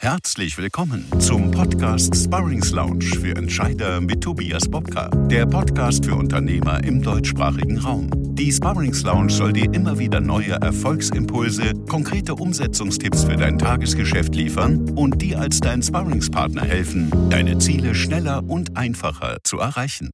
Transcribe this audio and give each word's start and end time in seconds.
Herzlich 0.00 0.56
willkommen 0.56 1.04
zum 1.18 1.50
Podcast 1.50 2.14
Sparrings 2.14 2.70
Lounge 2.70 3.04
für 3.04 3.34
Entscheider 3.34 4.00
mit 4.00 4.22
Tobias 4.22 4.68
Bobka, 4.68 5.08
der 5.26 5.44
Podcast 5.44 6.04
für 6.04 6.14
Unternehmer 6.14 6.84
im 6.84 7.02
deutschsprachigen 7.02 7.78
Raum. 7.78 8.08
Die 8.36 8.52
Sparrings 8.52 9.02
Lounge 9.02 9.32
soll 9.32 9.52
dir 9.52 9.74
immer 9.74 9.98
wieder 9.98 10.20
neue 10.20 10.52
Erfolgsimpulse, 10.52 11.72
konkrete 11.88 12.36
Umsetzungstipps 12.36 13.24
für 13.24 13.36
dein 13.36 13.58
Tagesgeschäft 13.58 14.36
liefern 14.36 14.88
und 14.90 15.20
dir 15.20 15.40
als 15.40 15.58
dein 15.58 15.82
Sparringspartner 15.82 16.62
helfen, 16.62 17.10
deine 17.28 17.58
Ziele 17.58 17.96
schneller 17.96 18.44
und 18.46 18.76
einfacher 18.76 19.38
zu 19.42 19.58
erreichen. 19.58 20.10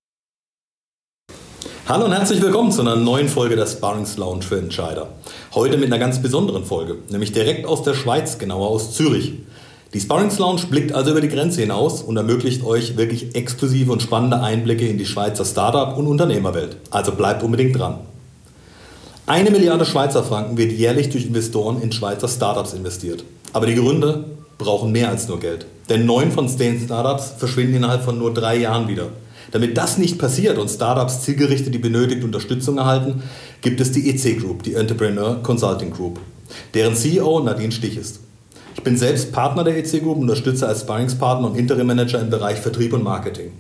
Hallo 1.87 2.07
und 2.07 2.13
herzlich 2.13 2.41
willkommen 2.41 2.73
zu 2.73 2.81
einer 2.81 2.97
neuen 2.97 3.29
Folge 3.29 3.55
der 3.55 3.67
Sparrings 3.67 4.17
Lounge 4.17 4.45
für 4.45 4.59
Entscheider. 4.59 5.11
Heute 5.55 5.77
mit 5.77 5.89
einer 5.89 5.99
ganz 5.99 6.23
besonderen 6.23 6.65
Folge, 6.65 6.97
nämlich 7.11 7.33
direkt 7.33 7.67
aus 7.67 7.83
der 7.83 7.93
Schweiz, 7.93 8.39
genauer 8.39 8.69
aus 8.69 8.95
Zürich. 8.95 9.35
Die 9.95 10.01
Sparrings 10.01 10.41
Lounge 10.41 10.63
blickt 10.69 10.93
also 10.93 11.13
über 11.13 11.21
die 11.21 11.29
Grenze 11.29 11.61
hinaus 11.61 12.03
und 12.03 12.17
ermöglicht 12.17 12.65
euch 12.65 12.97
wirklich 12.97 13.37
exklusive 13.37 13.93
und 13.93 14.03
spannende 14.03 14.41
Einblicke 14.41 14.89
in 14.89 14.99
die 14.99 15.07
Schweizer 15.07 15.45
Startup- 15.45 15.97
und 15.97 16.09
Unternehmerwelt. 16.09 16.79
Also 16.91 17.13
bleibt 17.13 17.45
unbedingt 17.45 17.79
dran. 17.79 17.99
Eine 19.27 19.53
Milliarde 19.53 19.87
Schweizer 19.87 20.25
Franken 20.25 20.59
wird 20.59 20.73
jährlich 20.73 21.11
durch 21.11 21.27
Investoren 21.27 21.81
in 21.81 21.93
Schweizer 21.93 22.27
Startups 22.27 22.73
investiert. 22.73 23.23
Aber 23.53 23.67
die 23.67 23.77
Gründer 23.77 24.25
brauchen 24.59 24.91
mehr 24.91 25.11
als 25.11 25.29
nur 25.29 25.39
Geld. 25.39 25.65
Denn 25.89 26.07
neun 26.07 26.33
von 26.33 26.49
zehn 26.49 26.81
Startups 26.81 27.33
verschwinden 27.39 27.77
innerhalb 27.77 28.03
von 28.03 28.19
nur 28.19 28.35
drei 28.35 28.57
Jahren 28.57 28.89
wieder. 28.89 29.11
Damit 29.53 29.77
das 29.77 29.97
nicht 29.97 30.19
passiert 30.19 30.59
und 30.59 30.71
Startups 30.71 31.23
zielgerichtet 31.23 31.73
die 31.73 31.79
benötigte 31.79 32.27
Unterstützung 32.27 32.79
erhalten, 32.79 33.23
gibt 33.61 33.81
es 33.81 33.93
die 33.93 34.11
EC 34.11 34.41
Group, 34.41 34.65
die 34.65 34.75
Entrepreneur 34.75 35.41
Consulting 35.41 35.93
Group, 35.93 36.19
deren 36.75 36.97
CEO 36.97 37.39
Nadine 37.39 37.71
Stich 37.71 37.97
ist. 37.97 38.24
Ich 38.77 38.83
bin 38.83 38.97
selbst 38.97 39.33
Partner 39.33 39.65
der 39.65 39.79
EC 39.79 40.03
Group 40.03 40.19
unterstütze 40.19 40.67
als 40.67 40.81
Sparringspartner 40.81 41.49
und 41.49 41.57
Interim 41.57 41.87
Manager 41.87 42.21
im 42.21 42.29
Bereich 42.29 42.59
Vertrieb 42.59 42.93
und 42.93 43.05
Marketing. 43.05 43.53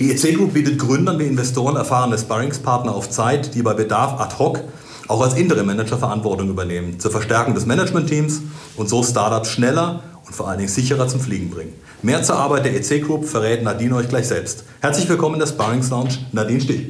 Die 0.00 0.10
EC 0.10 0.34
Group 0.36 0.54
bietet 0.54 0.78
Gründern 0.78 1.18
wie 1.18 1.26
Investoren 1.26 1.76
erfahrene 1.76 2.18
Sparringspartner 2.18 2.94
auf 2.94 3.08
Zeit, 3.08 3.54
die 3.54 3.62
bei 3.62 3.74
Bedarf 3.74 4.20
ad 4.20 4.38
hoc 4.38 4.60
auch 5.08 5.22
als 5.22 5.34
Interim 5.34 5.66
Manager 5.66 5.98
Verantwortung 5.98 6.50
übernehmen, 6.50 6.98
zur 6.98 7.10
Verstärkung 7.10 7.54
des 7.54 7.64
Managementteams 7.66 8.42
und 8.76 8.88
so 8.88 9.02
Startups 9.02 9.50
schneller 9.50 10.02
und 10.26 10.34
vor 10.34 10.48
allen 10.48 10.58
Dingen 10.58 10.68
sicherer 10.68 11.06
zum 11.06 11.20
Fliegen 11.20 11.50
bringen. 11.50 11.72
Mehr 12.02 12.22
zur 12.22 12.36
Arbeit 12.36 12.64
der 12.64 12.74
EC 12.74 13.02
Group 13.02 13.26
verrät 13.26 13.62
Nadine 13.62 13.94
euch 13.94 14.08
gleich 14.08 14.26
selbst. 14.28 14.64
Herzlich 14.80 15.08
willkommen 15.08 15.34
in 15.34 15.40
der 15.40 15.46
Sparrings 15.46 15.90
Lounge, 15.90 16.18
Nadine 16.32 16.60
Stich. 16.60 16.86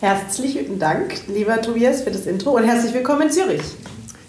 Herzlichen 0.00 0.78
Dank, 0.78 1.14
lieber 1.28 1.60
Tobias, 1.60 2.02
für 2.02 2.10
das 2.10 2.26
Intro 2.26 2.52
und 2.52 2.64
herzlich 2.64 2.94
willkommen 2.94 3.22
in 3.22 3.30
Zürich. 3.30 3.62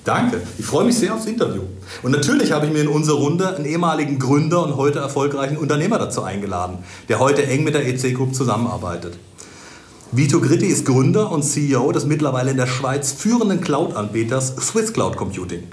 Danke. 0.03 0.41
Ich 0.57 0.65
freue 0.65 0.85
mich 0.85 0.97
sehr 0.97 1.13
aufs 1.13 1.27
Interview. 1.27 1.61
Und 2.01 2.11
natürlich 2.11 2.51
habe 2.51 2.65
ich 2.65 2.73
mir 2.73 2.81
in 2.81 2.87
unsere 2.87 3.17
Runde 3.17 3.55
einen 3.55 3.65
ehemaligen 3.65 4.17
Gründer 4.17 4.63
und 4.63 4.75
heute 4.75 4.99
erfolgreichen 4.99 5.57
Unternehmer 5.57 5.99
dazu 5.99 6.23
eingeladen, 6.23 6.79
der 7.07 7.19
heute 7.19 7.45
eng 7.45 7.63
mit 7.63 7.75
der 7.75 7.87
EC 7.87 8.15
Group 8.15 8.33
zusammenarbeitet. 8.33 9.17
Vito 10.11 10.41
Gritti 10.41 10.65
ist 10.65 10.85
Gründer 10.85 11.31
und 11.31 11.43
CEO 11.43 11.91
des 11.91 12.05
mittlerweile 12.05 12.51
in 12.51 12.57
der 12.57 12.67
Schweiz 12.67 13.11
führenden 13.11 13.61
Cloud-Anbieters 13.61 14.55
Swiss 14.57 14.91
Cloud 14.91 15.15
Computing. 15.17 15.63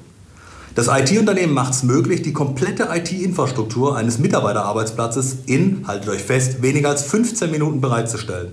Das 0.74 0.86
IT-Unternehmen 0.86 1.54
macht 1.54 1.72
es 1.72 1.82
möglich, 1.82 2.22
die 2.22 2.32
komplette 2.32 2.88
IT-Infrastruktur 2.92 3.96
eines 3.96 4.18
Mitarbeiterarbeitsplatzes 4.18 5.38
in, 5.46 5.88
haltet 5.88 6.10
euch 6.10 6.22
fest, 6.22 6.62
weniger 6.62 6.90
als 6.90 7.02
15 7.02 7.50
Minuten 7.50 7.80
bereitzustellen. 7.80 8.52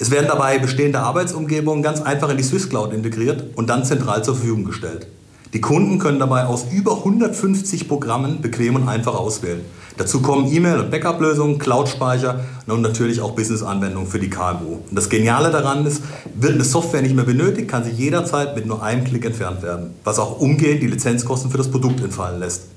Es 0.00 0.10
werden 0.10 0.28
dabei 0.28 0.58
bestehende 0.58 1.00
Arbeitsumgebungen 1.00 1.82
ganz 1.82 2.00
einfach 2.00 2.30
in 2.30 2.38
die 2.38 2.42
Swiss 2.42 2.70
Cloud 2.70 2.94
integriert 2.94 3.44
und 3.54 3.68
dann 3.68 3.84
zentral 3.84 4.24
zur 4.24 4.34
Verfügung 4.34 4.64
gestellt. 4.64 5.06
Die 5.52 5.60
Kunden 5.60 5.98
können 5.98 6.18
dabei 6.18 6.46
aus 6.46 6.64
über 6.72 6.96
150 6.96 7.86
Programmen 7.86 8.40
bequem 8.40 8.76
und 8.76 8.88
einfach 8.88 9.14
auswählen. 9.14 9.60
Dazu 9.98 10.22
kommen 10.22 10.50
E-Mail- 10.50 10.80
und 10.80 10.90
Backup-Lösungen, 10.90 11.58
Cloud-Speicher 11.58 12.40
und 12.66 12.80
natürlich 12.80 13.20
auch 13.20 13.32
Business-Anwendungen 13.32 14.08
für 14.08 14.18
die 14.18 14.30
KMU. 14.30 14.78
Und 14.88 14.94
das 14.94 15.10
Geniale 15.10 15.50
daran 15.50 15.84
ist, 15.84 16.02
wird 16.34 16.54
eine 16.54 16.64
Software 16.64 17.02
nicht 17.02 17.14
mehr 17.14 17.26
benötigt, 17.26 17.68
kann 17.68 17.84
sie 17.84 17.90
jederzeit 17.90 18.56
mit 18.56 18.64
nur 18.64 18.82
einem 18.82 19.04
Klick 19.04 19.26
entfernt 19.26 19.62
werden, 19.62 19.90
was 20.04 20.18
auch 20.18 20.40
umgehend 20.40 20.82
die 20.82 20.86
Lizenzkosten 20.86 21.50
für 21.50 21.58
das 21.58 21.70
Produkt 21.70 22.00
entfallen 22.02 22.40
lässt. 22.40 22.68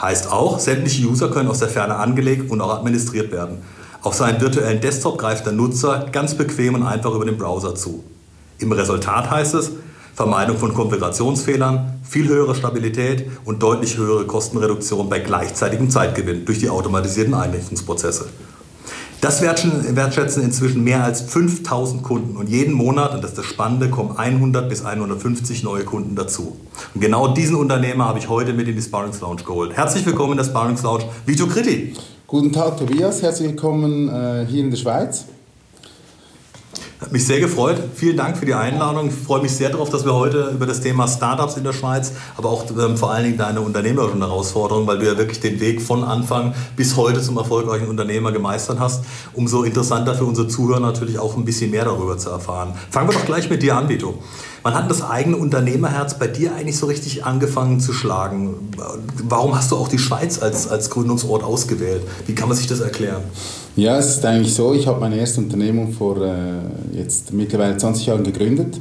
Heißt 0.00 0.32
auch, 0.32 0.58
sämtliche 0.58 1.06
User 1.06 1.28
können 1.28 1.50
aus 1.50 1.58
der 1.58 1.68
Ferne 1.68 1.96
angelegt 1.96 2.50
und 2.50 2.62
auch 2.62 2.74
administriert 2.78 3.30
werden. 3.30 3.58
Auf 4.02 4.14
seinen 4.14 4.40
virtuellen 4.40 4.80
Desktop 4.80 5.18
greift 5.18 5.44
der 5.44 5.52
Nutzer 5.52 6.06
ganz 6.10 6.34
bequem 6.34 6.74
und 6.74 6.84
einfach 6.84 7.14
über 7.14 7.26
den 7.26 7.36
Browser 7.36 7.74
zu. 7.74 8.02
Im 8.58 8.72
Resultat 8.72 9.30
heißt 9.30 9.54
es 9.54 9.72
Vermeidung 10.14 10.56
von 10.56 10.72
Konfigurationsfehlern, 10.72 12.00
viel 12.02 12.26
höhere 12.26 12.54
Stabilität 12.54 13.26
und 13.44 13.62
deutlich 13.62 13.98
höhere 13.98 14.26
Kostenreduktion 14.26 15.10
bei 15.10 15.18
gleichzeitigem 15.18 15.90
Zeitgewinn 15.90 16.46
durch 16.46 16.58
die 16.58 16.70
automatisierten 16.70 17.34
Einrichtungsprozesse. 17.34 18.28
Das 19.20 19.42
wertschätzen 19.42 20.42
inzwischen 20.42 20.82
mehr 20.82 21.04
als 21.04 21.20
5000 21.20 22.02
Kunden 22.02 22.36
und 22.38 22.48
jeden 22.48 22.72
Monat, 22.72 23.14
und 23.14 23.22
das 23.22 23.32
ist 23.32 23.38
das 23.38 23.44
Spannende, 23.44 23.90
kommen 23.90 24.16
100 24.16 24.66
bis 24.66 24.82
150 24.82 25.62
neue 25.62 25.84
Kunden 25.84 26.16
dazu. 26.16 26.56
Und 26.94 27.02
genau 27.02 27.34
diesen 27.34 27.56
Unternehmer 27.56 28.06
habe 28.06 28.18
ich 28.18 28.30
heute 28.30 28.54
mit 28.54 28.66
in 28.66 28.76
die 28.76 28.82
Sparrings 28.82 29.20
Lounge 29.20 29.42
geholt. 29.42 29.76
Herzlich 29.76 30.06
willkommen 30.06 30.32
in 30.32 30.38
der 30.38 30.44
Sparrings 30.44 30.82
Lounge, 30.82 31.04
Vito 31.26 31.46
Critti. 31.46 31.94
Guten 32.30 32.52
Tag, 32.52 32.78
Tobias. 32.78 33.22
Herzlich 33.22 33.48
willkommen 33.48 34.08
äh, 34.08 34.46
hier 34.46 34.62
in 34.62 34.70
der 34.70 34.76
Schweiz. 34.76 35.24
Hat 37.00 37.12
mich 37.12 37.26
sehr 37.26 37.40
gefreut. 37.40 37.78
Vielen 37.94 38.18
Dank 38.18 38.36
für 38.36 38.44
die 38.44 38.52
Einladung. 38.52 39.08
Ich 39.08 39.14
freue 39.14 39.40
mich 39.40 39.52
sehr 39.52 39.70
darauf, 39.70 39.88
dass 39.88 40.04
wir 40.04 40.12
heute 40.12 40.50
über 40.54 40.66
das 40.66 40.82
Thema 40.82 41.08
Startups 41.08 41.56
in 41.56 41.64
der 41.64 41.72
Schweiz, 41.72 42.12
aber 42.36 42.50
auch 42.50 42.66
ähm, 42.78 42.98
vor 42.98 43.10
allen 43.10 43.24
Dingen 43.24 43.38
deine 43.38 43.62
unternehmerischen 43.62 44.20
Herausforderungen, 44.20 44.86
weil 44.86 44.98
du 44.98 45.06
ja 45.06 45.16
wirklich 45.16 45.40
den 45.40 45.60
Weg 45.60 45.80
von 45.80 46.04
Anfang 46.04 46.52
bis 46.76 46.96
heute 46.98 47.22
zum 47.22 47.38
erfolgreichen 47.38 47.88
Unternehmer 47.88 48.32
gemeistert 48.32 48.80
hast. 48.80 49.02
Umso 49.32 49.62
interessanter 49.62 50.14
für 50.14 50.26
unsere 50.26 50.48
Zuhörer 50.48 50.80
natürlich 50.80 51.18
auch 51.18 51.38
ein 51.38 51.46
bisschen 51.46 51.70
mehr 51.70 51.86
darüber 51.86 52.18
zu 52.18 52.28
erfahren. 52.28 52.74
Fangen 52.90 53.08
wir 53.08 53.14
doch 53.14 53.24
gleich 53.24 53.48
mit 53.48 53.62
dir 53.62 53.76
an, 53.76 53.88
Vito. 53.88 54.18
Wann 54.62 54.74
hat 54.74 54.90
das 54.90 55.02
eigene 55.02 55.38
Unternehmerherz 55.38 56.18
bei 56.18 56.26
dir 56.26 56.54
eigentlich 56.54 56.76
so 56.76 56.84
richtig 56.84 57.24
angefangen 57.24 57.80
zu 57.80 57.94
schlagen? 57.94 58.56
Warum 59.26 59.56
hast 59.56 59.70
du 59.70 59.76
auch 59.76 59.88
die 59.88 59.98
Schweiz 59.98 60.42
als, 60.42 60.68
als 60.68 60.90
Gründungsort 60.90 61.42
ausgewählt? 61.42 62.02
Wie 62.26 62.34
kann 62.34 62.48
man 62.48 62.58
sich 62.58 62.66
das 62.66 62.80
erklären? 62.80 63.22
Ja, 63.76 63.96
es 63.96 64.08
ist 64.08 64.26
eigentlich 64.26 64.52
so, 64.52 64.74
ich 64.74 64.86
habe 64.86 65.00
meine 65.00 65.16
erste 65.16 65.40
Unternehmung 65.40 65.92
vor 65.92 66.18
äh, 66.18 66.58
jetzt 66.94 67.32
mittlerweile 67.32 67.76
20 67.76 68.06
Jahren 68.06 68.24
gegründet. 68.24 68.80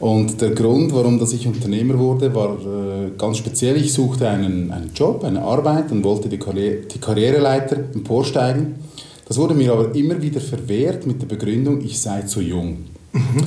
Und 0.00 0.40
der 0.40 0.50
Grund, 0.50 0.92
warum 0.92 1.18
dass 1.18 1.32
ich 1.32 1.46
Unternehmer 1.46 1.98
wurde, 1.98 2.34
war 2.34 2.56
äh, 2.58 3.10
ganz 3.16 3.38
speziell. 3.38 3.76
Ich 3.76 3.92
suchte 3.92 4.28
einen, 4.28 4.70
einen 4.70 4.90
Job, 4.94 5.24
eine 5.24 5.42
Arbeit 5.42 5.92
und 5.92 6.02
wollte 6.04 6.28
die, 6.28 6.38
Karriere, 6.38 6.82
die 6.92 6.98
Karriereleiter 6.98 7.76
emporsteigen. 7.94 8.74
Das 9.26 9.38
wurde 9.38 9.54
mir 9.54 9.72
aber 9.72 9.94
immer 9.94 10.20
wieder 10.20 10.40
verwehrt 10.40 11.06
mit 11.06 11.22
der 11.22 11.26
Begründung, 11.26 11.80
ich 11.82 11.98
sei 12.00 12.22
zu 12.22 12.40
jung. 12.40 12.78
Mhm. 13.12 13.44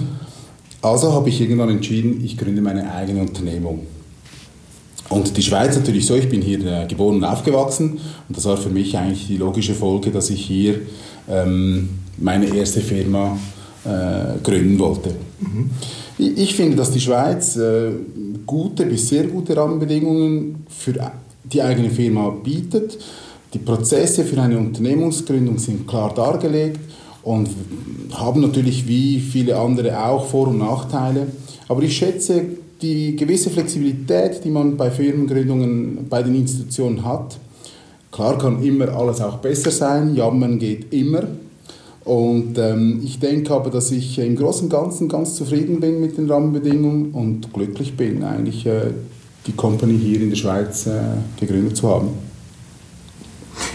Also 0.82 1.12
habe 1.12 1.30
ich 1.30 1.42
irgendwann 1.42 1.70
entschieden, 1.70 2.24
ich 2.24 2.38
gründe 2.38 2.62
meine 2.62 2.92
eigene 2.92 3.22
Unternehmung. 3.22 3.86
Und 5.10 5.38
die 5.38 5.42
Schweiz 5.42 5.76
natürlich 5.76 6.06
so, 6.06 6.16
ich 6.16 6.30
bin 6.30 6.42
hier 6.42 6.60
äh, 6.66 6.86
geboren 6.88 7.18
und 7.18 7.24
aufgewachsen 7.24 8.00
und 8.28 8.38
das 8.38 8.46
war 8.46 8.58
für 8.58 8.70
mich 8.70 8.98
eigentlich 8.98 9.28
die 9.28 9.38
logische 9.38 9.74
Folge, 9.74 10.12
dass 10.12 10.30
ich 10.30 10.44
hier 10.46 10.82
ähm, 11.30 11.90
meine 12.18 12.48
erste 12.54 12.82
Firma 12.82 13.38
äh, 13.88 14.40
gründen 14.44 14.78
wollte. 14.80 15.16
Mhm. 15.40 15.70
Ich, 16.18 16.38
ich, 16.38 16.56
finde, 16.56 16.76
dass 16.76 16.92
die 16.92 17.00
Schweiz 17.00 17.56
äh, 17.56 17.92
gute 18.46 18.86
bis 18.86 19.10
sehr 19.10 19.26
gute 19.26 19.56
Rahmenbedingungen 19.56 20.66
für 20.70 20.94
die 21.44 21.62
eigene 21.62 21.90
Firma 21.90 22.30
bietet. 22.30 22.98
Die 23.54 23.60
Prozesse 23.60 24.26
für 24.26 24.42
eine 24.42 24.58
Unternehmensgründung 24.58 25.58
sind 25.58 25.88
klar 25.88 26.14
dargelegt 26.14 26.80
und 27.24 27.50
haben 28.14 28.42
natürlich 28.42 28.88
wie 28.88 29.20
viele 29.20 29.58
andere 29.58 30.06
auch 30.06 30.26
Vor- 30.26 30.48
und 30.48 30.58
Nachteile. 30.58 31.28
Aber 31.68 31.82
ich 31.84 31.98
schätze 31.98 32.44
die 32.82 33.16
gewisse 33.16 33.50
Flexibilität, 33.50 34.44
die 34.44 34.50
man 34.50 34.78
bei 34.78 34.92
Firmengründungen 34.92 36.08
bei 36.10 36.22
den 36.24 36.36
Institutionen 36.36 37.04
hat. 37.04 37.38
Klar 38.12 38.38
kann 38.38 38.64
immer 38.64 38.90
alles 38.90 39.22
auch 39.22 39.38
besser 39.38 39.72
sein, 39.72 40.16
jammern 40.16 40.60
geht 40.60 40.94
immer. 40.94 41.24
Und 42.08 42.58
ähm, 42.58 43.02
ich 43.04 43.20
denke 43.20 43.54
aber, 43.54 43.70
dass 43.70 43.92
ich 43.92 44.18
im 44.18 44.38
Großen 44.38 44.64
und 44.64 44.70
Ganzen 44.70 45.10
ganz 45.10 45.36
zufrieden 45.36 45.82
bin 45.82 46.00
mit 46.00 46.18
den 46.18 46.32
Rahmenbedingungen 46.32 47.12
und 47.12 47.52
glücklich 47.52 47.98
bin, 47.98 48.24
eigentlich 48.24 48.66
äh, 48.66 48.92
die 49.46 49.52
Company 49.52 50.00
hier 50.00 50.22
in 50.22 50.30
der 50.30 50.38
Schweiz 50.38 50.88
äh, 50.88 51.02
gegründet 51.38 51.76
zu 51.76 51.90
haben. 51.90 52.12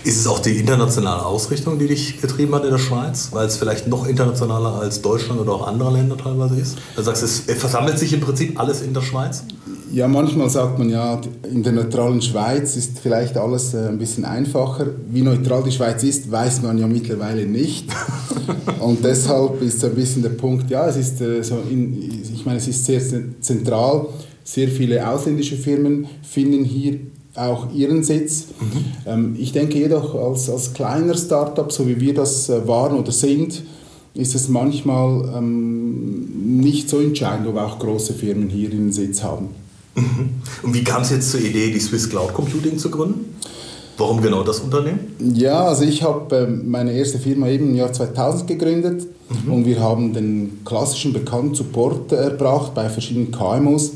Ist 0.03 0.19
es 0.19 0.27
auch 0.27 0.39
die 0.39 0.57
internationale 0.57 1.27
Ausrichtung, 1.27 1.79
die 1.79 1.89
dich 1.89 2.23
getrieben 2.23 2.55
hat 2.55 2.65
in 2.65 2.71
der 2.71 2.79
Schweiz, 2.79 3.29
weil 3.33 3.47
es 3.47 3.59
vielleicht 3.59 3.87
noch 3.87 4.07
internationaler 4.07 4.77
als 4.81 5.03
Deutschland 5.03 5.39
oder 5.39 5.53
auch 5.53 5.67
andere 5.67 5.93
Länder 5.93 6.17
teilweise 6.17 6.59
ist? 6.59 6.79
Du 6.97 7.03
sagst, 7.03 7.23
es 7.23 7.41
versammelt 7.41 7.99
sich 7.99 8.15
im 8.15 8.21
Prinzip 8.21 8.59
alles 8.59 8.81
in 8.81 8.95
der 8.95 9.03
Schweiz? 9.03 9.45
Ja, 9.93 10.09
manchmal 10.09 10.49
sagt 10.49 10.79
man 10.79 10.89
ja, 10.89 11.21
in 11.53 11.63
der 11.63 11.73
neutralen 11.73 12.23
Schweiz 12.23 12.77
ist 12.77 12.99
vielleicht 12.99 13.37
alles 13.37 13.75
äh, 13.75 13.89
ein 13.89 13.99
bisschen 13.99 14.25
einfacher. 14.25 14.87
Wie 15.11 15.21
neutral 15.21 15.63
die 15.65 15.71
Schweiz 15.71 16.03
ist, 16.03 16.33
weiß 16.33 16.63
man 16.63 16.79
ja 16.79 16.87
mittlerweile 16.87 17.45
nicht. 17.45 17.89
Und 18.81 19.05
deshalb 19.05 19.61
ist 19.61 19.81
so 19.81 19.89
ein 19.89 19.95
bisschen 19.95 20.23
der 20.23 20.31
Punkt, 20.31 20.71
ja, 20.71 20.89
es 20.89 20.97
ist 20.97 21.21
äh, 21.21 21.43
so, 21.43 21.59
in, 21.71 22.23
ich 22.33 22.47
meine, 22.47 22.57
es 22.57 22.69
ist 22.69 22.87
sehr 22.87 23.03
zentral. 23.41 24.07
Sehr 24.45 24.69
viele 24.69 25.07
ausländische 25.07 25.57
Firmen 25.57 26.07
finden 26.23 26.65
hier 26.65 26.99
auch 27.35 27.71
ihren 27.75 28.03
Sitz. 28.03 28.47
Mhm. 28.61 28.85
Ähm, 29.05 29.37
ich 29.39 29.53
denke 29.53 29.79
jedoch, 29.79 30.15
als, 30.15 30.49
als 30.49 30.73
kleiner 30.73 31.15
Startup, 31.15 31.71
so 31.71 31.87
wie 31.87 32.01
wir 32.01 32.15
das 32.15 32.49
äh, 32.49 32.67
waren 32.67 32.97
oder 32.97 33.13
sind, 33.13 33.63
ist 34.15 34.35
es 34.35 34.49
manchmal 34.49 35.35
ähm, 35.37 36.61
nicht 36.61 36.89
so 36.89 36.99
entscheidend, 36.99 37.47
ob 37.47 37.59
auch 37.59 37.79
große 37.79 38.15
Firmen 38.15 38.49
hier 38.49 38.73
ihren 38.73 38.91
Sitz 38.91 39.23
haben. 39.23 39.62
Mhm. 39.95 40.31
Und 40.63 40.75
wie 40.75 40.85
kam 40.85 41.03
es 41.03 41.11
jetzt 41.11 41.31
zur 41.31 41.41
Idee, 41.41 41.71
die 41.71 41.81
Swiss 41.81 42.09
Cloud 42.09 42.33
Computing 42.33 42.79
zu 42.79 42.91
gründen? 42.91 43.37
Warum 43.99 44.23
genau 44.23 44.43
das 44.43 44.61
Unternehmen? 44.61 45.15
Ja, 45.35 45.67
also 45.67 45.85
ich 45.85 46.03
habe 46.03 46.35
äh, 46.37 46.47
meine 46.47 46.93
erste 46.93 47.19
Firma 47.19 47.49
eben 47.49 47.69
im 47.69 47.75
Jahr 47.75 47.93
2000 47.93 48.49
gegründet 48.49 49.07
mhm. 49.45 49.53
und 49.53 49.67
wir 49.67 49.81
haben 49.81 50.15
den 50.15 50.61
klassischen 50.65 51.13
bekannten 51.13 51.55
Support 51.55 52.13
erbracht 52.13 52.75
bei 52.75 52.89
verschiedenen 52.89 53.31
KMUs 53.31 53.93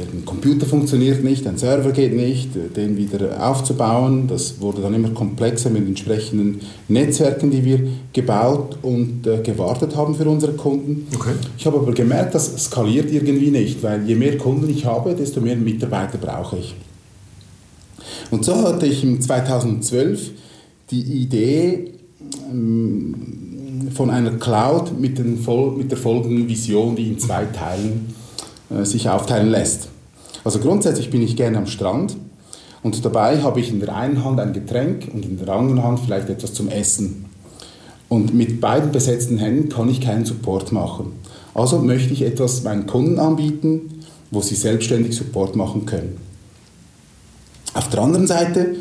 ein 0.00 0.24
Computer 0.24 0.66
funktioniert 0.66 1.22
nicht, 1.22 1.46
ein 1.46 1.58
Server 1.58 1.92
geht 1.92 2.14
nicht, 2.14 2.50
den 2.76 2.96
wieder 2.96 3.46
aufzubauen. 3.46 4.26
Das 4.28 4.60
wurde 4.60 4.82
dann 4.82 4.94
immer 4.94 5.10
komplexer 5.10 5.70
mit 5.70 5.86
entsprechenden 5.86 6.60
Netzwerken, 6.88 7.50
die 7.50 7.64
wir 7.64 7.80
gebaut 8.12 8.78
und 8.82 9.26
äh, 9.26 9.38
gewartet 9.42 9.96
haben 9.96 10.14
für 10.14 10.28
unsere 10.28 10.52
Kunden. 10.52 11.06
Okay. 11.14 11.32
Ich 11.58 11.66
habe 11.66 11.78
aber 11.78 11.92
gemerkt, 11.92 12.34
das 12.34 12.64
skaliert 12.64 13.10
irgendwie 13.12 13.50
nicht, 13.50 13.82
weil 13.82 14.06
je 14.06 14.14
mehr 14.14 14.38
Kunden 14.38 14.68
ich 14.68 14.84
habe, 14.84 15.14
desto 15.14 15.40
mehr 15.40 15.56
Mitarbeiter 15.56 16.18
brauche 16.18 16.58
ich. 16.58 16.74
Und 18.30 18.44
so 18.44 18.54
hatte 18.56 18.86
ich 18.86 19.02
im 19.02 19.20
2012 19.20 20.30
die 20.90 21.02
Idee 21.02 21.92
ähm, 22.50 23.14
von 23.94 24.10
einer 24.10 24.32
Cloud 24.32 24.98
mit, 24.98 25.18
den, 25.18 25.38
mit 25.76 25.90
der 25.90 25.98
folgenden 25.98 26.48
Vision, 26.48 26.96
die 26.96 27.08
in 27.08 27.18
zwei 27.18 27.44
Teilen 27.46 28.14
äh, 28.70 28.84
sich 28.84 29.08
aufteilen 29.08 29.50
lässt. 29.50 29.89
Also 30.44 30.58
grundsätzlich 30.58 31.10
bin 31.10 31.22
ich 31.22 31.36
gerne 31.36 31.58
am 31.58 31.66
Strand 31.66 32.16
und 32.82 33.04
dabei 33.04 33.42
habe 33.42 33.60
ich 33.60 33.70
in 33.70 33.80
der 33.80 33.94
einen 33.94 34.24
Hand 34.24 34.40
ein 34.40 34.52
Getränk 34.52 35.08
und 35.12 35.24
in 35.24 35.38
der 35.38 35.48
anderen 35.50 35.82
Hand 35.82 36.00
vielleicht 36.00 36.30
etwas 36.30 36.54
zum 36.54 36.68
Essen. 36.68 37.26
Und 38.08 38.34
mit 38.34 38.60
beiden 38.60 38.90
besetzten 38.90 39.38
Händen 39.38 39.68
kann 39.68 39.88
ich 39.88 40.00
keinen 40.00 40.24
Support 40.24 40.72
machen. 40.72 41.12
Also 41.54 41.78
möchte 41.78 42.12
ich 42.12 42.22
etwas 42.22 42.62
meinen 42.62 42.86
Kunden 42.86 43.18
anbieten, 43.18 44.02
wo 44.30 44.40
sie 44.40 44.54
selbstständig 44.54 45.16
Support 45.16 45.56
machen 45.56 45.86
können. 45.86 46.16
Auf 47.74 47.88
der 47.88 48.00
anderen 48.00 48.26
Seite 48.26 48.76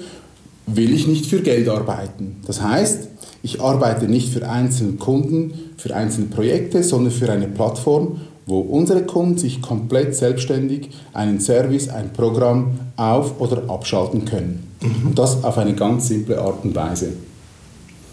will 0.66 0.94
ich 0.94 1.08
nicht 1.08 1.26
für 1.26 1.42
Geld 1.42 1.68
arbeiten. 1.68 2.38
Das 2.46 2.62
heißt, 2.62 3.08
ich 3.42 3.62
arbeite 3.62 4.08
nicht 4.08 4.34
für 4.34 4.48
einzelne 4.48 4.94
Kunden, 4.94 5.54
für 5.78 5.96
einzelne 5.96 6.28
Projekte, 6.28 6.84
sondern 6.84 7.12
für 7.12 7.32
eine 7.32 7.48
Plattform, 7.48 8.22
wo 8.50 8.60
unsere 8.60 9.04
Kunden 9.04 9.38
sich 9.38 9.62
komplett 9.62 10.16
selbstständig 10.16 10.90
einen 11.14 11.40
Service, 11.40 11.88
ein 11.88 12.12
Programm 12.12 12.80
auf- 12.98 13.40
oder 13.40 13.70
abschalten 13.70 14.26
können. 14.26 14.72
Mhm. 14.82 15.08
Und 15.08 15.20
das 15.20 15.44
auf 15.44 15.58
eine 15.58 15.76
ganz 15.76 16.08
simple 16.08 16.42
Art 16.42 16.64
und 16.64 16.76
Weise. 16.76 17.14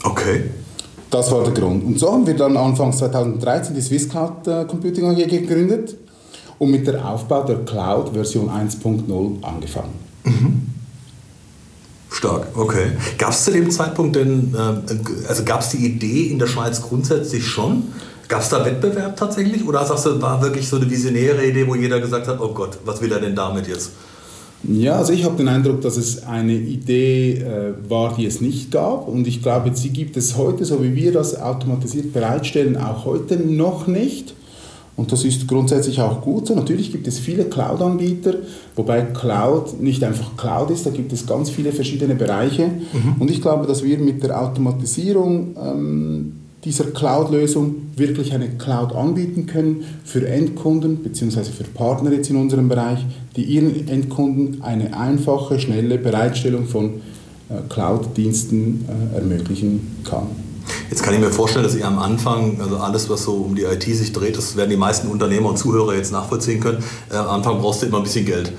Okay. 0.05 0.44
Das 1.11 1.31
war 1.31 1.44
der 1.44 1.55
Grund. 1.55 1.85
Und 1.85 1.99
so 1.99 2.12
haben 2.12 2.27
wir 2.27 2.37
dann 2.37 2.56
Anfang 2.56 2.93
2013 2.93 3.75
die 3.75 3.81
Swiss 3.81 4.09
Cloud 4.09 4.47
äh, 4.47 4.65
Computing 4.67 5.06
AG 5.06 5.27
gegründet 5.29 5.97
und 6.59 6.71
mit 6.71 6.87
der 6.87 7.09
Aufbau 7.09 7.44
der 7.44 7.65
Cloud 7.65 8.11
Version 8.12 8.50
1.0 8.50 9.43
angefangen. 9.43 9.94
Mhm. 10.25 10.62
Stark, 12.11 12.49
okay. 12.55 12.93
Gab 13.19 13.31
es 13.31 13.44
zu 13.44 13.53
dem 13.53 13.71
Zeitpunkt 13.71 14.17
denn, 14.17 14.55
äh, 14.55 15.29
also 15.29 15.44
gab 15.44 15.61
es 15.61 15.71
die 15.71 15.87
Idee 15.87 16.29
in 16.29 16.39
der 16.39 16.47
Schweiz 16.47 16.82
grundsätzlich 16.82 17.47
schon? 17.47 17.85
Gab 18.28 18.40
es 18.40 18.49
da 18.49 18.64
Wettbewerb 18.64 19.17
tatsächlich 19.17 19.67
oder 19.67 19.84
sagst 19.84 20.06
du, 20.06 20.20
war 20.20 20.43
wirklich 20.43 20.69
so 20.69 20.76
eine 20.76 20.90
visionäre 20.90 21.46
Idee, 21.46 21.67
wo 21.67 21.75
jeder 21.75 22.00
gesagt 22.00 22.26
hat, 22.26 22.40
oh 22.40 22.52
Gott, 22.52 22.78
was 22.84 23.00
will 23.00 23.12
er 23.12 23.20
denn 23.20 23.37
damit 23.37 23.69
jetzt? 23.69 23.93
Ja, 24.64 24.96
also 24.96 25.12
ich 25.12 25.25
habe 25.25 25.37
den 25.37 25.49
Eindruck, 25.49 25.81
dass 25.82 25.96
es 25.96 26.25
eine 26.25 26.55
Idee 26.55 27.34
äh, 27.34 27.75
war, 27.88 28.17
die 28.17 28.26
es 28.26 28.40
nicht 28.40 28.73
gab. 28.73 29.06
Und 29.06 29.26
ich 29.26 29.43
glaube, 29.43 29.70
sie 29.75 29.90
gibt 29.90 30.17
es 30.17 30.37
heute, 30.37 30.64
so 30.64 30.82
wie 30.82 30.94
wir 30.94 31.12
das 31.12 31.40
automatisiert 31.40 32.12
bereitstellen, 32.12 32.76
auch 32.76 33.05
heute 33.05 33.37
noch 33.37 33.87
nicht. 33.87 34.34
Und 34.96 35.12
das 35.12 35.25
ist 35.25 35.46
grundsätzlich 35.46 36.00
auch 36.00 36.22
gut 36.22 36.46
so. 36.46 36.55
Natürlich 36.55 36.90
gibt 36.90 37.06
es 37.06 37.19
viele 37.19 37.44
Cloud-Anbieter, 37.44 38.34
wobei 38.75 39.02
Cloud 39.02 39.81
nicht 39.81 40.02
einfach 40.02 40.37
Cloud 40.38 40.70
ist, 40.70 40.87
da 40.87 40.90
gibt 40.90 41.12
es 41.12 41.26
ganz 41.26 41.50
viele 41.50 41.70
verschiedene 41.70 42.14
Bereiche. 42.14 42.67
Mhm. 42.69 43.17
Und 43.19 43.31
ich 43.31 43.43
glaube, 43.43 43.67
dass 43.67 43.84
wir 43.84 43.99
mit 43.99 44.22
der 44.22 44.40
Automatisierung 44.40 45.55
ähm, 45.62 46.32
dieser 46.67 46.87
Cloud-Lösung 46.87 47.77
wirklich 47.95 48.35
eine 48.35 48.49
Cloud 48.49 48.93
anbieten 48.93 49.47
können 49.47 49.85
für 50.05 50.27
Endkunden 50.27 50.97
bzw. 50.97 51.45
für 51.45 51.63
Partner 51.63 52.13
jetzt 52.13 52.29
in 52.29 52.37
unserem 52.37 52.69
Bereich, 52.69 53.07
die 53.37 53.45
ihren 53.45 53.89
Endkunden 53.89 54.63
eine 54.63 54.99
einfache, 54.99 55.61
schnelle 55.61 55.97
Bereitstellung 55.97 56.67
von 56.67 56.87
äh, 57.49 57.55
Cloud-Diensten 57.69 58.85
äh, 59.15 59.17
ermöglichen 59.19 59.97
kann. 60.03 60.27
Jetzt 60.91 61.05
kann 61.05 61.15
ich 61.15 61.21
mir 61.21 61.31
vorstellen, 61.31 61.65
dass 61.65 61.77
ihr 61.77 61.87
am 61.87 62.01
Anfang, 62.01 62.61
also 62.61 62.79
alles, 62.79 63.09
was 63.09 63.23
so 63.23 63.35
um 63.35 63.55
die 63.55 63.63
IT 63.63 63.85
sich 63.85 64.13
dreht, 64.13 64.37
das 64.37 64.57
werden 64.57 64.71
die 64.71 64.77
meisten 64.77 65.07
Unternehmer 65.07 65.51
und 65.51 65.59
Zuhörer 65.59 65.95
jetzt 65.95 66.11
nachvollziehen 66.11 66.59
können. 66.59 66.83
Äh, 67.13 67.17
am 67.17 67.29
Anfang 67.29 67.61
brauchst 67.61 67.83
du 67.83 67.87
immer 67.87 67.99
ein 67.99 68.03
bisschen 68.03 68.27
Geld. 68.27 68.53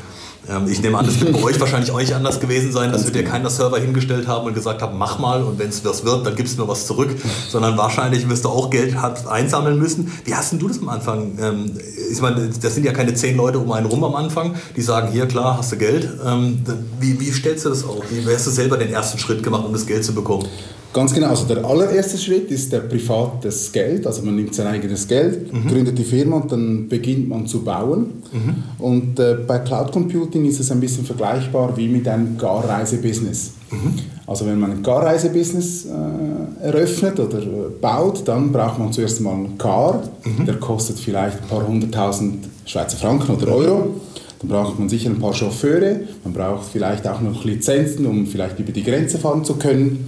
Ähm, 0.49 0.67
ich 0.69 0.81
nehme 0.81 0.97
an, 0.97 1.05
das 1.05 1.19
wird 1.19 1.33
bei 1.33 1.43
euch 1.43 1.59
wahrscheinlich 1.59 1.91
auch 1.91 1.99
nicht 1.99 2.13
anders 2.13 2.39
gewesen 2.39 2.71
sein, 2.71 2.91
dass 2.91 3.05
wir 3.05 3.11
dir 3.11 3.23
keiner 3.23 3.49
Server 3.49 3.79
hingestellt 3.79 4.27
haben 4.27 4.47
und 4.47 4.53
gesagt 4.53 4.81
haben, 4.81 4.97
mach 4.97 5.19
mal 5.19 5.43
und 5.43 5.59
wenn 5.59 5.69
es 5.69 5.83
was 5.83 6.05
wird, 6.05 6.25
dann 6.25 6.35
gibst 6.35 6.57
du 6.57 6.61
mir 6.61 6.67
was 6.67 6.87
zurück, 6.87 7.09
sondern 7.49 7.77
wahrscheinlich 7.77 8.27
wirst 8.29 8.45
du 8.45 8.49
auch 8.49 8.69
Geld 8.69 8.95
einsammeln 9.27 9.77
müssen. 9.77 10.11
Wie 10.25 10.33
hast 10.33 10.51
denn 10.51 10.59
du 10.59 10.67
das 10.67 10.79
am 10.79 10.89
Anfang? 10.89 11.37
Ähm, 11.39 11.71
ich 12.11 12.21
meine, 12.21 12.49
das 12.49 12.75
sind 12.75 12.85
ja 12.85 12.93
keine 12.93 13.13
zehn 13.13 13.35
Leute 13.35 13.59
um 13.59 13.71
einen 13.71 13.85
rum 13.85 14.03
am 14.03 14.15
Anfang, 14.15 14.55
die 14.75 14.81
sagen, 14.81 15.11
hier 15.11 15.27
klar, 15.27 15.57
hast 15.57 15.71
du 15.71 15.77
Geld. 15.77 16.09
Ähm, 16.25 16.59
wie, 16.99 17.19
wie 17.19 17.31
stellst 17.31 17.65
du 17.65 17.69
das 17.69 17.83
auf? 17.83 18.03
Wie 18.09 18.33
hast 18.33 18.47
du 18.47 18.51
selber 18.51 18.77
den 18.77 18.91
ersten 18.91 19.17
Schritt 19.17 19.43
gemacht, 19.43 19.65
um 19.65 19.73
das 19.73 19.85
Geld 19.85 20.05
zu 20.05 20.13
bekommen? 20.13 20.47
Ganz 20.93 21.13
genau. 21.13 21.27
Also 21.27 21.45
der 21.45 21.63
allererste 21.63 22.17
Schritt 22.17 22.49
ist 22.49 22.71
der 22.71 22.79
privates 22.79 23.71
Geld. 23.71 24.07
Also 24.07 24.23
man 24.23 24.35
nimmt 24.35 24.55
sein 24.55 24.67
eigenes 24.67 25.07
Geld, 25.07 25.53
mhm. 25.53 25.67
gründet 25.67 25.97
die 25.97 26.03
Firma 26.03 26.37
und 26.37 26.51
dann 26.51 26.87
beginnt 26.87 27.29
man 27.29 27.45
zu 27.45 27.63
bauen. 27.63 28.23
Mhm. 28.31 28.83
Und 28.83 29.19
äh, 29.19 29.37
bei 29.45 29.59
Cloud 29.59 29.91
Computing 29.91 30.45
ist 30.45 30.59
es 30.59 30.71
ein 30.71 30.79
bisschen 30.79 31.05
vergleichbar 31.05 31.75
wie 31.77 31.87
mit 31.87 32.07
einem 32.07 32.37
Garreisebusiness. 32.37 33.51
Mhm. 33.69 33.93
Also 34.25 34.45
wenn 34.45 34.59
man 34.59 34.71
ein 34.71 34.83
Garreisebusiness 34.83 35.85
äh, 35.85 36.65
eröffnet 36.65 37.19
oder 37.19 37.41
äh, 37.41 37.69
baut, 37.79 38.27
dann 38.27 38.51
braucht 38.51 38.79
man 38.79 38.91
zuerst 38.91 39.21
mal 39.21 39.33
einen 39.33 39.57
Car. 39.57 40.01
Mhm. 40.23 40.45
Der 40.45 40.55
kostet 40.55 40.97
vielleicht 40.99 41.41
ein 41.41 41.47
paar 41.47 41.67
hunderttausend 41.67 42.47
Schweizer 42.65 42.97
Franken 42.97 43.35
oder 43.35 43.47
Euro. 43.53 44.01
Dann 44.39 44.49
braucht 44.49 44.79
man 44.79 44.87
sicher 44.87 45.09
ein 45.09 45.19
paar 45.19 45.33
Chauffeure, 45.33 46.01
man 46.23 46.33
braucht 46.33 46.67
vielleicht 46.71 47.07
auch 47.07 47.21
noch 47.21 47.43
Lizenzen, 47.43 48.05
um 48.05 48.27
vielleicht 48.27 48.59
über 48.59 48.71
die 48.71 48.83
Grenze 48.83 49.17
fahren 49.17 49.43
zu 49.43 49.55
können. 49.55 50.05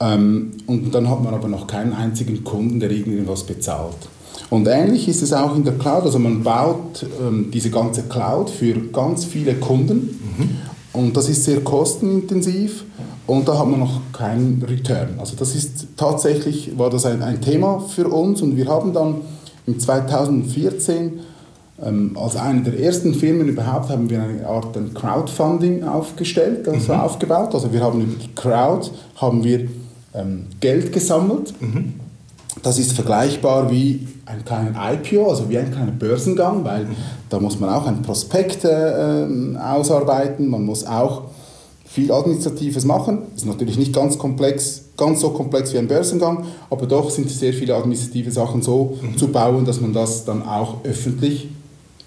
Ähm, 0.00 0.52
und 0.66 0.94
dann 0.94 1.08
hat 1.08 1.22
man 1.22 1.34
aber 1.34 1.48
noch 1.48 1.66
keinen 1.66 1.92
einzigen 1.92 2.44
Kunden, 2.44 2.80
der 2.80 2.90
irgendwas 2.90 3.44
bezahlt. 3.44 4.08
Und 4.50 4.66
ähnlich 4.66 5.08
ist 5.08 5.22
es 5.22 5.32
auch 5.32 5.54
in 5.56 5.64
der 5.64 5.74
Cloud. 5.74 6.04
Also 6.04 6.18
man 6.18 6.42
baut 6.42 7.04
ähm, 7.20 7.50
diese 7.52 7.70
ganze 7.70 8.02
Cloud 8.04 8.48
für 8.48 8.74
ganz 8.92 9.24
viele 9.24 9.54
Kunden 9.54 10.18
mhm. 10.36 10.50
und 11.00 11.16
das 11.16 11.28
ist 11.28 11.44
sehr 11.44 11.60
kostenintensiv 11.60 12.84
und 13.26 13.46
da 13.46 13.58
hat 13.58 13.66
man 13.66 13.80
noch 13.80 14.00
keinen 14.12 14.62
Return. 14.66 15.16
Also 15.18 15.36
das 15.36 15.54
ist 15.54 15.88
tatsächlich, 15.96 16.78
war 16.78 16.88
das 16.88 17.04
ein, 17.04 17.22
ein 17.22 17.40
Thema 17.42 17.80
für 17.80 18.08
uns 18.08 18.40
und 18.40 18.56
wir 18.56 18.68
haben 18.68 18.92
dann 18.94 19.16
im 19.66 19.78
2014 19.78 21.20
ähm, 21.84 22.16
als 22.18 22.36
eine 22.36 22.62
der 22.62 22.80
ersten 22.80 23.14
Firmen 23.14 23.48
überhaupt 23.48 23.90
haben 23.90 24.08
wir 24.08 24.22
eine 24.22 24.46
Art 24.46 24.76
Crowdfunding 24.94 25.84
aufgestellt, 25.84 26.66
also 26.68 26.92
mhm. 26.92 27.00
aufgebaut. 27.00 27.54
Also 27.54 27.72
wir 27.72 27.82
haben 27.82 28.00
über 28.00 28.14
die 28.14 28.34
Crowd 28.34 28.90
haben 29.16 29.44
wir 29.44 29.68
ähm, 30.18 30.46
Geld 30.60 30.92
gesammelt. 30.92 31.54
Mhm. 31.60 31.94
Das 32.62 32.78
ist 32.78 32.92
vergleichbar 32.92 33.70
wie 33.70 34.06
ein 34.26 34.44
kleiner 34.44 34.74
IPO, 34.92 35.30
also 35.30 35.48
wie 35.48 35.58
ein 35.58 35.70
kleiner 35.70 35.92
Börsengang, 35.92 36.64
weil 36.64 36.84
mhm. 36.84 36.96
da 37.28 37.38
muss 37.40 37.58
man 37.58 37.70
auch 37.70 37.86
ein 37.86 38.02
Prospekt 38.02 38.64
äh, 38.64 39.24
ähm, 39.24 39.56
ausarbeiten, 39.56 40.48
man 40.48 40.64
muss 40.64 40.84
auch 40.84 41.22
viel 41.84 42.12
Administratives 42.12 42.84
machen. 42.84 43.22
Das 43.32 43.42
ist 43.42 43.48
natürlich 43.48 43.78
nicht 43.78 43.94
ganz 43.94 44.18
komplex, 44.18 44.84
ganz 44.96 45.20
so 45.20 45.30
komplex 45.30 45.72
wie 45.72 45.78
ein 45.78 45.88
Börsengang, 45.88 46.44
aber 46.68 46.86
doch 46.86 47.10
sind 47.10 47.30
sehr 47.30 47.52
viele 47.52 47.74
administrative 47.74 48.30
Sachen 48.30 48.60
so 48.60 48.98
mhm. 49.00 49.16
zu 49.16 49.28
bauen, 49.28 49.64
dass 49.64 49.80
man 49.80 49.92
das 49.92 50.24
dann 50.24 50.42
auch 50.42 50.84
öffentlich 50.84 51.48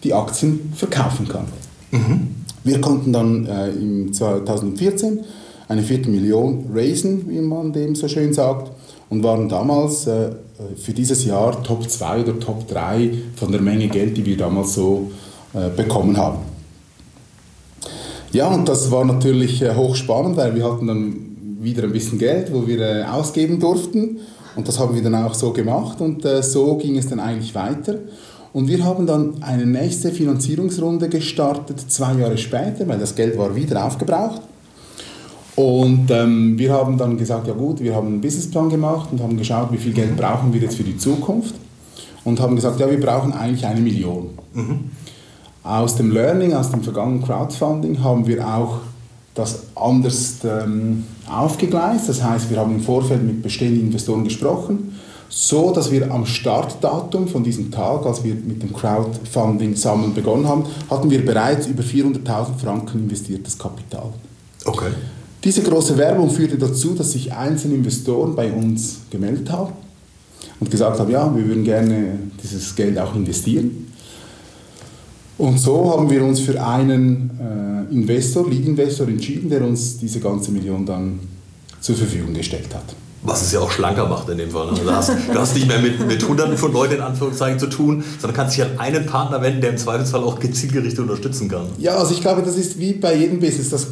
die 0.03 0.13
Aktien 0.13 0.71
verkaufen 0.75 1.27
kann. 1.27 1.45
Mhm. 1.91 2.35
Wir 2.63 2.79
konnten 2.79 3.11
dann 3.11 3.45
äh, 3.47 3.69
im 3.69 4.13
2014 4.13 5.21
eine 5.71 5.83
Viertelmillion 5.83 6.65
raisen, 6.73 7.29
wie 7.29 7.39
man 7.39 7.71
dem 7.71 7.95
so 7.95 8.09
schön 8.09 8.33
sagt, 8.33 8.71
und 9.09 9.23
waren 9.23 9.47
damals 9.47 10.05
äh, 10.05 10.31
für 10.75 10.91
dieses 10.91 11.23
Jahr 11.23 11.63
Top 11.63 11.89
2 11.89 12.23
oder 12.23 12.39
Top 12.39 12.67
3 12.67 13.09
von 13.37 13.53
der 13.53 13.61
Menge 13.61 13.87
Geld, 13.87 14.17
die 14.17 14.25
wir 14.25 14.35
damals 14.35 14.73
so 14.73 15.11
äh, 15.53 15.69
bekommen 15.69 16.17
haben. 16.17 16.39
Ja, 18.33 18.47
und 18.47 18.67
das 18.67 18.91
war 18.91 19.05
natürlich 19.05 19.61
äh, 19.61 19.73
hochspannend, 19.73 20.35
weil 20.35 20.53
wir 20.55 20.69
hatten 20.69 20.87
dann 20.87 21.15
wieder 21.61 21.83
ein 21.83 21.93
bisschen 21.93 22.19
Geld, 22.19 22.53
wo 22.53 22.67
wir 22.67 22.79
äh, 22.79 23.03
ausgeben 23.05 23.59
durften. 23.59 24.17
Und 24.57 24.67
das 24.67 24.77
haben 24.77 24.93
wir 24.93 25.01
dann 25.01 25.15
auch 25.15 25.33
so 25.33 25.53
gemacht 25.53 26.01
und 26.01 26.25
äh, 26.25 26.43
so 26.43 26.75
ging 26.75 26.97
es 26.97 27.07
dann 27.07 27.21
eigentlich 27.21 27.55
weiter. 27.55 27.95
Und 28.51 28.67
wir 28.67 28.83
haben 28.83 29.07
dann 29.07 29.41
eine 29.41 29.65
nächste 29.65 30.11
Finanzierungsrunde 30.11 31.07
gestartet, 31.07 31.79
zwei 31.89 32.13
Jahre 32.15 32.37
später, 32.37 32.85
weil 32.89 32.99
das 32.99 33.15
Geld 33.15 33.37
war 33.37 33.55
wieder 33.55 33.85
aufgebraucht. 33.85 34.41
Und 35.61 36.09
ähm, 36.09 36.57
wir 36.57 36.73
haben 36.73 36.97
dann 36.97 37.17
gesagt, 37.17 37.45
ja 37.45 37.53
gut, 37.53 37.81
wir 37.81 37.93
haben 37.93 38.07
einen 38.07 38.21
Businessplan 38.21 38.69
gemacht 38.69 39.09
und 39.11 39.21
haben 39.21 39.37
geschaut, 39.37 39.71
wie 39.71 39.77
viel 39.77 39.93
Geld 39.93 40.17
brauchen 40.17 40.51
wir 40.51 40.59
jetzt 40.59 40.75
für 40.75 40.83
die 40.83 40.97
Zukunft. 40.97 41.53
Und 42.23 42.39
haben 42.39 42.55
gesagt, 42.55 42.79
ja, 42.79 42.89
wir 42.89 42.99
brauchen 42.99 43.31
eigentlich 43.31 43.63
eine 43.63 43.79
Million. 43.79 44.29
Mhm. 44.53 44.89
Aus 45.61 45.95
dem 45.97 46.11
Learning, 46.11 46.55
aus 46.55 46.71
dem 46.71 46.81
vergangenen 46.81 47.21
Crowdfunding 47.21 48.03
haben 48.03 48.25
wir 48.25 48.47
auch 48.47 48.79
das 49.35 49.67
anders 49.75 50.37
ähm, 50.43 51.03
aufgegleist. 51.29 52.09
Das 52.09 52.23
heißt, 52.23 52.49
wir 52.49 52.57
haben 52.57 52.73
im 52.73 52.81
Vorfeld 52.81 53.21
mit 53.23 53.43
bestehenden 53.43 53.81
Investoren 53.81 54.23
gesprochen, 54.23 54.97
so 55.29 55.71
dass 55.71 55.91
wir 55.91 56.11
am 56.11 56.25
Startdatum 56.25 57.27
von 57.27 57.43
diesem 57.43 57.69
Tag, 57.69 58.03
als 58.07 58.23
wir 58.23 58.33
mit 58.33 58.63
dem 58.63 58.73
Crowdfunding 58.73 59.75
sammeln 59.75 60.15
begonnen 60.15 60.47
haben, 60.47 60.63
hatten 60.89 61.11
wir 61.11 61.23
bereits 61.23 61.67
über 61.67 61.83
400.000 61.83 62.57
Franken 62.57 63.01
investiertes 63.01 63.59
Kapital. 63.59 64.11
Okay. 64.65 64.89
Diese 65.43 65.63
große 65.63 65.97
Werbung 65.97 66.29
führte 66.29 66.57
dazu, 66.57 66.93
dass 66.93 67.13
sich 67.13 67.33
einzelne 67.33 67.75
Investoren 67.75 68.35
bei 68.35 68.51
uns 68.51 68.99
gemeldet 69.09 69.51
haben 69.51 69.73
und 70.59 70.69
gesagt 70.69 70.99
haben, 70.99 71.09
ja, 71.09 71.35
wir 71.35 71.45
würden 71.47 71.63
gerne 71.63 72.19
dieses 72.43 72.75
Geld 72.75 72.99
auch 72.99 73.15
investieren. 73.15 73.87
Und 75.39 75.57
so 75.59 75.89
haben 75.89 76.07
wir 76.11 76.23
uns 76.23 76.39
für 76.39 76.63
einen 76.63 77.31
äh, 77.39 77.91
Investor, 77.93 78.47
Lead-Investor 78.47 79.07
entschieden, 79.07 79.49
der 79.49 79.65
uns 79.65 79.97
diese 79.97 80.19
ganze 80.19 80.51
Million 80.51 80.85
dann 80.85 81.19
zur 81.79 81.95
Verfügung 81.95 82.35
gestellt 82.35 82.73
hat. 82.75 82.95
Was 83.23 83.43
es 83.43 83.51
ja 83.51 83.59
auch 83.59 83.69
schlanker 83.69 84.07
macht 84.07 84.27
in 84.29 84.39
dem 84.39 84.49
Fall. 84.49 84.71
Ne? 84.71 84.79
Also 84.79 84.91
hast, 84.91 85.09
du 85.31 85.39
hast 85.39 85.53
nicht 85.53 85.67
mehr 85.67 85.79
mit, 85.79 86.05
mit 86.07 86.27
Hunderten 86.27 86.57
von 86.57 86.73
Leuten 86.73 86.95
in 86.95 87.01
Anführungszeichen 87.01 87.59
zu 87.59 87.67
tun, 87.67 88.03
sondern 88.19 88.35
kannst 88.35 88.57
dich 88.57 88.63
an 88.63 88.79
einen 88.79 89.05
Partner 89.05 89.41
wenden, 89.41 89.61
der 89.61 89.71
im 89.71 89.77
Zweifelsfall 89.77 90.23
auch 90.23 90.39
gezielgerichtet 90.39 90.99
unterstützen 90.99 91.47
kann. 91.47 91.67
Ja, 91.77 91.95
also 91.97 92.13
ich 92.13 92.21
glaube, 92.21 92.41
das 92.41 92.55
ist 92.55 92.79
wie 92.79 92.93
bei 92.93 93.15
jedem 93.15 93.39
Business. 93.39 93.69
Das, 93.69 93.87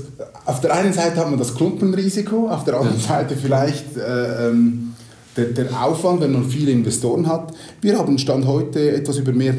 auf 0.45 0.61
der 0.61 0.73
einen 0.73 0.93
Seite 0.93 1.17
hat 1.17 1.29
man 1.29 1.37
das 1.37 1.53
Klumpenrisiko, 1.53 2.49
auf 2.49 2.63
der 2.63 2.79
anderen 2.79 2.99
Seite 2.99 3.35
vielleicht 3.35 3.95
äh, 3.97 4.47
ähm, 4.47 4.93
der, 5.37 5.45
der, 5.45 5.83
Aufwand, 5.83 6.21
wenn 6.21 6.31
man 6.31 6.45
viele 6.45 6.71
Investoren 6.71 7.27
hat. 7.27 7.53
Wir 7.81 7.97
haben 7.97 8.17
Stand 8.17 8.47
heute 8.47 8.91
etwas 8.91 9.17
über 9.17 9.31
mehr 9.31 9.53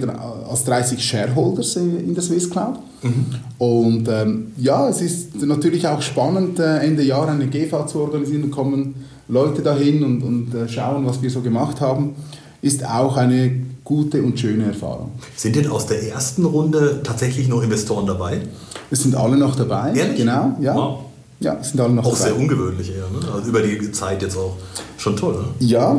als 0.49 0.65
30 0.65 1.03
Shareholders 1.03 1.77
in 1.77 2.12
der 2.12 2.23
Swiss 2.23 2.50
Cloud. 2.50 2.81
Mhm. 3.03 3.27
Und 3.59 4.09
ähm, 4.09 4.53
ja, 4.59 4.89
es 4.89 5.00
ist 5.00 5.41
natürlich 5.43 5.87
auch 5.87 6.03
spannend, 6.03 6.59
äh, 6.59 6.79
Ende 6.79 7.03
Jahr 7.03 7.29
eine 7.29 7.47
GV 7.47 7.87
zu 7.87 8.00
organisieren. 8.00 8.50
Da 8.50 8.55
kommen 8.55 8.95
Leute 9.31 9.63
dahin 9.63 10.03
und, 10.05 10.23
und 10.23 10.55
äh, 10.55 10.69
schauen, 10.69 11.07
was 11.07 11.23
wir 11.23 11.31
so 11.31 11.41
gemacht 11.41 11.81
haben. 11.81 12.15
Ist 12.63 12.85
auch 12.85 13.17
eine 13.17 13.53
gute 13.85 14.23
und 14.23 14.39
schöne 14.39 14.65
Erfahrung. 14.67 15.13
Sind 15.35 15.57
denn 15.57 15.69
aus 15.69 15.87
der 15.87 16.03
ersten 16.09 16.45
Runde 16.45 17.01
tatsächlich 17.03 17.49
noch 17.49 17.63
Investoren 17.63 18.07
dabei? 18.07 18.43
Es 18.91 19.03
sind 19.03 19.15
alle 19.15 19.37
noch 19.39 19.57
dabei. 19.57 19.93
Ehrlich? 19.95 20.19
Genau, 20.19 20.57
ja. 20.61 20.75
Wow. 20.75 20.99
Ja, 21.41 21.63
sind 21.63 21.81
alle 21.81 21.95
noch 21.95 22.05
Auch 22.05 22.13
dabei. 22.19 22.25
sehr 22.31 22.37
ungewöhnlich 22.39 22.91
eher, 22.91 23.09
ne? 23.09 23.33
Also 23.33 23.49
über 23.49 23.63
die 23.63 23.91
Zeit 23.93 24.21
jetzt 24.21 24.37
auch. 24.37 24.57
Schon 24.99 25.17
toll, 25.17 25.35
ne? 25.35 25.67
Ja, 25.67 25.97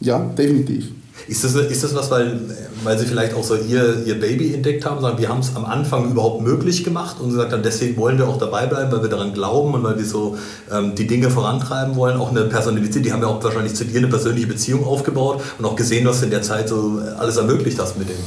ja, 0.00 0.18
definitiv. 0.18 0.90
Ist 1.26 1.42
das, 1.42 1.54
ist 1.54 1.82
das 1.82 1.94
was, 1.94 2.10
weil, 2.10 2.40
weil 2.82 2.98
Sie 2.98 3.06
vielleicht 3.06 3.34
auch 3.34 3.44
so 3.44 3.54
ihr, 3.54 4.04
ihr 4.04 4.20
Baby 4.20 4.52
entdeckt 4.52 4.84
haben, 4.84 5.00
sagen, 5.00 5.18
wir 5.18 5.28
haben 5.28 5.40
es 5.40 5.56
am 5.56 5.64
Anfang 5.64 6.10
überhaupt 6.10 6.42
möglich 6.42 6.84
gemacht 6.84 7.16
und 7.20 7.30
gesagt 7.30 7.52
haben, 7.52 7.62
deswegen 7.62 7.96
wollen 7.96 8.18
wir 8.18 8.28
auch 8.28 8.38
dabei 8.38 8.66
bleiben, 8.66 8.92
weil 8.92 9.02
wir 9.02 9.08
daran 9.08 9.32
glauben 9.32 9.74
und 9.74 9.82
weil 9.82 9.96
wir 9.96 10.04
so 10.04 10.36
ähm, 10.70 10.94
die 10.94 11.06
Dinge 11.06 11.30
vorantreiben 11.30 11.96
wollen, 11.96 12.16
auch 12.16 12.30
eine 12.30 12.42
Personalität, 12.42 13.04
die 13.04 13.12
haben 13.12 13.22
ja 13.22 13.28
auch 13.28 13.42
wahrscheinlich 13.42 13.74
zu 13.74 13.84
dir 13.84 13.98
eine 13.98 14.08
persönliche 14.08 14.46
Beziehung 14.46 14.84
aufgebaut 14.84 15.42
und 15.58 15.64
auch 15.64 15.76
gesehen, 15.76 16.06
was 16.06 16.22
in 16.22 16.30
der 16.30 16.42
Zeit 16.42 16.68
so 16.68 17.00
alles 17.18 17.36
ermöglicht 17.36 17.78
hast 17.78 17.98
mit 17.98 18.08
denen. 18.08 18.24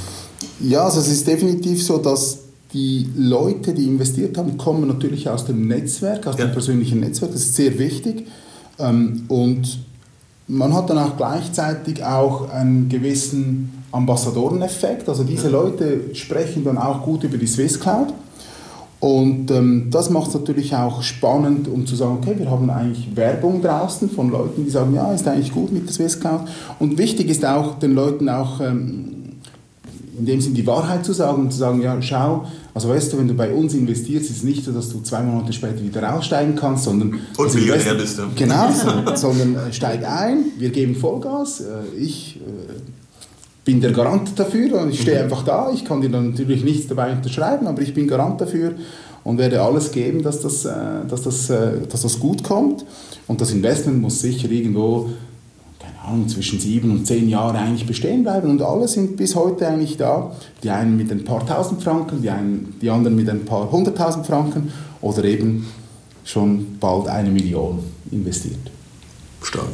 Ja, 0.59 0.85
also 0.85 0.99
es 0.99 1.07
ist 1.07 1.27
definitiv 1.27 1.83
so, 1.83 1.99
dass 1.99 2.39
die 2.73 3.07
Leute, 3.15 3.73
die 3.73 3.85
investiert 3.85 4.37
haben, 4.37 4.57
kommen 4.57 4.87
natürlich 4.87 5.29
aus 5.29 5.45
dem 5.45 5.67
Netzwerk, 5.67 6.27
aus 6.27 6.37
ja. 6.37 6.45
dem 6.45 6.51
persönlichen 6.51 6.99
Netzwerk. 6.99 7.31
Das 7.31 7.41
ist 7.41 7.55
sehr 7.55 7.77
wichtig. 7.79 8.25
Ähm, 8.79 9.25
und 9.27 9.79
man 10.47 10.73
hat 10.73 10.89
dann 10.89 10.97
auch 10.97 11.17
gleichzeitig 11.17 12.03
auch 12.03 12.49
einen 12.49 12.87
gewissen 12.89 13.83
Ambassadoreneffekt. 13.91 15.09
Also 15.09 15.23
diese 15.23 15.49
Leute 15.49 16.15
sprechen 16.15 16.63
dann 16.63 16.77
auch 16.77 17.03
gut 17.03 17.23
über 17.23 17.37
die 17.37 17.47
Swiss 17.47 17.79
Cloud. 17.79 18.13
Und 18.99 19.51
ähm, 19.51 19.89
das 19.91 20.09
macht 20.09 20.29
es 20.29 20.33
natürlich 20.33 20.73
auch 20.75 21.03
spannend, 21.03 21.67
um 21.67 21.85
zu 21.85 21.95
sagen, 21.95 22.17
okay, 22.19 22.33
wir 22.37 22.49
haben 22.49 22.67
eigentlich 22.69 23.15
Werbung 23.15 23.61
draußen 23.61 24.09
von 24.09 24.31
Leuten, 24.31 24.65
die 24.65 24.71
sagen, 24.71 24.95
ja, 24.95 25.11
ist 25.13 25.27
eigentlich 25.27 25.51
gut 25.51 25.71
mit 25.71 25.85
der 25.85 25.93
Swiss 25.93 26.19
Cloud. 26.19 26.41
Und 26.79 26.97
wichtig 26.97 27.29
ist 27.29 27.45
auch, 27.45 27.77
den 27.77 27.93
Leuten 27.93 28.27
auch 28.27 28.59
ähm, 28.59 29.16
in 30.17 30.25
dem 30.25 30.41
Sinn 30.41 30.53
die 30.53 30.65
Wahrheit 30.65 31.05
zu 31.05 31.13
sagen 31.13 31.43
und 31.43 31.51
zu 31.51 31.59
sagen, 31.59 31.81
ja, 31.81 32.01
schau, 32.01 32.45
also 32.73 32.89
weißt 32.89 33.13
du, 33.13 33.19
wenn 33.19 33.27
du 33.27 33.33
bei 33.33 33.51
uns 33.51 33.73
investierst, 33.73 34.29
ist 34.29 34.37
es 34.37 34.43
nicht 34.43 34.63
so, 34.65 34.71
dass 34.71 34.89
du 34.89 35.01
zwei 35.01 35.21
Monate 35.21 35.53
später 35.53 35.81
wieder 35.81 36.15
aussteigen 36.15 36.55
kannst, 36.55 36.85
sondern... 36.85 37.19
Und 37.37 37.53
Millionär 37.53 37.93
bist 37.93 38.17
du. 38.17 38.23
Genau, 38.35 38.69
so, 38.71 39.15
sondern 39.15 39.55
äh, 39.55 39.73
steig 39.73 40.07
ein, 40.07 40.45
wir 40.57 40.69
geben 40.69 40.95
Vollgas, 40.95 41.61
äh, 41.61 41.97
ich 41.97 42.37
äh, 42.37 42.73
bin 43.63 43.79
der 43.79 43.91
Garant 43.91 44.31
dafür 44.37 44.81
und 44.81 44.89
ich 44.89 45.01
stehe 45.01 45.17
mhm. 45.17 45.23
einfach 45.25 45.43
da, 45.43 45.71
ich 45.71 45.85
kann 45.85 46.01
dir 46.01 46.09
dann 46.09 46.31
natürlich 46.31 46.63
nichts 46.63 46.87
dabei 46.87 47.11
unterschreiben, 47.11 47.67
aber 47.67 47.81
ich 47.81 47.93
bin 47.93 48.07
Garant 48.07 48.41
dafür 48.41 48.73
und 49.23 49.37
werde 49.37 49.61
alles 49.61 49.91
geben, 49.91 50.23
dass 50.23 50.39
das, 50.39 50.63
dass 50.63 51.23
das, 51.23 51.47
dass 51.47 52.01
das 52.01 52.17
gut 52.17 52.45
kommt 52.45 52.85
und 53.27 53.41
das 53.41 53.51
Investment 53.51 53.99
muss 54.01 54.21
sicher 54.21 54.49
irgendwo 54.49 55.09
Ahnung, 56.07 56.27
zwischen 56.27 56.59
sieben 56.59 56.91
und 56.91 57.05
zehn 57.05 57.29
Jahren 57.29 57.55
eigentlich 57.55 57.85
bestehen 57.85 58.23
bleiben 58.23 58.49
und 58.49 58.61
alle 58.61 58.87
sind 58.87 59.17
bis 59.17 59.35
heute 59.35 59.67
eigentlich 59.67 59.97
da. 59.97 60.31
Die 60.63 60.69
einen 60.69 60.97
mit 60.97 61.11
ein 61.11 61.23
paar 61.23 61.45
tausend 61.45 61.83
Franken, 61.83 62.21
die, 62.21 62.29
einen, 62.29 62.75
die 62.81 62.89
anderen 62.89 63.15
mit 63.15 63.29
ein 63.29 63.45
paar 63.45 63.71
hunderttausend 63.71 64.25
Franken 64.25 64.71
oder 65.01 65.23
eben 65.23 65.67
schon 66.23 66.77
bald 66.79 67.07
eine 67.07 67.29
Million 67.29 67.79
investiert. 68.11 68.71
Stark. 69.41 69.67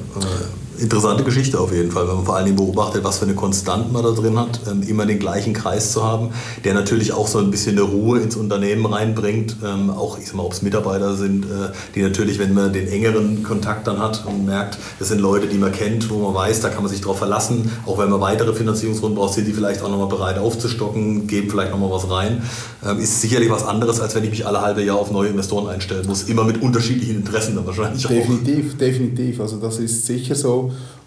Interessante 0.79 1.23
Geschichte 1.23 1.59
auf 1.59 1.71
jeden 1.71 1.91
Fall, 1.91 2.07
wenn 2.07 2.15
man 2.15 2.25
vor 2.25 2.35
allen 2.35 2.45
Dingen 2.45 2.57
beobachtet, 2.57 3.03
was 3.03 3.19
für 3.19 3.25
eine 3.25 3.35
Konstante 3.35 3.91
man 3.91 4.03
da 4.03 4.11
drin 4.11 4.37
hat, 4.39 4.59
ähm, 4.69 4.83
immer 4.83 5.05
den 5.05 5.19
gleichen 5.19 5.53
Kreis 5.53 5.91
zu 5.91 6.03
haben, 6.03 6.29
der 6.63 6.73
natürlich 6.73 7.13
auch 7.13 7.27
so 7.27 7.39
ein 7.39 7.51
bisschen 7.51 7.77
eine 7.77 7.83
Ruhe 7.83 8.19
ins 8.19 8.35
Unternehmen 8.35 8.85
reinbringt. 8.85 9.57
Ähm, 9.63 9.89
auch, 9.89 10.17
ich 10.17 10.27
sag 10.27 10.35
mal, 10.35 10.43
ob 10.43 10.53
es 10.53 10.61
Mitarbeiter 10.61 11.15
sind, 11.15 11.45
äh, 11.45 11.71
die 11.95 12.01
natürlich, 12.01 12.39
wenn 12.39 12.53
man 12.53 12.73
den 12.73 12.87
engeren 12.87 13.43
Kontakt 13.43 13.87
dann 13.87 13.99
hat 13.99 14.25
und 14.25 14.45
merkt, 14.45 14.77
das 14.99 15.09
sind 15.09 15.19
Leute, 15.19 15.47
die 15.47 15.57
man 15.57 15.71
kennt, 15.71 16.09
wo 16.09 16.17
man 16.17 16.33
weiß, 16.33 16.61
da 16.61 16.69
kann 16.69 16.83
man 16.83 16.91
sich 16.91 17.01
drauf 17.01 17.17
verlassen. 17.17 17.71
Auch 17.85 17.99
wenn 17.99 18.09
man 18.09 18.21
weitere 18.21 18.53
Finanzierungsrunden 18.53 19.17
braucht, 19.17 19.35
sind 19.35 19.47
die 19.47 19.53
vielleicht 19.53 19.81
auch 19.83 19.89
nochmal 19.89 20.07
bereit 20.07 20.37
aufzustocken, 20.37 21.27
geben 21.27 21.49
vielleicht 21.49 21.71
nochmal 21.71 21.91
was 21.91 22.09
rein. 22.09 22.41
Ähm, 22.85 22.99
ist 22.99 23.21
sicherlich 23.21 23.49
was 23.49 23.65
anderes, 23.65 23.99
als 23.99 24.15
wenn 24.15 24.23
ich 24.23 24.31
mich 24.31 24.47
alle 24.47 24.61
halbe 24.61 24.83
Jahr 24.83 24.97
auf 24.97 25.11
neue 25.11 25.29
Investoren 25.29 25.67
einstellen 25.67 26.07
muss. 26.07 26.23
Immer 26.23 26.43
mit 26.43 26.61
unterschiedlichen 26.61 27.17
Interessen 27.17 27.55
dann 27.55 27.65
wahrscheinlich 27.65 28.05
auch. 28.05 28.09
Definitiv, 28.09 28.77
definitiv. 28.77 29.39
Also 29.39 29.57
das 29.57 29.77
ist 29.77 30.05
sicher 30.05 30.35
so. 30.35 30.62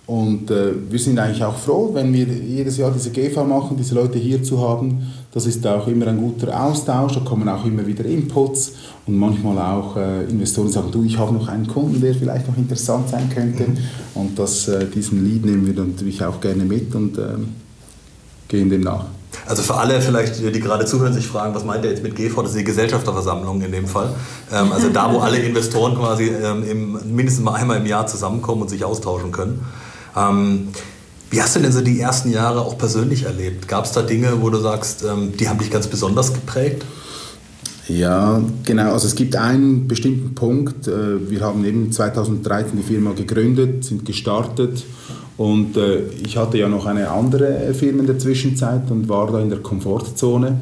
Und 0.07 0.53
äh, 0.53 0.73
wir 0.89 1.01
sind 1.01 1.19
eigentlich 1.19 1.43
auch 1.43 1.57
froh, 1.57 1.91
wenn 1.93 2.13
wir 2.13 2.27
jedes 2.27 2.77
Jahr 2.77 2.93
diese 2.93 3.11
GV 3.11 3.45
machen, 3.45 3.77
diese 3.77 3.97
Leute 3.97 4.19
hier 4.19 4.41
zu 4.41 4.61
haben. 4.61 5.03
Das 5.33 5.47
ist 5.47 5.67
auch 5.67 5.89
immer 5.89 6.07
ein 6.07 6.19
guter 6.19 6.63
Austausch, 6.63 7.15
da 7.15 7.21
kommen 7.21 7.49
auch 7.49 7.65
immer 7.65 7.85
wieder 7.85 8.05
Inputs 8.05 8.75
und 9.07 9.17
manchmal 9.17 9.59
auch 9.59 9.97
äh, 9.97 10.25
Investoren 10.25 10.71
sagen, 10.71 10.93
du, 10.93 11.03
ich 11.03 11.19
habe 11.19 11.35
noch 11.35 11.49
einen 11.49 11.67
Kunden, 11.67 12.01
der 12.01 12.15
vielleicht 12.15 12.47
noch 12.47 12.57
interessant 12.57 13.09
sein 13.09 13.29
könnte. 13.35 13.67
Und 14.15 14.39
das, 14.39 14.69
äh, 14.69 14.87
diesen 14.87 15.25
Lead 15.25 15.45
nehmen 15.45 15.67
wir 15.67 15.75
natürlich 15.83 16.25
auch 16.25 16.41
gerne 16.41 16.65
mit 16.65 16.95
und 16.95 17.19
ähm, 17.19 17.49
gehen 18.47 18.71
dem 18.71 18.83
nach. 18.83 19.07
Also 19.45 19.62
für 19.62 19.75
alle 19.75 20.00
vielleicht, 20.00 20.38
die 20.38 20.61
gerade 20.61 20.85
zuhören, 20.85 21.12
sich 21.12 21.26
fragen, 21.26 21.55
was 21.55 21.64
meint 21.64 21.85
er 21.85 21.90
jetzt 21.90 22.02
mit 22.02 22.16
GV? 22.16 22.43
Das 22.43 22.52
ist 22.52 22.59
die 22.59 22.64
Gesellschafterversammlung 22.64 23.61
in 23.62 23.73
dem 23.73 23.87
Fall. 23.87 24.14
Ähm, 24.52 24.73
also 24.73 24.88
da, 24.88 25.12
wo 25.12 25.19
alle 25.19 25.38
Investoren 25.38 25.97
quasi 25.97 26.28
ähm, 26.28 26.99
mindestens 27.05 27.45
mal 27.45 27.55
einmal 27.55 27.78
im 27.78 27.87
Jahr 27.87 28.07
zusammenkommen 28.07 28.62
und 28.62 28.69
sich 28.69 28.85
austauschen 28.85 29.33
können. 29.33 29.64
Ähm, 30.16 30.69
wie 31.31 31.43
hast 31.43 31.57
du 31.57 31.61
denn 31.61 31.73
so 31.73 31.81
die 31.81 32.00
ersten 32.00 32.31
Jahre 32.31 32.61
auch 32.61 32.78
persönlich 32.78 33.25
erlebt? 33.25 33.66
Gab 33.66 33.85
es 33.85 33.93
da 33.93 34.02
Dinge, 34.02 34.40
wo 34.40 34.49
du 34.49 34.59
sagst, 34.59 35.05
die 35.05 35.49
haben 35.49 35.59
dich 35.59 35.73
ganz 35.73 35.88
besonders 35.88 36.33
geprägt? 36.33 36.85
Ja, 37.88 38.43
genau. 38.64 38.93
Also 38.93 39.07
es 39.07 39.14
gibt 39.14 39.37
einen 39.37 39.87
bestimmten 39.87 40.35
Punkt. 40.35 40.88
Äh, 40.88 41.31
wir 41.31 41.40
haben 41.40 41.64
eben 41.64 41.93
2013 41.93 42.76
die 42.76 42.83
Firma 42.83 43.12
gegründet, 43.12 43.85
sind 43.85 44.05
gestartet 44.05 44.85
und 45.37 45.76
äh, 45.76 46.02
ich 46.25 46.37
hatte 46.37 46.59
ja 46.59 46.69
noch 46.69 46.87
eine 46.87 47.11
andere 47.11 47.75
Firma 47.75 48.00
in 48.00 48.07
der 48.07 48.19
Zwischenzeit 48.19 48.90
und 48.90 49.09
war 49.09 49.31
da 49.31 49.40
in 49.40 49.50
der 49.50 49.59
Komfortzone. 49.59 50.61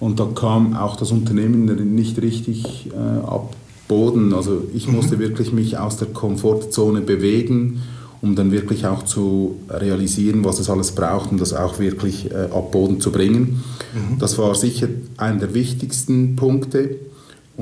Und 0.00 0.20
da 0.20 0.28
kam 0.34 0.76
auch 0.76 0.96
das 0.96 1.12
Unternehmen 1.12 1.64
nicht 1.94 2.20
richtig 2.20 2.90
äh, 2.92 3.26
ab 3.26 3.54
Boden. 3.88 4.34
Also 4.34 4.64
ich 4.74 4.88
mhm. 4.88 4.96
musste 4.96 5.18
wirklich 5.18 5.52
mich 5.52 5.78
aus 5.78 5.96
der 5.96 6.08
Komfortzone 6.08 7.00
bewegen, 7.00 7.82
um 8.20 8.34
dann 8.36 8.52
wirklich 8.52 8.86
auch 8.86 9.04
zu 9.04 9.56
realisieren, 9.70 10.44
was 10.44 10.58
es 10.58 10.68
alles 10.68 10.92
braucht, 10.92 11.30
um 11.30 11.38
das 11.38 11.54
auch 11.54 11.78
wirklich 11.78 12.30
äh, 12.30 12.48
ab 12.52 12.72
Boden 12.72 13.00
zu 13.00 13.12
bringen. 13.12 13.62
Mhm. 13.94 14.18
Das 14.18 14.38
war 14.38 14.54
sicher 14.54 14.88
einer 15.16 15.40
der 15.40 15.54
wichtigsten 15.54 16.36
Punkte. 16.36 16.96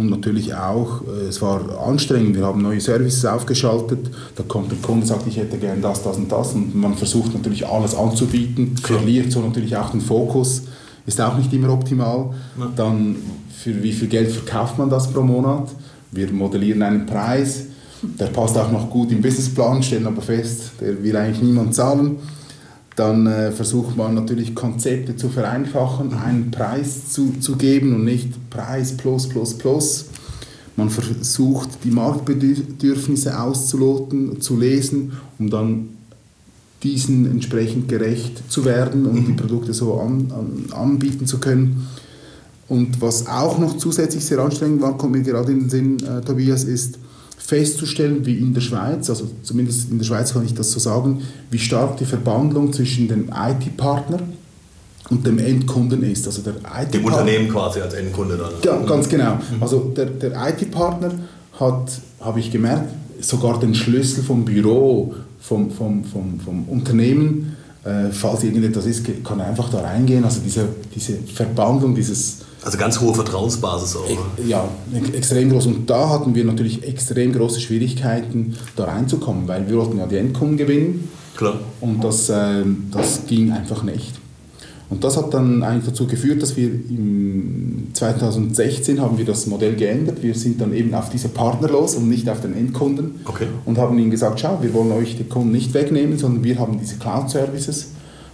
Und 0.01 0.11
natürlich 0.11 0.55
auch, 0.55 1.03
äh, 1.03 1.29
es 1.29 1.41
war 1.43 1.87
anstrengend, 1.87 2.37
wir 2.37 2.45
haben 2.45 2.63
neue 2.63 2.81
Services 2.81 3.25
aufgeschaltet, 3.25 4.11
da 4.35 4.43
kommt 4.43 4.71
der 4.71 4.79
Kunde 4.79 5.03
und 5.03 5.07
sagt, 5.07 5.27
ich 5.27 5.37
hätte 5.37 5.59
gern 5.59 5.81
das, 5.83 6.03
das 6.03 6.17
und 6.17 6.31
das. 6.31 6.53
Und 6.53 6.75
man 6.75 6.95
versucht 6.95 7.35
natürlich 7.35 7.67
alles 7.67 7.95
anzubieten, 7.95 8.77
verliert 8.77 9.31
so 9.31 9.41
natürlich 9.41 9.77
auch 9.77 9.91
den 9.91 10.01
Fokus, 10.01 10.63
ist 11.07 11.21
auch 11.21 11.37
nicht 11.37 11.53
immer 11.53 11.73
optimal. 11.73 12.31
Dann 12.77 13.17
für 13.57 13.83
wie 13.83 13.93
viel 13.93 14.09
Geld 14.09 14.31
verkauft 14.31 14.79
man 14.79 14.89
das 14.89 15.13
pro 15.13 15.23
Monat? 15.23 15.69
Wir 16.13 16.31
modellieren 16.33 16.83
einen 16.83 17.07
Preis, 17.07 17.67
der 18.03 18.27
passt 18.27 18.57
auch 18.57 18.73
noch 18.73 18.89
gut 18.91 19.13
im 19.13 19.21
Businessplan, 19.21 19.83
stellen 19.83 20.07
aber 20.07 20.23
fest, 20.23 20.73
der 20.81 21.03
will 21.03 21.17
eigentlich 21.17 21.43
niemand 21.43 21.75
zahlen. 21.75 22.17
Dann 23.01 23.27
äh, 23.27 23.51
versucht 23.51 23.97
man 23.97 24.15
natürlich 24.15 24.55
Konzepte 24.55 25.17
zu 25.17 25.31
vereinfachen, 25.31 26.13
einen 26.13 26.51
Preis 26.51 27.11
zu, 27.11 27.33
zu 27.41 27.57
geben 27.57 27.95
und 27.95 28.05
nicht 28.05 28.51
Preis 28.51 28.95
plus 28.95 29.27
plus 29.27 29.57
plus. 29.57 30.05
Man 30.77 30.91
versucht 30.91 31.83
die 31.83 31.93
Marktbedürfnisse 31.93 33.41
auszuloten, 33.41 34.43
zu 34.43 34.59
lesen, 34.59 35.13
um 35.39 35.49
dann 35.49 35.89
diesen 36.83 37.25
entsprechend 37.31 37.89
gerecht 37.89 38.43
zu 38.53 38.67
werden 38.67 39.07
und 39.07 39.27
die 39.29 39.33
Produkte 39.33 39.73
so 39.73 39.99
an, 39.99 40.31
an, 40.31 40.71
anbieten 40.71 41.25
zu 41.25 41.39
können. 41.39 41.89
Und 42.69 43.01
was 43.01 43.27
auch 43.29 43.59
noch 43.59 43.79
zusätzlich 43.79 44.27
sehr 44.27 44.41
anstrengend 44.41 44.83
war, 44.83 44.99
kommt 44.99 45.13
mir 45.13 45.23
gerade 45.23 45.53
in 45.53 45.61
den 45.61 45.71
Sinn, 45.71 45.97
äh, 46.05 46.21
Tobias, 46.21 46.65
ist, 46.65 46.99
festzustellen, 47.41 48.25
wie 48.27 48.37
in 48.37 48.55
der 48.55 48.61
Schweiz, 48.61 49.09
also 49.09 49.29
zumindest 49.43 49.91
in 49.91 49.99
der 49.99 50.05
Schweiz 50.05 50.33
kann 50.33 50.45
ich 50.45 50.55
das 50.55 50.71
so 50.71 50.79
sagen, 50.79 51.23
wie 51.51 51.59
stark 51.59 51.97
die 51.97 52.05
Verbandlung 52.05 52.73
zwischen 52.73 53.09
dem 53.09 53.29
IT-Partner 53.29 54.21
und 55.09 55.27
dem 55.27 55.39
Endkunden 55.39 56.03
ist. 56.03 56.27
Also 56.27 56.43
der 56.43 56.55
IT 56.81 56.95
dem 56.95 57.05
Unternehmen 57.05 57.49
quasi 57.49 57.81
als 57.81 57.95
Endkunde 57.95 58.37
dann. 58.37 58.53
Ja, 58.63 58.87
ganz 58.87 59.09
genau. 59.09 59.35
Mhm. 59.35 59.63
Also 59.63 59.93
der, 59.97 60.07
der 60.07 60.33
IT-Partner 60.49 61.13
hat, 61.59 61.91
habe 62.21 62.41
ich 62.41 62.51
gemerkt, 62.51 62.91
sogar 63.21 63.59
den 63.59 63.75
Schlüssel 63.75 64.23
vom 64.23 64.45
Büro, 64.45 65.15
vom, 65.41 65.71
vom, 65.71 66.05
vom, 66.05 66.39
vom 66.41 66.69
Unternehmen, 66.69 67.57
äh, 67.85 68.11
falls 68.13 68.45
irgendetwas 68.45 68.87
ist, 68.87 69.05
kann 69.25 69.41
er 69.41 69.47
einfach 69.47 69.71
da 69.71 69.81
reingehen. 69.81 70.25
Also 70.25 70.41
diese, 70.45 70.69
diese 70.95 71.15
Verbandlung, 71.15 71.95
dieses 71.95 72.39
also 72.63 72.79
ganz 72.79 73.01
hohe 73.01 73.15
Vertrauensbasis 73.15 73.97
auch. 73.97 74.09
Ja, 74.47 74.69
extrem 75.15 75.51
groß. 75.51 75.67
Und 75.67 75.89
da 75.89 76.11
hatten 76.11 76.35
wir 76.35 76.45
natürlich 76.45 76.87
extrem 76.87 77.33
große 77.33 77.61
Schwierigkeiten, 77.61 78.57
da 78.77 78.85
reinzukommen, 78.85 79.49
weil 79.49 79.69
wir 79.69 79.77
wollten 79.77 79.99
ja 79.99 80.07
die 80.07 80.17
Endkunden 80.17 80.57
gewinnen. 80.57 81.09
Klar. 81.37 81.55
Und 81.81 82.05
das, 82.05 82.29
äh, 82.29 82.65
das 82.91 83.27
ging 83.27 83.51
einfach 83.53 83.83
nicht. 83.83 84.13
Und 84.91 85.05
das 85.05 85.17
hat 85.17 85.33
dann 85.33 85.63
eigentlich 85.63 85.87
dazu 85.87 86.07
geführt, 86.09 86.43
dass 86.43 86.57
wir 86.57 86.67
im 86.67 87.89
2016 87.95 89.01
haben 89.01 89.17
wir 89.19 89.25
das 89.25 89.47
Modell 89.47 89.77
geändert. 89.77 90.21
Wir 90.21 90.35
sind 90.35 90.61
dann 90.61 90.75
eben 90.75 90.93
auf 90.95 91.11
diese 91.11 91.29
Partner 91.29 91.69
los 91.69 91.95
und 91.95 92.09
nicht 92.09 92.29
auf 92.29 92.41
den 92.41 92.55
Endkunden. 92.55 93.21
Okay. 93.25 93.47
Und 93.65 93.79
haben 93.79 93.97
ihnen 93.99 94.11
gesagt, 94.11 94.41
schau, 94.41 94.59
wir 94.61 94.75
wollen 94.75 94.91
euch 94.91 95.17
die 95.17 95.25
Kunden 95.25 95.53
nicht 95.53 95.73
wegnehmen, 95.75 96.19
sondern 96.19 96.43
wir 96.43 96.59
haben 96.59 96.79
diese 96.81 96.97
Cloud-Services 96.97 97.91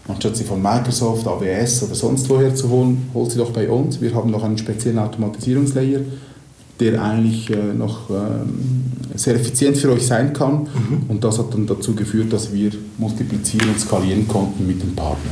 anstatt 0.08 0.36
sie 0.36 0.44
von 0.44 0.62
Microsoft, 0.62 1.26
AWS 1.26 1.84
oder 1.84 1.94
sonst 1.94 2.28
woher 2.28 2.54
zu 2.54 2.68
holen, 2.68 3.08
holt 3.14 3.30
sie 3.30 3.38
doch 3.38 3.50
bei 3.50 3.68
uns. 3.68 4.00
Wir 4.00 4.14
haben 4.14 4.30
noch 4.30 4.42
einen 4.42 4.58
speziellen 4.58 4.98
Automatisierungslayer, 4.98 6.00
der 6.80 7.02
eigentlich 7.02 7.50
äh, 7.50 7.75
noch 7.76 8.10
ähm, 8.10 8.84
sehr 9.14 9.34
effizient 9.34 9.78
für 9.78 9.90
euch 9.92 10.06
sein 10.06 10.32
kann. 10.32 10.62
Mhm. 10.62 11.02
Und 11.08 11.25
das 11.25 11.38
hat 11.38 11.52
dann 11.52 11.66
dazu 11.66 11.94
geführt, 11.94 12.32
dass 12.32 12.52
wir 12.52 12.70
multiplizieren 12.98 13.70
und 13.70 13.80
skalieren 13.80 14.28
konnten 14.28 14.66
mit 14.66 14.82
dem 14.82 14.94
Partner. 14.94 15.30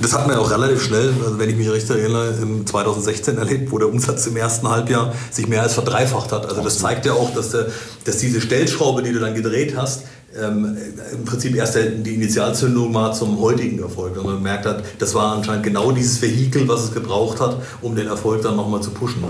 Das 0.00 0.12
hat 0.12 0.28
man 0.28 0.36
ja 0.36 0.42
auch 0.42 0.50
relativ 0.50 0.82
schnell, 0.82 1.12
also 1.24 1.38
wenn 1.38 1.50
ich 1.50 1.56
mich 1.56 1.70
richtig 1.70 1.96
erinnere, 1.96 2.34
im 2.40 2.64
2016 2.64 3.36
erlebt, 3.36 3.72
wo 3.72 3.78
der 3.78 3.88
Umsatz 3.88 4.26
im 4.28 4.36
ersten 4.36 4.68
Halbjahr 4.68 5.12
sich 5.30 5.48
mehr 5.48 5.62
als 5.62 5.74
verdreifacht 5.74 6.30
hat. 6.30 6.46
Also 6.46 6.62
das 6.62 6.78
zeigt 6.78 7.04
ja 7.04 7.14
auch, 7.14 7.34
dass, 7.34 7.50
der, 7.50 7.66
dass 8.04 8.18
diese 8.18 8.40
Stellschraube, 8.40 9.02
die 9.02 9.12
du 9.12 9.18
dann 9.18 9.34
gedreht 9.34 9.74
hast, 9.76 10.04
ähm, 10.40 10.76
im 11.12 11.24
Prinzip 11.24 11.56
erst 11.56 11.76
die 11.76 12.14
Initialzündung 12.14 12.94
war 12.94 13.12
zum 13.12 13.40
heutigen 13.40 13.80
Erfolg. 13.80 14.16
Und 14.18 14.26
man 14.26 14.36
gemerkt 14.36 14.66
hat, 14.66 14.84
das 15.00 15.14
war 15.14 15.32
anscheinend 15.32 15.64
genau 15.64 15.90
dieses 15.90 16.22
Vehikel, 16.22 16.68
was 16.68 16.84
es 16.84 16.94
gebraucht 16.94 17.40
hat, 17.40 17.56
um 17.82 17.96
den 17.96 18.06
Erfolg 18.06 18.42
dann 18.42 18.54
nochmal 18.54 18.80
zu 18.80 18.90
pushen. 18.90 19.24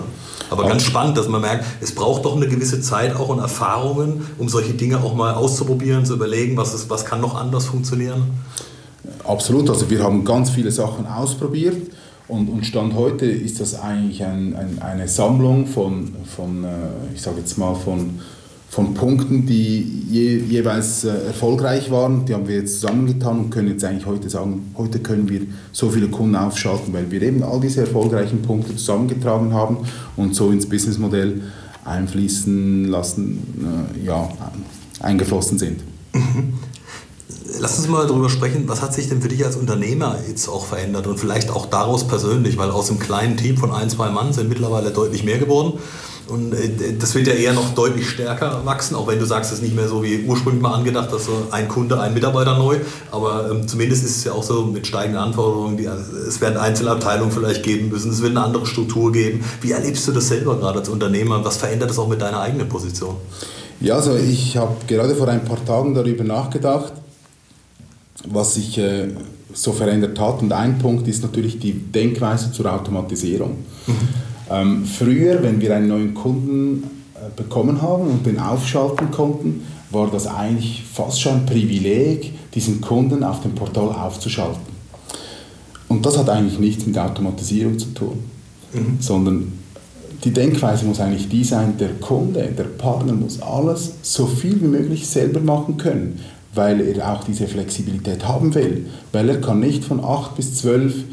Aber 0.50 0.66
ganz 0.66 0.82
spannend, 0.82 1.16
dass 1.16 1.28
man 1.28 1.40
merkt, 1.40 1.64
es 1.80 1.94
braucht 1.94 2.24
doch 2.24 2.36
eine 2.36 2.48
gewisse 2.48 2.80
Zeit 2.80 3.16
auch 3.16 3.28
und 3.28 3.38
Erfahrungen, 3.38 4.26
um 4.38 4.48
solche 4.48 4.74
Dinge 4.74 4.98
auch 4.98 5.14
mal 5.14 5.34
auszuprobieren, 5.34 6.04
zu 6.04 6.14
überlegen, 6.14 6.56
was, 6.56 6.74
ist, 6.74 6.90
was 6.90 7.04
kann 7.04 7.20
noch 7.20 7.36
anders 7.36 7.66
funktionieren. 7.66 8.24
Absolut, 9.24 9.68
also 9.70 9.88
wir 9.90 10.02
haben 10.02 10.24
ganz 10.24 10.50
viele 10.50 10.70
Sachen 10.70 11.06
ausprobiert. 11.06 11.90
Und, 12.28 12.48
und 12.48 12.66
Stand 12.66 12.94
heute 12.94 13.24
ist 13.24 13.58
das 13.60 13.80
eigentlich 13.80 14.22
ein, 14.22 14.54
ein, 14.54 14.78
eine 14.80 15.08
Sammlung 15.08 15.66
von, 15.66 16.14
von 16.36 16.64
äh, 16.64 16.68
ich 17.14 17.22
sage 17.22 17.38
jetzt 17.38 17.56
mal, 17.56 17.74
von 17.74 18.20
von 18.70 18.92
Punkten, 18.92 19.46
die 19.46 20.04
je, 20.10 20.36
jeweils 20.38 21.04
äh, 21.04 21.08
erfolgreich 21.08 21.90
waren. 21.90 22.26
Die 22.26 22.34
haben 22.34 22.46
wir 22.46 22.56
jetzt 22.56 22.80
zusammengetan 22.80 23.38
und 23.38 23.50
können 23.50 23.68
jetzt 23.68 23.84
eigentlich 23.84 24.06
heute 24.06 24.28
sagen, 24.28 24.72
heute 24.76 24.98
können 24.98 25.28
wir 25.28 25.40
so 25.72 25.88
viele 25.88 26.08
Kunden 26.08 26.36
aufschalten, 26.36 26.92
weil 26.92 27.10
wir 27.10 27.22
eben 27.22 27.42
all 27.42 27.60
diese 27.60 27.80
erfolgreichen 27.80 28.42
Punkte 28.42 28.76
zusammengetragen 28.76 29.54
haben 29.54 29.78
und 30.16 30.34
so 30.34 30.50
ins 30.50 30.68
Businessmodell 30.68 31.42
einfließen 31.84 32.84
lassen, 32.84 33.88
äh, 34.04 34.06
ja, 34.06 34.28
eingeflossen 35.00 35.58
sind. 35.58 35.80
Lass 37.60 37.78
uns 37.78 37.88
mal 37.88 38.06
darüber 38.06 38.28
sprechen, 38.28 38.64
was 38.68 38.82
hat 38.82 38.94
sich 38.94 39.08
denn 39.08 39.20
für 39.20 39.28
dich 39.28 39.44
als 39.44 39.56
Unternehmer 39.56 40.16
jetzt 40.28 40.48
auch 40.48 40.64
verändert 40.64 41.06
und 41.06 41.18
vielleicht 41.18 41.50
auch 41.50 41.66
daraus 41.66 42.06
persönlich, 42.06 42.56
weil 42.56 42.70
aus 42.70 42.88
einem 42.88 43.00
kleinen 43.00 43.36
Team 43.36 43.56
von 43.56 43.72
ein, 43.72 43.90
zwei 43.90 44.10
Mann 44.10 44.32
sind 44.32 44.48
mittlerweile 44.48 44.90
deutlich 44.90 45.24
mehr 45.24 45.38
geworden. 45.38 45.78
Und 46.28 46.52
äh, 46.52 46.96
das 46.98 47.14
wird 47.14 47.26
ja 47.26 47.32
eher 47.32 47.54
noch 47.54 47.74
deutlich 47.74 48.08
stärker 48.08 48.64
wachsen, 48.64 48.94
auch 48.94 49.08
wenn 49.08 49.18
du 49.18 49.24
sagst, 49.24 49.50
es 49.50 49.58
ist 49.58 49.64
nicht 49.64 49.74
mehr 49.74 49.88
so 49.88 50.02
wie 50.02 50.24
ursprünglich 50.24 50.62
mal 50.62 50.74
angedacht, 50.74 51.12
dass 51.12 51.24
so 51.24 51.32
ein 51.50 51.68
Kunde, 51.68 52.00
ein 52.00 52.14
Mitarbeiter 52.14 52.56
neu. 52.56 52.76
Aber 53.10 53.50
ähm, 53.50 53.66
zumindest 53.66 54.04
ist 54.04 54.18
es 54.18 54.24
ja 54.24 54.32
auch 54.32 54.42
so 54.42 54.64
mit 54.64 54.86
steigenden 54.86 55.20
Anforderungen, 55.20 55.76
die, 55.76 55.88
also 55.88 56.16
es 56.16 56.40
werden 56.40 56.58
Einzelabteilungen 56.58 57.32
vielleicht 57.32 57.62
geben 57.62 57.88
müssen, 57.88 58.12
es 58.12 58.20
wird 58.22 58.32
eine 58.32 58.44
andere 58.44 58.66
Struktur 58.66 59.10
geben. 59.10 59.42
Wie 59.62 59.72
erlebst 59.72 60.06
du 60.06 60.12
das 60.12 60.28
selber 60.28 60.56
gerade 60.56 60.80
als 60.80 60.88
Unternehmer? 60.88 61.44
Was 61.44 61.56
verändert 61.56 61.90
das 61.90 61.98
auch 61.98 62.08
mit 62.08 62.20
deiner 62.20 62.40
eigenen 62.40 62.68
Position? 62.68 63.16
Ja, 63.80 63.96
also 63.96 64.14
ich 64.16 64.56
habe 64.56 64.76
gerade 64.86 65.14
vor 65.14 65.28
ein 65.28 65.44
paar 65.44 65.64
Tagen 65.64 65.94
darüber 65.94 66.24
nachgedacht, 66.24 66.92
was 68.26 68.54
sich 68.54 68.78
äh, 68.78 69.08
so 69.52 69.72
verändert 69.72 70.18
hat. 70.18 70.42
Und 70.42 70.52
ein 70.52 70.78
Punkt 70.78 71.06
ist 71.08 71.22
natürlich 71.22 71.58
die 71.58 71.72
Denkweise 71.72 72.52
zur 72.52 72.72
Automatisierung. 72.72 73.58
Mhm. 73.86 73.94
Ähm, 74.50 74.84
früher, 74.84 75.42
wenn 75.42 75.60
wir 75.60 75.74
einen 75.76 75.88
neuen 75.88 76.14
Kunden 76.14 76.84
äh, 77.14 77.18
bekommen 77.36 77.82
haben 77.82 78.08
und 78.08 78.26
den 78.26 78.38
aufschalten 78.38 79.10
konnten, 79.10 79.62
war 79.90 80.10
das 80.10 80.26
eigentlich 80.26 80.84
fast 80.90 81.20
schon 81.20 81.34
ein 81.34 81.46
Privileg, 81.46 82.32
diesen 82.54 82.80
Kunden 82.80 83.24
auf 83.24 83.40
dem 83.42 83.54
Portal 83.54 83.88
aufzuschalten. 83.88 84.78
Und 85.88 86.04
das 86.04 86.18
hat 86.18 86.28
eigentlich 86.28 86.58
nichts 86.58 86.86
mit 86.86 86.98
Automatisierung 86.98 87.78
zu 87.78 87.86
tun, 87.94 88.18
mhm. 88.72 88.98
sondern 89.00 89.52
die 90.24 90.32
Denkweise 90.32 90.84
muss 90.84 91.00
eigentlich 91.00 91.28
die 91.28 91.44
sein, 91.44 91.78
der 91.78 91.94
Kunde, 91.94 92.52
der 92.56 92.64
Partner 92.64 93.12
muss 93.12 93.40
alles 93.40 93.92
so 94.02 94.26
viel 94.26 94.60
wie 94.60 94.66
möglich 94.66 95.06
selber 95.06 95.40
machen 95.40 95.76
können, 95.76 96.18
weil 96.58 96.80
er 96.80 97.12
auch 97.12 97.22
diese 97.22 97.46
Flexibilität 97.46 98.26
haben 98.26 98.52
will, 98.54 98.86
weil 99.12 99.28
er 99.28 99.40
kann 99.40 99.60
nicht 99.60 99.84
von 99.84 100.04
8 100.04 100.34
bis 100.34 100.56
12 100.56 101.04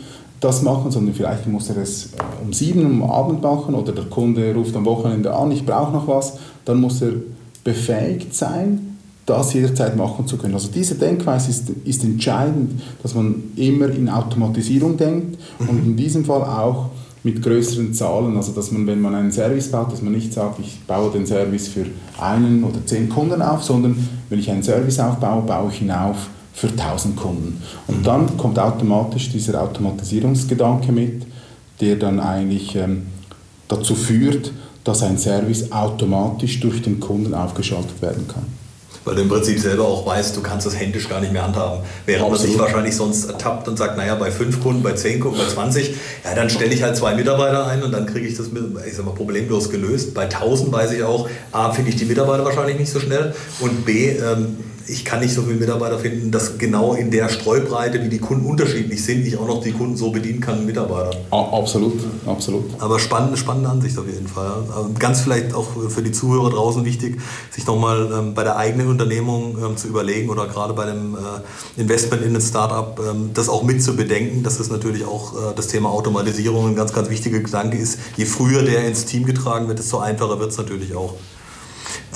das 0.42 0.64
machen, 0.64 0.92
sondern 0.92 1.14
vielleicht 1.14 1.48
muss 1.48 1.70
er 1.70 1.78
es 1.78 2.08
äh, 2.08 2.44
um 2.44 2.52
sieben 2.52 2.86
am 2.86 3.04
Abend 3.04 3.44
machen 3.44 3.76
oder 3.76 3.94
der 3.94 4.06
Kunde 4.06 4.54
ruft 4.54 4.76
am 4.76 4.86
Wochenende 4.86 5.34
an, 5.34 5.52
ich 5.52 5.66
brauche 5.66 5.94
noch 5.94 6.08
was, 6.08 6.40
dann 6.66 6.82
muss 6.82 7.02
er 7.02 7.14
befähigt 7.64 8.34
sein, 8.34 8.98
das 9.28 9.54
jederzeit 9.54 9.96
machen 9.96 10.28
zu 10.28 10.38
können. 10.38 10.56
Also 10.56 10.70
diese 10.74 10.96
Denkweise 10.96 11.52
ist, 11.52 11.70
ist 11.86 12.04
entscheidend, 12.04 12.82
dass 13.04 13.14
man 13.14 13.44
immer 13.56 13.90
in 13.90 14.10
Automatisierung 14.10 14.98
denkt 14.98 15.40
und 15.60 15.86
in 15.86 15.96
diesem 15.96 16.26
Fall 16.26 16.42
auch 16.42 16.90
mit 17.26 17.42
größeren 17.42 17.92
Zahlen, 17.92 18.38
also 18.38 18.52
dass 18.52 18.72
man, 18.72 18.86
wenn 18.86 19.02
man 19.02 19.16
einen 19.16 19.32
Service 19.32 19.72
baut, 19.72 19.92
dass 19.92 20.04
man 20.04 20.14
nicht 20.14 20.32
sagt, 20.32 20.60
ich 20.60 20.80
baue 20.86 21.12
den 21.12 21.26
Service 21.26 21.68
für 21.68 21.88
einen 22.22 22.64
oder 22.64 22.86
zehn 22.86 23.10
Kunden 23.10 23.42
auf, 23.42 23.64
sondern 23.64 23.98
wenn 24.30 24.38
ich 24.38 24.50
einen 24.52 24.62
Service 24.62 25.00
aufbaue, 25.00 25.42
baue 25.42 25.72
ich 25.74 25.82
ihn 25.82 25.90
auf 25.90 26.30
für 26.54 26.68
1000 26.68 27.16
Kunden. 27.16 27.62
Und 27.88 28.06
dann 28.06 28.38
kommt 28.38 28.60
automatisch 28.60 29.32
dieser 29.32 29.60
Automatisierungsgedanke 29.62 30.92
mit, 30.92 31.26
der 31.82 31.96
dann 31.96 32.20
eigentlich 32.20 32.76
ähm, 32.76 33.08
dazu 33.68 33.96
führt, 33.96 34.52
dass 34.84 35.02
ein 35.02 35.18
Service 35.18 35.72
automatisch 35.72 36.60
durch 36.60 36.84
den 36.84 37.00
Kunden 37.00 37.34
aufgeschaltet 37.34 38.04
werden 38.04 38.28
kann. 38.28 38.46
Weil 39.06 39.16
du 39.16 39.22
im 39.22 39.30
Prinzip 39.30 39.60
selber 39.60 39.86
auch 39.86 40.06
weißt, 40.06 40.36
du 40.36 40.42
kannst 40.42 40.66
das 40.66 40.76
händisch 40.78 41.08
gar 41.08 41.22
nicht 41.22 41.32
mehr 41.32 41.44
handhaben. 41.44 41.84
Während 42.08 42.30
man 42.30 42.40
sich 42.40 42.58
wahrscheinlich 42.58 42.96
sonst 42.96 43.26
ertappt 43.26 43.68
und 43.68 43.78
sagt, 43.78 43.98
naja, 43.98 44.16
bei 44.16 44.32
5 44.32 44.62
Kunden, 44.62 44.82
bei 44.82 44.94
10 44.94 45.20
Kunden, 45.20 45.38
bei 45.38 45.48
20, 45.48 45.96
ja, 46.24 46.34
dann 46.34 46.50
stelle 46.50 46.74
ich 46.74 46.82
halt 46.82 46.98
zwei 46.98 47.14
Mitarbeiter 47.16 47.68
ein 47.68 47.84
und 47.84 47.92
dann 47.92 48.08
kriege 48.08 48.28
ich 48.28 48.36
das 48.36 48.48
ich 48.88 48.94
sag 48.96 49.06
mal, 49.06 49.14
problemlos 49.14 49.70
gelöst. 49.70 50.16
Bei 50.16 50.24
1000 50.24 50.72
weiß 50.72 50.92
ich 50.92 51.04
auch, 51.04 51.30
A, 51.52 51.72
finde 51.72 51.92
ich 51.92 51.98
die 51.98 52.06
Mitarbeiter 52.06 52.44
wahrscheinlich 52.44 52.80
nicht 52.80 52.92
so 52.92 53.00
schnell 53.00 53.36
und 53.60 53.86
B, 53.86 54.10
ähm, 54.10 54.58
ich 54.88 55.04
kann 55.04 55.20
nicht 55.20 55.34
so 55.34 55.42
viele 55.44 55.56
Mitarbeiter 55.56 55.98
finden, 56.00 56.32
dass 56.32 56.58
genau 56.58 56.94
in 56.94 57.10
der 57.12 57.30
Streubreite, 57.30 58.04
wie 58.04 58.10
die 58.10 58.20
Kunden 58.20 58.46
unterschiedlich 58.46 59.04
sind, 59.04 59.26
ich 59.26 59.38
auch 59.38 59.48
noch 59.48 59.62
die 59.62 59.72
Kunden 59.72 59.98
so 59.98 60.12
bedienen 60.12 60.40
kann, 60.40 60.66
Mitarbeiter. 60.66 61.12
Absolut, 61.32 62.00
absolut. 62.26 62.66
Aber 62.80 63.00
spannende, 63.00 63.38
spannende 63.38 63.70
Ansicht 63.70 63.98
auf 63.98 64.08
jeden 64.08 64.28
Fall. 64.28 64.64
Ganz 65.00 65.22
vielleicht 65.22 65.54
auch 65.54 65.68
für 65.90 66.04
die 66.04 66.12
Zuhörer 66.12 66.50
draußen 66.50 66.86
wichtig, 66.86 67.20
sich 67.52 67.66
nochmal 67.66 68.10
ähm, 68.14 68.34
bei 68.34 68.44
der 68.44 68.58
eigenen 68.58 68.88
Unternehmung 68.88 69.58
ähm, 69.64 69.78
zu 69.78 69.88
überlegen 69.88 70.30
oder 70.30 70.48
gerade 70.48 70.74
bei 70.74 70.86
dem 70.86 71.16
äh, 71.16 71.82
Investment 71.82 72.24
in 72.24 72.36
ein 72.36 72.42
Startup, 72.42 73.00
ähm, 73.00 73.32
das 73.34 73.50
auch 73.50 73.64
mit 73.64 73.82
zu 73.82 73.96
bedenken, 73.96 74.44
dass 74.44 74.60
es 74.60 74.70
natürlich 74.70 75.06
auch 75.06 75.34
äh, 75.34 75.56
das 75.56 75.68
Thema 75.68 75.90
Automatisierung 75.90 76.68
ein 76.68 76.76
ganz, 76.76 76.94
ganz 76.94 77.10
wichtiger 77.10 77.40
Gedanke 77.40 77.78
ist. 77.78 78.00
Je 78.18 78.26
früher 78.26 78.64
der 78.64 78.88
ins 78.88 79.06
Team 79.06 79.26
getragen 79.26 79.68
wird, 79.68 79.80
desto 79.80 80.00
einfacher 80.00 80.40
wird 80.40 80.52
es 80.52 80.58
natürlich 80.58 80.96
auch. 80.96 81.16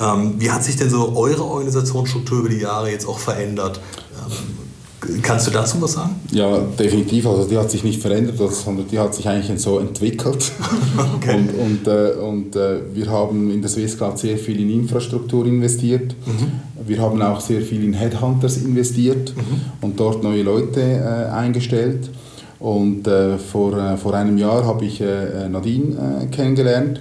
Ähm, 0.00 0.34
wie 0.38 0.50
hat 0.50 0.64
sich 0.64 0.76
denn 0.76 0.90
so 0.90 1.16
eure 1.16 1.44
Organisationsstruktur 1.44 2.40
über 2.40 2.48
die 2.48 2.58
Jahre 2.58 2.90
jetzt 2.90 3.06
auch 3.06 3.18
verändert? 3.18 3.80
Ähm, 4.14 5.22
kannst 5.22 5.46
du 5.46 5.50
dazu 5.50 5.80
was 5.80 5.92
sagen? 5.92 6.16
Ja, 6.30 6.58
definitiv. 6.58 7.26
Also 7.26 7.48
die 7.48 7.56
hat 7.56 7.70
sich 7.70 7.84
nicht 7.84 8.00
verändert, 8.00 8.36
sondern 8.38 8.86
die 8.88 8.98
hat 8.98 9.14
sich 9.14 9.28
eigentlich 9.28 9.60
so 9.60 9.78
entwickelt. 9.78 10.50
okay. 11.16 11.36
Und, 11.36 11.50
und, 11.50 11.86
äh, 11.86 12.12
und 12.12 12.56
äh, 12.56 12.80
wir 12.94 13.10
haben 13.10 13.50
in 13.50 13.60
der 13.60 13.70
Swisscloud 13.70 14.18
sehr 14.18 14.38
viel 14.38 14.60
in 14.60 14.70
Infrastruktur 14.70 15.46
investiert. 15.46 16.14
Mhm. 16.26 16.86
Wir 16.86 17.00
haben 17.00 17.20
auch 17.22 17.40
sehr 17.40 17.60
viel 17.62 17.84
in 17.84 17.92
Headhunters 17.92 18.58
investiert 18.58 19.34
mhm. 19.36 19.60
und 19.80 20.00
dort 20.00 20.22
neue 20.22 20.42
Leute 20.42 20.80
äh, 20.80 21.30
eingestellt. 21.30 22.10
Und 22.58 23.06
äh, 23.06 23.38
vor, 23.38 23.76
äh, 23.76 23.96
vor 23.96 24.14
einem 24.14 24.36
Jahr 24.36 24.64
habe 24.66 24.84
ich 24.84 25.00
äh, 25.00 25.48
Nadine 25.48 26.28
kennengelernt. 26.30 27.00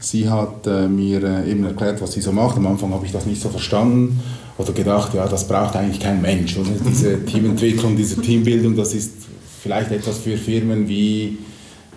Sie 0.02 0.28
hat 0.28 0.66
äh, 0.66 0.88
mir 0.88 1.22
äh, 1.22 1.50
eben 1.50 1.62
erklärt, 1.64 2.00
was 2.00 2.12
sie 2.12 2.22
so 2.22 2.32
macht. 2.32 2.56
Am 2.56 2.66
Anfang 2.66 2.92
habe 2.94 3.04
ich 3.04 3.12
das 3.12 3.26
nicht 3.26 3.40
so 3.40 3.50
verstanden 3.50 4.18
oder 4.56 4.72
gedacht, 4.72 5.12
ja, 5.12 5.28
das 5.28 5.46
braucht 5.46 5.76
eigentlich 5.76 6.00
kein 6.00 6.22
Mensch. 6.22 6.56
Oder? 6.56 6.70
Diese 6.88 7.22
Teamentwicklung, 7.22 7.96
diese 7.96 8.20
Teambildung, 8.20 8.74
das 8.74 8.94
ist 8.94 9.12
vielleicht 9.62 9.92
etwas 9.92 10.18
für 10.18 10.38
Firmen 10.38 10.88
wie 10.88 11.36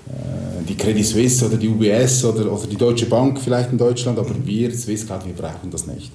äh, 0.09 0.63
die 0.67 0.75
Credit 0.75 1.05
Suisse 1.05 1.45
oder 1.45 1.55
die 1.55 1.69
UBS 1.69 2.25
oder, 2.25 2.51
oder 2.51 2.67
die 2.67 2.75
Deutsche 2.75 3.05
Bank 3.05 3.39
vielleicht 3.39 3.71
in 3.71 3.77
Deutschland, 3.77 4.19
aber 4.19 4.35
wir, 4.43 4.69
Swisscard, 4.75 5.25
wir 5.25 5.33
brauchen 5.33 5.71
das 5.71 5.87
nicht. 5.87 6.11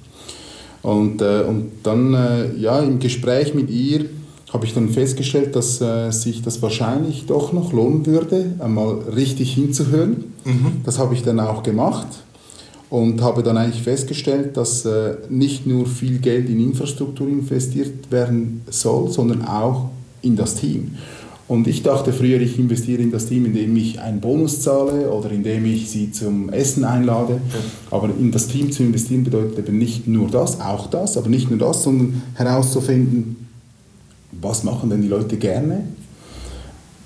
Und, 0.83 1.23
äh, 1.23 1.41
und 1.41 1.71
dann 1.81 2.13
äh, 2.13 2.55
ja, 2.55 2.79
im 2.81 2.99
Gespräch 2.99 3.55
mit 3.55 3.71
ihr 3.71 4.05
habe 4.51 4.65
ich 4.65 4.73
dann 4.73 4.89
festgestellt, 4.89 5.55
dass 5.55 5.79
äh, 5.79 6.11
sich 6.11 6.41
das 6.41 6.61
wahrscheinlich 6.61 7.25
doch 7.27 7.53
noch 7.53 7.71
lohnen 7.71 8.05
würde, 8.05 8.55
einmal 8.59 8.99
richtig 9.15 9.53
hinzuhören. 9.53 10.25
Mhm. 10.43 10.81
Das 10.83 10.97
habe 10.97 11.13
ich 11.13 11.23
dann 11.23 11.39
auch 11.39 11.61
gemacht 11.61 12.07
und 12.89 13.21
habe 13.21 13.43
dann 13.43 13.57
eigentlich 13.57 13.83
festgestellt, 13.83 14.57
dass 14.57 14.85
äh, 14.85 15.17
nicht 15.29 15.67
nur 15.67 15.85
viel 15.85 16.17
Geld 16.17 16.49
in 16.49 16.59
Infrastruktur 16.59 17.27
investiert 17.27 18.11
werden 18.11 18.61
soll, 18.69 19.11
sondern 19.11 19.45
auch 19.45 19.89
in 20.21 20.35
das 20.35 20.55
Team. 20.55 20.91
Und 21.47 21.67
ich 21.67 21.81
dachte 21.81 22.13
früher, 22.13 22.39
ich 22.41 22.59
investiere 22.59 23.01
in 23.01 23.11
das 23.11 23.25
Team, 23.25 23.45
indem 23.45 23.75
ich 23.75 23.99
einen 23.99 24.21
Bonus 24.21 24.61
zahle 24.61 25.09
oder 25.09 25.31
indem 25.31 25.65
ich 25.65 25.89
sie 25.89 26.11
zum 26.11 26.49
Essen 26.49 26.83
einlade. 26.83 27.41
Aber 27.89 28.09
in 28.19 28.31
das 28.31 28.47
Team 28.47 28.71
zu 28.71 28.83
investieren 28.83 29.23
bedeutet 29.23 29.57
eben 29.57 29.79
nicht 29.79 30.07
nur 30.07 30.29
das, 30.29 30.61
auch 30.61 30.87
das, 30.91 31.17
aber 31.17 31.27
nicht 31.27 31.49
nur 31.49 31.57
das, 31.57 31.81
sondern 31.81 32.21
herauszufinden, 32.35 33.48
was 34.31 34.63
machen 34.63 34.89
denn 34.89 35.01
die 35.01 35.07
Leute 35.07 35.37
gerne? 35.37 35.83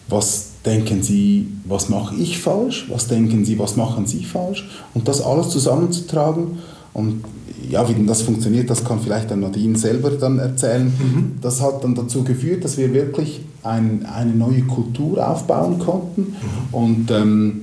Was 0.07 0.51
denken 0.65 1.01
sie, 1.01 1.47
was 1.65 1.89
mache 1.89 2.15
ich 2.15 2.39
falsch? 2.39 2.87
Was 2.89 3.07
denken 3.07 3.45
sie, 3.45 3.57
was 3.59 3.75
machen 3.75 4.05
sie 4.05 4.23
falsch? 4.23 4.67
Und 4.93 5.07
das 5.07 5.21
alles 5.21 5.49
zusammenzutragen 5.49 6.59
und 6.93 7.23
ja, 7.69 7.87
wie 7.87 7.93
denn 7.93 8.07
das 8.07 8.21
funktioniert, 8.21 8.69
das 8.69 8.83
kann 8.83 8.99
vielleicht 8.99 9.31
dann 9.31 9.39
Nadine 9.39 9.77
selber 9.77 10.11
dann 10.11 10.37
erzählen. 10.37 10.85
Mhm. 10.85 11.31
Das 11.41 11.61
hat 11.61 11.83
dann 11.83 11.95
dazu 11.95 12.23
geführt, 12.23 12.63
dass 12.63 12.77
wir 12.77 12.93
wirklich 12.93 13.41
ein, 13.63 14.05
eine 14.05 14.33
neue 14.33 14.63
Kultur 14.63 15.25
aufbauen 15.27 15.79
konnten. 15.79 16.21
Mhm. 16.21 16.73
Und 16.73 17.11
ähm, 17.11 17.61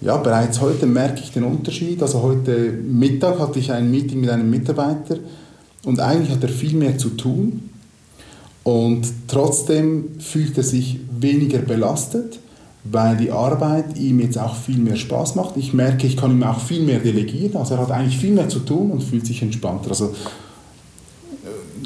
ja, 0.00 0.16
bereits 0.16 0.60
heute 0.60 0.86
merke 0.86 1.20
ich 1.20 1.32
den 1.32 1.44
Unterschied. 1.44 2.02
Also 2.02 2.22
heute 2.22 2.72
Mittag 2.72 3.38
hatte 3.38 3.58
ich 3.58 3.70
ein 3.72 3.90
Meeting 3.90 4.20
mit 4.20 4.30
einem 4.30 4.50
Mitarbeiter 4.50 5.16
und 5.84 6.00
eigentlich 6.00 6.30
hat 6.30 6.42
er 6.42 6.48
viel 6.48 6.76
mehr 6.76 6.98
zu 6.98 7.10
tun 7.10 7.67
und 8.68 9.08
trotzdem 9.28 10.20
fühlt 10.20 10.58
er 10.58 10.62
sich 10.62 11.00
weniger 11.18 11.60
belastet, 11.60 12.38
weil 12.84 13.16
die 13.16 13.30
Arbeit 13.30 13.96
ihm 13.96 14.20
jetzt 14.20 14.38
auch 14.38 14.54
viel 14.54 14.76
mehr 14.76 14.96
Spaß 14.96 15.36
macht. 15.36 15.56
Ich 15.56 15.72
merke, 15.72 16.06
ich 16.06 16.18
kann 16.18 16.32
ihm 16.32 16.42
auch 16.42 16.60
viel 16.60 16.82
mehr 16.82 16.98
delegieren. 16.98 17.56
Also 17.56 17.74
er 17.74 17.80
hat 17.80 17.90
eigentlich 17.90 18.18
viel 18.18 18.32
mehr 18.32 18.50
zu 18.50 18.58
tun 18.58 18.90
und 18.90 19.02
fühlt 19.02 19.24
sich 19.24 19.40
entspannter. 19.40 19.88
Also, 19.88 20.12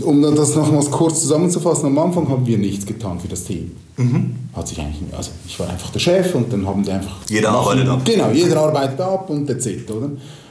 äh, 0.00 0.02
um 0.02 0.22
das 0.22 0.56
nochmals 0.56 0.90
kurz 0.90 1.20
zusammenzufassen, 1.20 1.86
am 1.86 1.98
Anfang 2.00 2.28
haben 2.28 2.44
wir 2.44 2.58
nichts 2.58 2.84
getan 2.84 3.20
für 3.20 3.28
das 3.28 3.44
Team. 3.44 3.70
Mhm. 3.96 4.34
Hat 4.52 4.66
sich 4.66 4.80
eigentlich, 4.80 5.14
also 5.16 5.30
ich 5.46 5.60
war 5.60 5.70
einfach 5.70 5.90
der 5.90 6.00
Chef 6.00 6.34
und 6.34 6.52
dann 6.52 6.66
haben 6.66 6.82
die 6.82 6.90
einfach... 6.90 7.14
Jeder 7.28 7.50
arbeitet 7.50 7.86
ab. 7.86 8.00
Genau, 8.04 8.30
jeder 8.32 8.60
arbeitet 8.60 9.00
ab 9.00 9.30
und 9.30 9.48
etc. 9.48 9.88
Oder? 9.88 10.10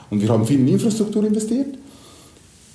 Und 0.09 0.21
wir 0.21 0.29
haben 0.29 0.45
viel 0.45 0.61
in 0.61 0.69
Infrastruktur 0.69 1.25
investiert 1.25 1.80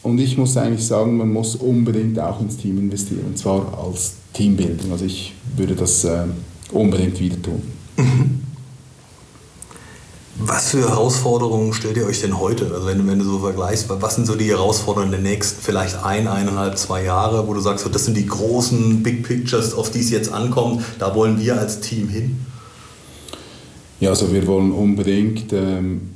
und 0.03 0.19
ich 0.19 0.37
muss 0.37 0.57
eigentlich 0.57 0.87
sagen, 0.87 1.17
man 1.17 1.33
muss 1.33 1.57
unbedingt 1.57 2.19
auch 2.19 2.41
ins 2.41 2.57
Team 2.57 2.79
investieren, 2.79 3.25
und 3.27 3.39
zwar 3.39 3.79
als 3.79 4.15
Teambildung. 4.33 4.93
Also 4.93 5.05
ich 5.05 5.35
würde 5.57 5.75
das 5.75 6.05
äh, 6.05 6.25
unbedingt 6.71 7.19
wieder 7.19 7.41
tun. 7.43 7.63
Mhm. 7.97 8.47
Was 10.39 10.69
für 10.71 10.81
Herausforderungen 10.81 11.73
stellt 11.73 11.97
ihr 11.97 12.05
euch 12.05 12.21
denn 12.21 12.39
heute? 12.39 12.71
Also 12.73 12.87
wenn, 12.87 13.07
wenn 13.07 13.19
du 13.19 13.25
so 13.25 13.39
vergleichst, 13.39 13.89
was 13.89 14.17
sind 14.17 14.27
so 14.27 14.35
die 14.35 14.51
Herausforderungen 14.51 15.11
der 15.11 15.21
nächsten 15.21 15.63
vielleicht 15.63 16.05
ein, 16.05 16.29
eineinhalb, 16.29 16.77
zwei 16.77 17.05
Jahre, 17.05 17.49
wo 17.49 17.55
du 17.55 17.61
sagst, 17.61 17.89
das 17.91 18.05
sind 18.05 18.19
die 18.19 18.27
großen 18.27 19.03
Big 19.03 19.27
Pictures, 19.27 19.73
auf 19.73 19.91
die 19.91 20.01
es 20.01 20.11
jetzt 20.11 20.31
ankommt, 20.31 20.85
da 20.99 21.15
wollen 21.15 21.41
wir 21.41 21.59
als 21.59 21.81
Team 21.81 22.11
hin? 22.11 22.45
Ja, 23.99 24.11
also 24.11 24.31
wir 24.31 24.47
wollen 24.47 24.73
unbedingt 24.73 25.55
ähm, 25.55 26.11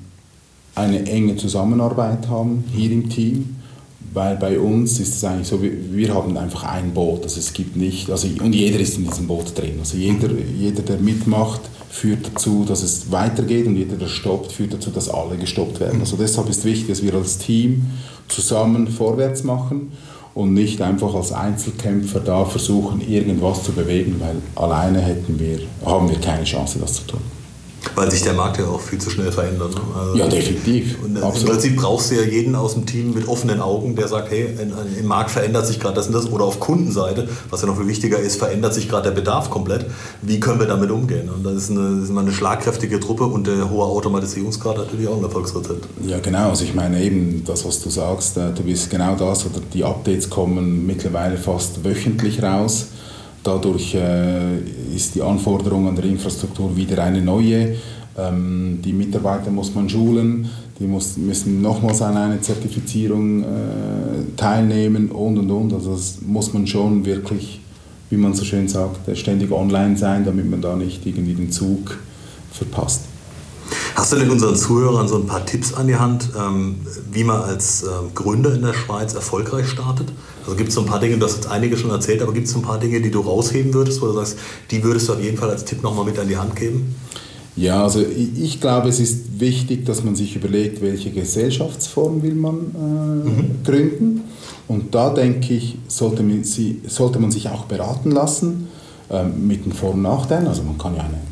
eine 0.74 1.06
enge 1.06 1.36
Zusammenarbeit 1.36 2.28
haben 2.28 2.64
hier 2.70 2.90
im 2.90 3.08
Team 3.08 3.56
weil 4.12 4.36
bei 4.36 4.58
uns 4.58 4.98
ist 4.98 5.14
es 5.14 5.24
eigentlich 5.24 5.48
so, 5.48 5.62
wir, 5.62 5.70
wir 5.92 6.14
haben 6.14 6.36
einfach 6.36 6.64
ein 6.64 6.92
Boot, 6.92 7.22
also 7.22 7.38
es 7.38 7.52
gibt 7.52 7.76
nicht, 7.76 8.10
also 8.10 8.26
und 8.42 8.52
jeder 8.52 8.80
ist 8.80 8.98
in 8.98 9.04
diesem 9.04 9.26
Boot 9.26 9.56
drin, 9.56 9.74
also 9.78 9.96
jeder, 9.96 10.28
jeder 10.58 10.82
der 10.82 10.98
mitmacht, 10.98 11.60
führt 11.90 12.26
dazu, 12.26 12.64
dass 12.66 12.82
es 12.82 13.10
weitergeht 13.10 13.66
und 13.66 13.76
jeder, 13.76 13.96
der 13.96 14.06
stoppt, 14.06 14.52
führt 14.52 14.72
dazu, 14.74 14.90
dass 14.90 15.08
alle 15.08 15.36
gestoppt 15.36 15.80
werden. 15.80 16.00
Also 16.00 16.16
deshalb 16.16 16.48
ist 16.48 16.64
wichtig, 16.64 16.88
dass 16.88 17.02
wir 17.02 17.14
als 17.14 17.38
Team 17.38 17.86
zusammen 18.28 18.86
vorwärts 18.86 19.42
machen 19.42 19.92
und 20.34 20.54
nicht 20.54 20.80
einfach 20.82 21.14
als 21.14 21.32
Einzelkämpfer 21.32 22.20
da 22.20 22.44
versuchen, 22.44 23.00
irgendwas 23.00 23.64
zu 23.64 23.72
bewegen, 23.72 24.16
weil 24.20 24.36
alleine 24.54 25.00
hätten 25.00 25.38
wir, 25.38 25.58
haben 25.84 26.08
wir 26.08 26.18
keine 26.20 26.44
Chance, 26.44 26.78
das 26.78 26.94
zu 26.94 27.02
tun. 27.08 27.39
Weil 27.94 28.10
sich 28.10 28.22
der 28.22 28.34
Markt 28.34 28.58
ja 28.58 28.66
auch 28.66 28.80
viel 28.80 28.98
zu 28.98 29.10
schnell 29.10 29.32
verändert. 29.32 29.74
Ne? 29.74 29.80
Also 29.98 30.16
ja, 30.16 30.28
definitiv. 30.28 30.96
Und 31.02 31.16
äh, 31.16 31.20
Im 31.20 31.46
Prinzip 31.46 31.76
brauchst 31.76 32.10
du 32.10 32.16
ja 32.16 32.22
jeden 32.22 32.54
aus 32.54 32.74
dem 32.74 32.86
Team 32.86 33.14
mit 33.14 33.26
offenen 33.26 33.60
Augen, 33.60 33.96
der 33.96 34.08
sagt, 34.08 34.30
hey, 34.30 34.48
im 34.98 35.06
Markt 35.06 35.30
verändert 35.30 35.66
sich 35.66 35.80
gerade 35.80 35.94
das 35.94 36.06
und 36.06 36.12
das. 36.12 36.30
Oder 36.30 36.44
auf 36.44 36.60
Kundenseite, 36.60 37.28
was 37.48 37.62
ja 37.62 37.66
noch 37.66 37.76
viel 37.76 37.86
wichtiger 37.88 38.18
ist, 38.18 38.36
verändert 38.36 38.74
sich 38.74 38.88
gerade 38.88 39.08
der 39.08 39.14
Bedarf 39.14 39.50
komplett. 39.50 39.86
Wie 40.22 40.40
können 40.40 40.60
wir 40.60 40.66
damit 40.66 40.90
umgehen? 40.90 41.30
Und 41.30 41.44
das 41.44 41.54
ist, 41.54 41.70
eine, 41.70 42.00
das 42.00 42.10
ist 42.10 42.16
eine 42.16 42.32
schlagkräftige 42.32 43.00
Truppe 43.00 43.24
und 43.24 43.46
der 43.46 43.70
hohe 43.70 43.84
Automatisierungsgrad 43.84 44.76
natürlich 44.76 45.08
auch 45.08 45.16
ein 45.16 45.24
Erfolgsrezept. 45.24 45.86
Ja, 46.06 46.18
genau. 46.18 46.50
Also 46.50 46.64
ich 46.64 46.74
meine 46.74 47.02
eben, 47.02 47.44
das, 47.46 47.64
was 47.64 47.80
du 47.80 47.90
sagst, 47.90 48.36
äh, 48.36 48.52
du 48.54 48.62
bist 48.62 48.90
genau 48.90 49.14
das, 49.16 49.46
oder 49.46 49.60
die 49.72 49.84
Updates 49.84 50.28
kommen 50.28 50.86
mittlerweile 50.86 51.38
fast 51.38 51.84
wöchentlich 51.84 52.42
raus. 52.42 52.88
Dadurch 53.42 53.94
äh, 53.94 54.58
ist 54.94 55.14
die 55.14 55.22
Anforderung 55.22 55.88
an 55.88 55.96
der 55.96 56.04
Infrastruktur 56.04 56.76
wieder 56.76 57.02
eine 57.02 57.22
neue. 57.22 57.76
Ähm, 58.18 58.80
die 58.84 58.92
Mitarbeiter 58.92 59.50
muss 59.50 59.74
man 59.74 59.88
schulen, 59.88 60.48
die 60.78 60.86
muss, 60.86 61.16
müssen 61.16 61.62
nochmals 61.62 62.02
an 62.02 62.16
einer 62.16 62.40
Zertifizierung 62.40 63.42
äh, 63.42 63.46
teilnehmen 64.36 65.10
und 65.10 65.38
und 65.38 65.50
und. 65.50 65.72
Also 65.72 65.92
das 65.92 66.18
muss 66.26 66.52
man 66.52 66.66
schon 66.66 67.04
wirklich, 67.04 67.60
wie 68.10 68.16
man 68.16 68.34
so 68.34 68.44
schön 68.44 68.68
sagt, 68.68 69.16
ständig 69.16 69.50
online 69.52 69.96
sein, 69.96 70.24
damit 70.24 70.50
man 70.50 70.60
da 70.60 70.76
nicht 70.76 71.06
irgendwie 71.06 71.34
den 71.34 71.50
Zug 71.50 71.98
verpasst. 72.52 73.09
Hast 74.00 74.14
du 74.14 74.16
denn 74.16 74.30
unseren 74.30 74.56
Zuhörern 74.56 75.08
so 75.08 75.16
ein 75.16 75.26
paar 75.26 75.44
Tipps 75.44 75.74
an 75.74 75.86
die 75.86 75.96
Hand, 75.96 76.30
ähm, 76.34 76.76
wie 77.12 77.22
man 77.22 77.42
als 77.42 77.82
ähm, 77.82 78.14
Gründer 78.14 78.54
in 78.54 78.62
der 78.62 78.72
Schweiz 78.72 79.12
erfolgreich 79.12 79.68
startet? 79.68 80.08
Also 80.42 80.56
gibt 80.56 80.70
es 80.70 80.74
so 80.74 80.80
ein 80.80 80.86
paar 80.86 81.00
Dinge, 81.00 81.18
du 81.18 81.26
hast 81.26 81.34
jetzt 81.34 81.50
einige 81.50 81.76
schon 81.76 81.90
erzählt, 81.90 82.22
aber 82.22 82.32
gibt 82.32 82.46
es 82.46 82.54
so 82.54 82.60
ein 82.60 82.62
paar 82.62 82.78
Dinge, 82.78 83.02
die 83.02 83.10
du 83.10 83.20
rausheben 83.20 83.74
würdest, 83.74 84.00
wo 84.00 84.06
du 84.06 84.14
sagst, 84.14 84.38
die 84.70 84.82
würdest 84.82 85.06
du 85.06 85.12
auf 85.12 85.20
jeden 85.20 85.36
Fall 85.36 85.50
als 85.50 85.66
Tipp 85.66 85.82
nochmal 85.82 86.06
mit 86.06 86.18
an 86.18 86.28
die 86.28 86.38
Hand 86.38 86.56
geben? 86.56 86.94
Ja, 87.56 87.82
also 87.82 88.00
ich, 88.00 88.58
glaube, 88.58 88.88
es 88.88 89.00
ist 89.00 89.38
wichtig, 89.38 89.84
dass 89.84 90.02
man 90.02 90.16
sich 90.16 90.34
überlegt, 90.34 90.80
welche 90.80 91.10
Gesellschaftsform 91.10 92.22
will 92.22 92.36
man 92.36 92.56
äh, 92.56 93.28
mhm. 93.28 93.62
gründen. 93.62 94.22
Und 94.66 94.94
da 94.94 95.10
denke 95.10 95.52
ich, 95.52 95.76
sollte 95.88 96.22
man, 96.22 96.42
sollte 96.42 97.18
man 97.18 97.30
sich 97.30 97.50
auch 97.50 97.66
beraten 97.66 98.12
lassen 98.12 98.68
äh, 99.10 99.24
mit 99.24 99.66
den 99.66 99.72
Vor- 99.72 99.92
und 99.92 100.00
Nachteilen. 100.00 100.46
Also 100.46 100.62
man 100.62 100.78
kann 100.78 100.96
ja 100.96 101.02
eine 101.02 101.29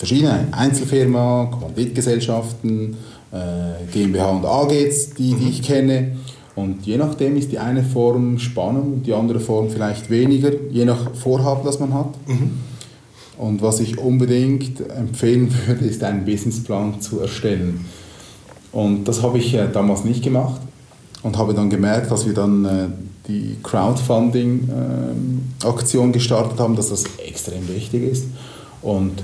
verschiedene 0.00 0.48
Einzelfirma, 0.52 1.48
Kommanditgesellschaften, 1.52 2.96
äh, 3.32 3.84
GmbH 3.92 4.30
und 4.30 4.46
AGs, 4.46 5.10
die, 5.10 5.34
die 5.34 5.50
ich 5.50 5.62
kenne. 5.62 6.12
Und 6.56 6.86
je 6.86 6.96
nachdem 6.96 7.36
ist 7.36 7.52
die 7.52 7.58
eine 7.58 7.82
Form 7.82 8.38
spannend 8.38 8.94
und 8.94 9.06
die 9.06 9.12
andere 9.12 9.40
Form 9.40 9.68
vielleicht 9.68 10.08
weniger, 10.08 10.52
je 10.70 10.86
nach 10.86 11.14
Vorhaben, 11.14 11.66
das 11.66 11.80
man 11.80 11.92
hat. 11.92 12.14
Mhm. 12.26 12.52
Und 13.36 13.60
was 13.60 13.80
ich 13.80 13.98
unbedingt 13.98 14.80
empfehlen 14.88 15.54
würde, 15.66 15.84
ist 15.84 16.02
einen 16.02 16.24
Businessplan 16.24 17.02
zu 17.02 17.20
erstellen. 17.20 17.84
Und 18.72 19.04
das 19.04 19.22
habe 19.22 19.36
ich 19.36 19.52
äh, 19.52 19.68
damals 19.70 20.04
nicht 20.04 20.24
gemacht 20.24 20.62
und 21.22 21.36
habe 21.36 21.52
dann 21.52 21.68
gemerkt, 21.68 22.10
dass 22.10 22.24
wir 22.24 22.32
dann 22.32 22.64
äh, 22.64 22.86
die 23.28 23.58
Crowdfunding-Aktion 23.62 26.06
ähm, 26.06 26.12
gestartet 26.12 26.58
haben, 26.58 26.74
dass 26.74 26.88
das 26.88 27.04
extrem 27.18 27.68
wichtig 27.68 28.10
ist. 28.10 28.24
Und 28.80 29.22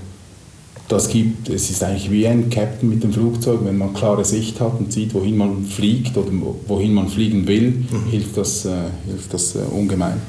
das 0.89 1.09
gibt, 1.09 1.49
es 1.49 1.71
ist 1.71 1.83
eigentlich 1.83 2.11
wie 2.11 2.27
ein 2.27 2.49
Captain 2.49 2.89
mit 2.89 3.03
dem 3.03 3.13
Flugzeug, 3.13 3.61
wenn 3.65 3.77
man 3.77 3.93
klare 3.93 4.25
Sicht 4.25 4.61
hat 4.61 4.79
und 4.79 4.93
sieht, 4.93 5.15
wohin 5.15 5.37
man 5.37 5.65
fliegt 5.65 6.17
oder 6.17 6.31
wohin 6.69 6.95
man 6.95 7.09
fliegen 7.09 7.47
will, 7.47 7.73
mhm. 7.91 8.11
hilft 8.11 8.37
das, 8.37 8.65
äh, 8.65 8.71
hilft 9.07 9.35
das 9.35 9.57
äh, 9.57 9.61
ungemein. 9.71 10.21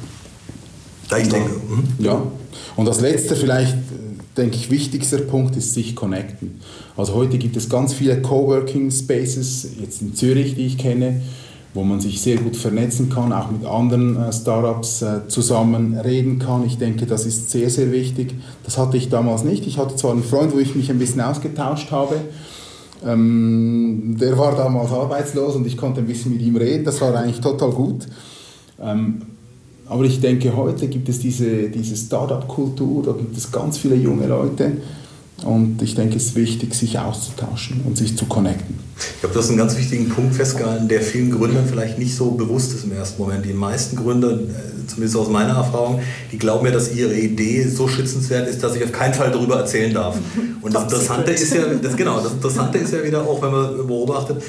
Da 1.09 1.17
ich 1.17 1.29
denke. 1.29 1.49
Mhm. 1.49 2.03
Ja. 2.03 2.21
Und 2.75 2.85
das 2.85 3.01
letzte 3.01 3.35
vielleicht, 3.35 3.73
äh, 3.73 4.35
denke 4.35 4.55
ich, 4.55 4.71
wichtigster 4.71 5.19
Punkt 5.19 5.55
ist 5.55 5.73
sich 5.73 5.95
connecten. 5.95 6.59
Also 6.95 7.13
heute 7.13 7.37
gibt 7.37 7.55
es 7.55 7.69
ganz 7.69 7.93
viele 7.93 8.21
Coworking 8.21 8.89
Spaces, 8.89 9.67
jetzt 9.79 10.01
in 10.01 10.15
Zürich, 10.15 10.55
die 10.55 10.65
ich 10.65 10.77
kenne, 10.77 11.21
wo 11.77 11.83
man 11.83 12.01
sich 12.01 12.19
sehr 12.19 12.37
gut 12.37 12.55
vernetzen 12.55 13.07
kann, 13.07 13.31
auch 13.31 13.51
mit 13.51 13.63
anderen 13.63 14.17
äh, 14.17 14.33
Startups 14.33 15.03
äh, 15.03 15.27
zusammen 15.27 15.95
reden 15.95 16.39
kann. 16.39 16.65
Ich 16.65 16.79
denke, 16.79 17.05
das 17.05 17.27
ist 17.27 17.51
sehr, 17.51 17.69
sehr 17.69 17.91
wichtig. 17.91 18.33
Das 18.63 18.79
hatte 18.79 18.97
ich 18.97 19.09
damals 19.09 19.43
nicht. 19.43 19.67
Ich 19.67 19.77
hatte 19.77 19.95
zwar 19.95 20.11
einen 20.11 20.23
Freund, 20.23 20.55
wo 20.55 20.57
ich 20.57 20.73
mich 20.73 20.89
ein 20.89 20.97
bisschen 20.97 21.21
ausgetauscht 21.21 21.91
habe. 21.91 22.15
Ähm, 23.05 24.17
der 24.19 24.35
war 24.39 24.55
damals 24.55 24.91
arbeitslos 24.91 25.55
und 25.55 25.67
ich 25.67 25.77
konnte 25.77 26.01
ein 26.01 26.07
bisschen 26.07 26.33
mit 26.33 26.41
ihm 26.41 26.55
reden. 26.55 26.83
Das 26.83 26.99
war 26.99 27.13
eigentlich 27.13 27.41
total 27.41 27.69
gut. 27.69 28.07
Ähm, 28.81 29.21
aber 29.85 30.03
ich 30.05 30.19
denke, 30.19 30.55
heute 30.55 30.87
gibt 30.87 31.07
es 31.09 31.19
diese, 31.19 31.69
diese 31.69 31.95
Startup-Kultur, 31.95 33.03
da 33.03 33.11
gibt 33.11 33.37
es 33.37 33.51
ganz 33.51 33.77
viele 33.77 33.95
junge 33.95 34.25
Leute, 34.25 34.71
und 35.43 35.81
ich 35.81 35.95
denke, 35.95 36.17
es 36.17 36.27
ist 36.27 36.35
wichtig, 36.35 36.73
sich 36.73 36.97
auszutauschen 36.97 37.81
und 37.85 37.97
sich 37.97 38.17
zu 38.17 38.25
connecten. 38.25 38.75
Ich 38.97 39.19
glaube, 39.19 39.33
du 39.33 39.39
hast 39.39 39.49
einen 39.49 39.59
ganz 39.59 39.77
wichtigen 39.77 40.09
Punkt 40.09 40.33
festgehalten, 40.33 40.87
der 40.87 41.01
vielen 41.01 41.29
Gründern 41.29 41.65
vielleicht 41.67 41.99
nicht 41.99 42.15
so 42.15 42.31
bewusst 42.31 42.73
ist 42.73 42.85
im 42.85 42.93
ersten 42.93 43.21
Moment. 43.21 43.45
Die 43.45 43.53
meisten 43.53 43.95
Gründer, 43.95 44.31
äh, 44.31 44.87
zumindest 44.87 45.15
aus 45.17 45.29
meiner 45.29 45.53
Erfahrung, 45.53 46.01
die 46.31 46.39
glauben 46.39 46.65
ja, 46.65 46.71
dass 46.71 46.93
ihre 46.93 47.13
Idee 47.13 47.67
so 47.67 47.87
schützenswert 47.87 48.47
ist, 48.47 48.63
dass 48.63 48.75
ich 48.75 48.83
auf 48.83 48.91
keinen 48.91 49.13
Fall 49.13 49.31
darüber 49.31 49.57
erzählen 49.57 49.93
darf. 49.93 50.17
Und 50.61 50.73
das 50.73 50.83
Interessante 50.83 51.31
ist 51.31 51.53
ja, 51.53 51.65
das, 51.81 51.95
genau, 51.95 52.19
das 52.19 52.33
Interessante 52.33 52.79
ist 52.79 52.91
ja 52.91 53.03
wieder 53.03 53.21
auch, 53.21 53.39
wenn 53.43 53.51
man 53.51 53.85
beobachtet, 53.85 54.41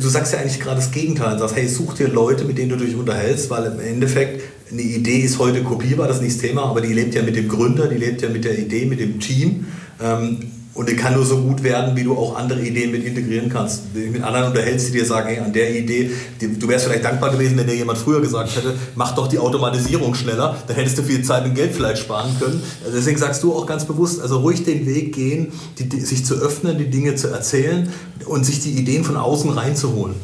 du 0.00 0.08
sagst 0.08 0.32
ja 0.32 0.40
eigentlich 0.40 0.58
gerade 0.58 0.76
das 0.76 0.90
Gegenteil. 0.90 1.34
Du 1.34 1.40
sagst, 1.40 1.54
hey, 1.54 1.68
such 1.68 1.94
dir 1.94 2.08
Leute, 2.08 2.44
mit 2.44 2.58
denen 2.58 2.70
du 2.70 2.76
dich 2.76 2.96
unterhältst, 2.96 3.48
weil 3.50 3.66
im 3.66 3.78
Endeffekt 3.78 4.42
eine 4.72 4.82
Idee 4.82 5.18
ist 5.18 5.38
heute 5.38 5.62
kopierbar, 5.62 6.08
das 6.08 6.16
ist 6.16 6.22
nicht 6.22 6.36
das 6.36 6.42
Thema, 6.42 6.64
aber 6.64 6.80
die 6.80 6.92
lebt 6.92 7.14
ja 7.14 7.22
mit 7.22 7.36
dem 7.36 7.46
Gründer, 7.46 7.86
die 7.86 7.98
lebt 7.98 8.22
ja 8.22 8.28
mit 8.28 8.44
der 8.44 8.58
Idee, 8.58 8.86
mit 8.86 9.00
dem 9.00 9.20
Team. 9.20 9.66
Ähm, 10.02 10.38
und 10.74 10.88
die 10.88 10.96
kann 10.96 11.12
nur 11.12 11.26
so 11.26 11.36
gut 11.36 11.62
werden, 11.62 11.94
wie 11.96 12.02
du 12.02 12.16
auch 12.16 12.34
andere 12.34 12.62
Ideen 12.62 12.92
mit 12.92 13.04
integrieren 13.04 13.50
kannst. 13.50 13.82
Du 13.92 14.00
mit 14.00 14.22
anderen 14.22 14.46
unterhältst, 14.46 14.88
die 14.88 14.92
dir 14.92 15.04
sagen, 15.04 15.28
hey, 15.28 15.38
an 15.38 15.52
der 15.52 15.76
Idee, 15.76 16.10
du 16.40 16.66
wärst 16.66 16.86
vielleicht 16.86 17.04
dankbar 17.04 17.30
gewesen, 17.30 17.58
wenn 17.58 17.66
dir 17.66 17.74
jemand 17.74 17.98
früher 17.98 18.22
gesagt 18.22 18.56
hätte, 18.56 18.74
mach 18.94 19.14
doch 19.14 19.28
die 19.28 19.38
Automatisierung 19.38 20.14
schneller, 20.14 20.56
dann 20.66 20.76
hättest 20.76 20.96
du 20.96 21.02
viel 21.02 21.22
Zeit 21.22 21.44
und 21.44 21.54
Geld 21.54 21.74
vielleicht 21.74 21.98
sparen 21.98 22.30
können. 22.40 22.62
Also 22.84 22.96
deswegen 22.96 23.18
sagst 23.18 23.42
du 23.42 23.52
auch 23.52 23.66
ganz 23.66 23.84
bewusst, 23.84 24.22
also 24.22 24.38
ruhig 24.38 24.64
den 24.64 24.86
Weg 24.86 25.14
gehen, 25.14 25.52
die, 25.78 26.00
sich 26.00 26.24
zu 26.24 26.36
öffnen, 26.36 26.78
die 26.78 26.88
Dinge 26.88 27.16
zu 27.16 27.28
erzählen 27.28 27.90
und 28.24 28.46
sich 28.46 28.60
die 28.60 28.70
Ideen 28.70 29.04
von 29.04 29.16
außen 29.16 29.50
reinzuholen. 29.50 30.14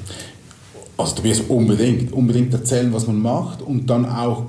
Also 0.97 1.17
du 1.17 1.25
wirst 1.25 1.43
unbedingt, 1.49 2.11
unbedingt 2.15 2.55
erzählen, 2.55 2.91
was 2.95 3.07
man 3.07 3.21
macht 3.21 3.61
und 3.61 3.89
dann 3.91 4.07
auch 4.07 4.47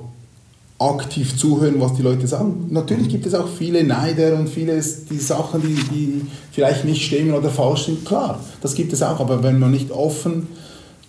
aktiv 0.80 1.36
zuhören, 1.36 1.78
was 1.78 1.94
die 1.94 2.02
Leute 2.02 2.26
sagen. 2.26 2.68
Natürlich 2.70 3.10
gibt 3.10 3.26
es 3.26 3.34
auch 3.34 3.48
viele 3.48 3.84
Neider 3.84 4.34
und 4.38 4.48
viele 4.48 4.82
die 5.10 5.18
Sachen, 5.18 5.60
die, 5.60 5.74
die 5.74 6.22
vielleicht 6.52 6.86
nicht 6.86 7.04
stimmen 7.04 7.34
oder 7.34 7.50
falsch 7.50 7.84
sind. 7.84 8.04
Klar, 8.06 8.40
das 8.62 8.74
gibt 8.74 8.92
es 8.94 9.02
auch. 9.02 9.20
Aber 9.20 9.42
wenn 9.42 9.58
man 9.58 9.72
nicht 9.72 9.90
offen 9.90 10.48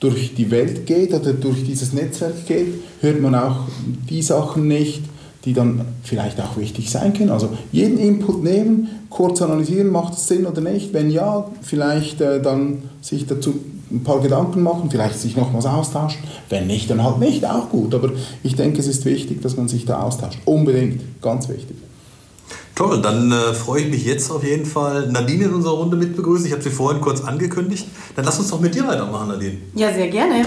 durch 0.02 0.36
die 0.36 0.52
Welt 0.52 0.86
geht 0.86 1.14
oder 1.14 1.32
durch 1.32 1.64
dieses 1.64 1.94
Netzwerk 1.94 2.46
geht, 2.48 2.74
hört 3.00 3.22
man 3.22 3.34
auch 3.34 3.68
die 4.10 4.22
Sachen 4.22 4.68
nicht, 4.68 5.04
die 5.46 5.54
dann 5.54 5.82
vielleicht 6.04 6.40
auch 6.40 6.58
wichtig 6.58 6.92
sein 6.92 7.14
können. 7.14 7.32
Also 7.32 7.50
jeden 7.72 7.98
Input 7.98 8.44
nehmen, 8.44 8.90
kurz 9.10 9.42
analysieren, 9.42 9.92
macht 9.92 10.14
es 10.14 10.28
Sinn 10.28 10.46
oder 10.46 10.62
nicht. 10.62 10.94
Wenn 10.94 11.10
ja, 11.10 11.50
vielleicht 11.62 12.22
äh, 12.22 12.42
dann 12.42 12.84
sich 13.02 13.26
dazu 13.26 13.56
ein 13.92 14.04
paar 14.04 14.22
Gedanken 14.22 14.62
machen, 14.62 14.90
vielleicht 14.90 15.20
sich 15.20 15.36
nochmals 15.36 15.66
austauschen. 15.66 16.22
Wenn 16.50 16.68
nicht, 16.68 16.90
dann 16.90 17.04
halt 17.04 17.20
nicht, 17.20 17.46
auch 17.46 17.70
gut. 17.70 17.94
Aber 17.94 18.12
ich 18.44 18.56
denke, 18.56 18.80
es 18.80 18.88
ist 18.88 19.04
wichtig, 19.06 19.42
dass 19.42 19.58
man 19.58 19.68
sich 19.68 19.86
da 19.86 20.02
austauscht. 20.02 20.40
Unbedingt, 20.46 21.02
ganz 21.22 21.50
wichtig. 21.50 21.76
Toll, 22.76 23.02
dann 23.02 23.32
äh, 23.32 23.54
freue 23.54 23.82
ich 23.82 23.92
mich 23.92 24.06
jetzt 24.06 24.32
auf 24.32 24.44
jeden 24.44 24.66
Fall, 24.66 25.10
Nadine 25.12 25.46
in 25.46 25.54
unserer 25.54 25.74
Runde 25.74 25.98
mit 25.98 26.16
begrüßen. 26.16 26.46
Ich 26.46 26.54
habe 26.54 26.64
sie 26.64 26.70
vorhin 26.70 27.02
kurz 27.02 27.22
angekündigt. 27.22 27.86
Dann 28.16 28.26
lass 28.26 28.40
uns 28.40 28.50
doch 28.50 28.62
mit 28.62 28.74
dir 28.74 28.88
weitermachen, 28.88 29.28
Nadine. 29.28 29.58
Ja, 29.76 29.94
sehr 29.94 30.08
gerne. 30.08 30.46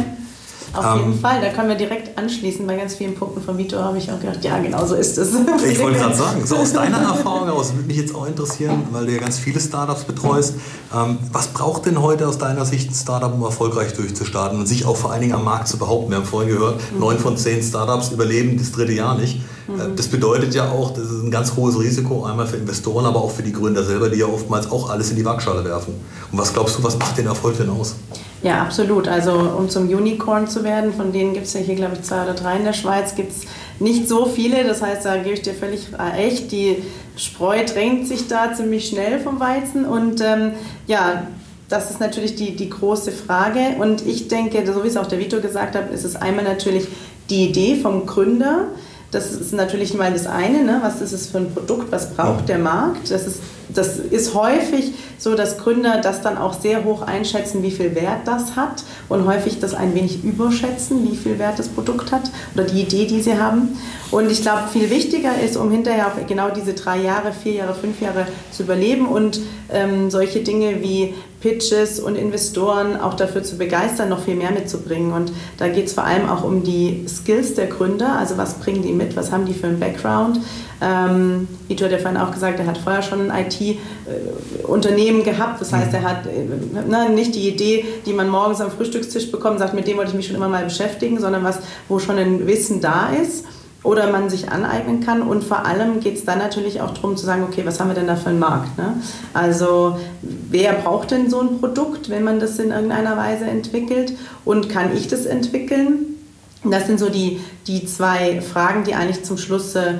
Auf 0.75 0.97
jeden 0.97 1.13
ähm, 1.13 1.19
Fall, 1.19 1.41
da 1.41 1.51
können 1.51 1.69
wir 1.69 1.77
direkt 1.77 2.19
anschließen. 2.19 2.67
Bei 2.67 2.77
ganz 2.77 2.95
vielen 2.95 3.15
Punkten 3.15 3.41
von 3.41 3.57
Vito 3.57 3.79
habe 3.79 3.99
ich 3.99 4.11
auch 4.11 4.19
gedacht, 4.19 4.43
ja, 4.43 4.59
genau 4.59 4.85
so 4.85 4.95
ist 4.95 5.19
es. 5.19 5.35
Ich 5.69 5.81
wollte 5.81 5.99
gerade 5.99 6.15
sagen, 6.15 6.45
so 6.45 6.57
aus 6.57 6.73
deiner 6.73 6.99
Erfahrung 6.99 7.47
heraus 7.47 7.73
würde 7.75 7.87
mich 7.87 7.97
jetzt 7.97 8.15
auch 8.15 8.27
interessieren, 8.27 8.83
weil 8.91 9.07
du 9.07 9.13
ja 9.13 9.19
ganz 9.19 9.39
viele 9.39 9.61
Startups 9.61 10.05
betreust. 10.05 10.55
Ähm, 10.95 11.19
was 11.33 11.49
braucht 11.49 11.87
denn 11.87 12.01
heute 12.01 12.27
aus 12.27 12.39
deiner 12.39 12.65
Sicht 12.65 12.91
ein 12.91 12.95
Startup, 12.95 13.33
um 13.33 13.43
erfolgreich 13.43 13.95
durchzustarten 13.95 14.59
und 14.59 14.67
sich 14.67 14.85
auch 14.85 14.97
vor 14.97 15.13
allen 15.13 15.23
Dingen 15.23 15.35
am 15.35 15.45
Markt 15.45 15.69
zu 15.69 15.79
behaupten? 15.79 16.11
Wir 16.11 16.19
haben 16.19 16.25
vorhin 16.25 16.51
gehört, 16.51 16.81
mhm. 16.93 17.01
neun 17.01 17.19
von 17.19 17.37
zehn 17.37 17.63
Startups 17.63 18.11
überleben 18.11 18.59
das 18.59 18.73
dritte 18.73 18.93
Jahr 18.93 19.17
nicht. 19.17 19.41
Äh, 19.69 19.89
mhm. 19.89 19.97
Das 19.97 20.09
bedeutet 20.09 20.55
ja 20.55 20.71
auch, 20.71 20.93
das 20.93 21.05
ist 21.05 21.23
ein 21.23 21.31
ganz 21.31 21.57
hohes 21.57 21.79
Risiko, 21.79 22.25
einmal 22.25 22.47
für 22.47 22.57
Investoren, 22.57 23.07
aber 23.07 23.23
auch 23.23 23.31
für 23.31 23.43
die 23.43 23.53
Gründer 23.53 23.83
selber, 23.83 24.09
die 24.09 24.19
ja 24.19 24.27
oftmals 24.27 24.71
auch 24.71 24.91
alles 24.91 25.11
in 25.11 25.17
die 25.17 25.25
Waagschale 25.25 25.65
werfen. 25.65 25.95
Und 26.31 26.39
was 26.39 26.53
glaubst 26.53 26.79
du, 26.79 26.85
was 26.85 26.99
macht 26.99 27.17
den 27.19 27.27
Erfolg 27.27 27.57
denn 27.57 27.71
aus? 27.71 27.97
Ja, 28.43 28.61
absolut. 28.61 29.09
Also 29.09 29.33
um 29.33 29.71
zum 29.71 29.89
Unicorn 29.89 30.47
zu 30.49 30.65
werden, 30.65 30.93
von 30.93 31.13
denen 31.13 31.33
gibt 31.33 31.47
es 31.47 31.55
ja 31.55 31.61
hier, 31.61 31.77
glaube 31.77 31.95
ich, 31.95 32.03
zwei 32.03 32.25
oder 32.25 32.35
drei 32.35 32.59
in 32.59 32.65
der 32.65 32.75
Schweiz, 32.75 33.15
gibt 33.15 33.33
es 33.33 33.43
nicht 33.81 34.07
so 34.07 34.27
viele. 34.27 34.65
Das 34.65 34.83
heißt, 34.83 35.07
da 35.07 35.17
gebe 35.17 35.35
ich 35.35 35.43
dir 35.43 35.55
völlig 35.55 35.89
recht. 35.99 36.53
Die 36.53 36.83
Spreu 37.17 37.65
drängt 37.65 38.07
sich 38.07 38.29
da 38.29 38.53
ziemlich 38.53 38.87
schnell 38.87 39.19
vom 39.19 39.41
Weizen. 39.41 39.87
Und 39.87 40.21
ähm, 40.21 40.53
ja, 40.87 41.27
das 41.71 41.91
ist 41.91 42.01
natürlich 42.01 42.37
die, 42.37 42.55
die 42.55 42.69
große 42.69 43.13
Frage. 43.13 43.77
Und 43.79 44.07
ich 44.07 44.29
denke, 44.29 44.63
so 44.71 44.85
wie 44.85 44.89
es 44.89 44.99
auch 44.99 45.07
der 45.07 45.19
Vito 45.19 45.41
gesagt 45.41 45.75
hat, 45.75 45.91
ist 45.91 46.05
es 46.05 46.15
einmal 46.15 46.45
natürlich 46.45 46.87
die 47.31 47.49
Idee 47.49 47.77
vom 47.81 48.05
Gründer. 48.05 48.69
Das 49.15 49.33
ist 49.33 49.53
natürlich 49.53 49.95
mal 49.95 50.13
das 50.13 50.27
eine, 50.27 50.65
ne? 50.65 50.81
was 50.83 51.01
ist 51.01 51.13
es 51.13 51.29
für 51.29 51.39
ein 51.39 51.53
Produkt, 51.53 51.93
was 51.93 52.11
braucht 52.15 52.49
der 52.49 52.59
Markt. 52.59 53.11
Das 53.11 53.27
ist, 53.27 53.41
das 53.73 53.99
ist 53.99 54.35
häufig 54.35 54.93
so 55.25 55.35
dass 55.35 55.59
Gründer 55.59 56.01
das 56.01 56.21
dann 56.21 56.37
auch 56.37 56.53
sehr 56.53 56.85
hoch 56.85 57.03
einschätzen, 57.03 57.63
wie 57.63 57.71
viel 57.71 57.95
Wert 57.95 58.27
das 58.27 58.57
hat 58.57 58.85
und 59.09 59.27
häufig 59.27 59.59
das 59.59 59.75
ein 59.75 59.95
wenig 59.95 60.23
überschätzen, 60.23 61.11
wie 61.11 61.17
viel 61.17 61.39
Wert 61.39 61.59
das 61.59 61.69
Produkt 61.69 62.13
hat 62.13 62.31
oder 62.55 62.65
die 62.65 62.83
Idee, 62.83 63.07
die 63.07 63.23
sie 63.23 63.39
haben. 63.39 63.79
Und 64.15 64.31
ich 64.31 64.43
glaube, 64.43 64.69
viel 64.73 64.91
wichtiger 64.91 65.41
ist, 65.45 65.57
um 65.57 65.73
hinterher 65.73 66.07
auch 66.07 66.27
genau 66.29 66.49
diese 66.49 66.75
drei 66.75 66.99
Jahre, 66.99 67.33
vier 67.33 67.55
Jahre, 67.55 67.75
fünf 67.75 68.01
Jahre 68.01 68.29
zu 68.53 68.63
überleben 68.63 69.09
und 69.09 69.41
ähm, 69.73 70.09
solche 70.09 70.39
Dinge 70.39 70.81
wie 70.83 71.15
Pitches 71.41 71.99
und 71.99 72.15
Investoren 72.15 72.97
auch 72.97 73.15
dafür 73.15 73.43
zu 73.43 73.59
begeistern, 73.59 74.11
noch 74.11 74.23
viel 74.23 74.37
mehr 74.37 74.53
mitzubringen. 74.53 75.13
Und 75.13 75.33
da 75.59 75.67
geht 75.67 75.87
es 75.87 75.95
vor 75.95 76.05
allem 76.05 76.29
auch 76.29 76.45
um 76.45 76.63
die 76.63 77.05
Skills 77.09 77.55
der 77.55 77.67
Gründer, 77.67 78.17
also 78.17 78.39
was 78.39 78.55
bringen 78.55 78.83
die 78.83 78.93
mit, 78.93 79.17
was 79.17 79.33
haben 79.33 79.47
die 79.47 79.53
für 79.53 79.67
einen 79.67 79.81
Background. 79.81 80.39
Ähm, 80.81 81.49
Vito 81.67 81.85
hat 81.85 81.91
ja 81.91 81.99
vorhin 81.99 82.21
auch 82.21 82.31
gesagt, 82.31 82.61
er 82.61 82.67
hat 82.67 82.79
vorher 82.79 83.03
schon 83.03 83.33
ein 83.33 83.47
IT-Unternehmen 83.47 85.25
gehabt. 85.25 85.61
Das 85.61 85.73
heißt, 85.73 85.93
er 85.93 86.03
hat 86.03 86.27
äh, 86.27 86.89
ne, 86.89 87.11
nicht 87.11 87.35
die 87.35 87.49
Idee, 87.49 87.85
die 88.07 88.13
man 88.13 88.29
morgens 88.29 88.61
am 88.61 88.71
Frühstückstisch 88.71 89.33
bekommt, 89.33 89.59
sagt, 89.59 89.75
mit 89.75 89.89
dem 89.89 89.97
wollte 89.97 90.11
ich 90.11 90.17
mich 90.17 90.29
schon 90.29 90.37
immer 90.37 90.49
mal 90.49 90.63
beschäftigen, 90.63 91.19
sondern 91.19 91.43
was, 91.43 91.59
wo 91.89 91.99
schon 91.99 92.17
ein 92.17 92.47
Wissen 92.47 92.81
da 92.81 93.09
ist 93.09 93.45
oder 93.85 94.11
man 94.11 94.29
sich 94.31 94.51
aneignen 94.51 95.01
kann. 95.01 95.23
Und 95.23 95.45
vor 95.45 95.65
allem 95.65 96.01
geht 96.01 96.17
es 96.17 96.25
dann 96.25 96.39
natürlich 96.39 96.81
auch 96.81 96.93
darum 96.93 97.17
zu 97.17 97.25
sagen, 97.25 97.45
okay, 97.45 97.63
was 97.65 97.79
haben 97.79 97.89
wir 97.89 97.95
denn 97.95 98.09
da 98.09 98.17
für 98.17 98.31
einen 98.31 98.41
Markt? 98.41 98.77
Ne? 98.77 98.97
Also 99.35 99.99
wer 100.23 100.73
braucht 100.73 101.13
denn 101.13 101.31
so 101.31 101.41
ein 101.41 101.61
Produkt, 101.61 102.09
wenn 102.09 102.25
man 102.25 102.41
das 102.41 102.59
in 102.59 102.71
irgendeiner 102.71 103.17
Weise 103.17 103.45
entwickelt? 103.45 104.15
Und 104.45 104.69
kann 104.71 104.97
ich 104.97 105.07
das 105.07 105.27
entwickeln? 105.27 106.17
Das 106.65 106.87
sind 106.87 106.99
so 106.99 107.11
die, 107.11 107.41
die 107.67 107.85
zwei 107.85 108.41
Fragen, 108.41 108.85
die 108.85 108.95
eigentlich 108.95 109.23
zum 109.23 109.37
Schluss 109.37 109.75
äh, 109.75 109.95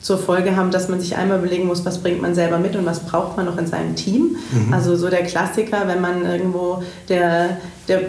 zur 0.00 0.18
Folge 0.18 0.54
haben, 0.54 0.70
dass 0.70 0.88
man 0.88 1.00
sich 1.00 1.16
einmal 1.16 1.38
überlegen 1.38 1.66
muss, 1.66 1.84
was 1.84 1.98
bringt 1.98 2.22
man 2.22 2.36
selber 2.36 2.58
mit 2.58 2.76
und 2.76 2.86
was 2.86 3.00
braucht 3.00 3.36
man 3.36 3.46
noch 3.46 3.58
in 3.58 3.66
seinem 3.66 3.96
Team. 3.96 4.36
Mhm. 4.52 4.72
Also 4.72 4.96
so 4.96 5.08
der 5.08 5.24
Klassiker, 5.24 5.88
wenn 5.88 6.00
man 6.00 6.24
irgendwo 6.24 6.84
der, 7.08 7.56
der 7.88 8.02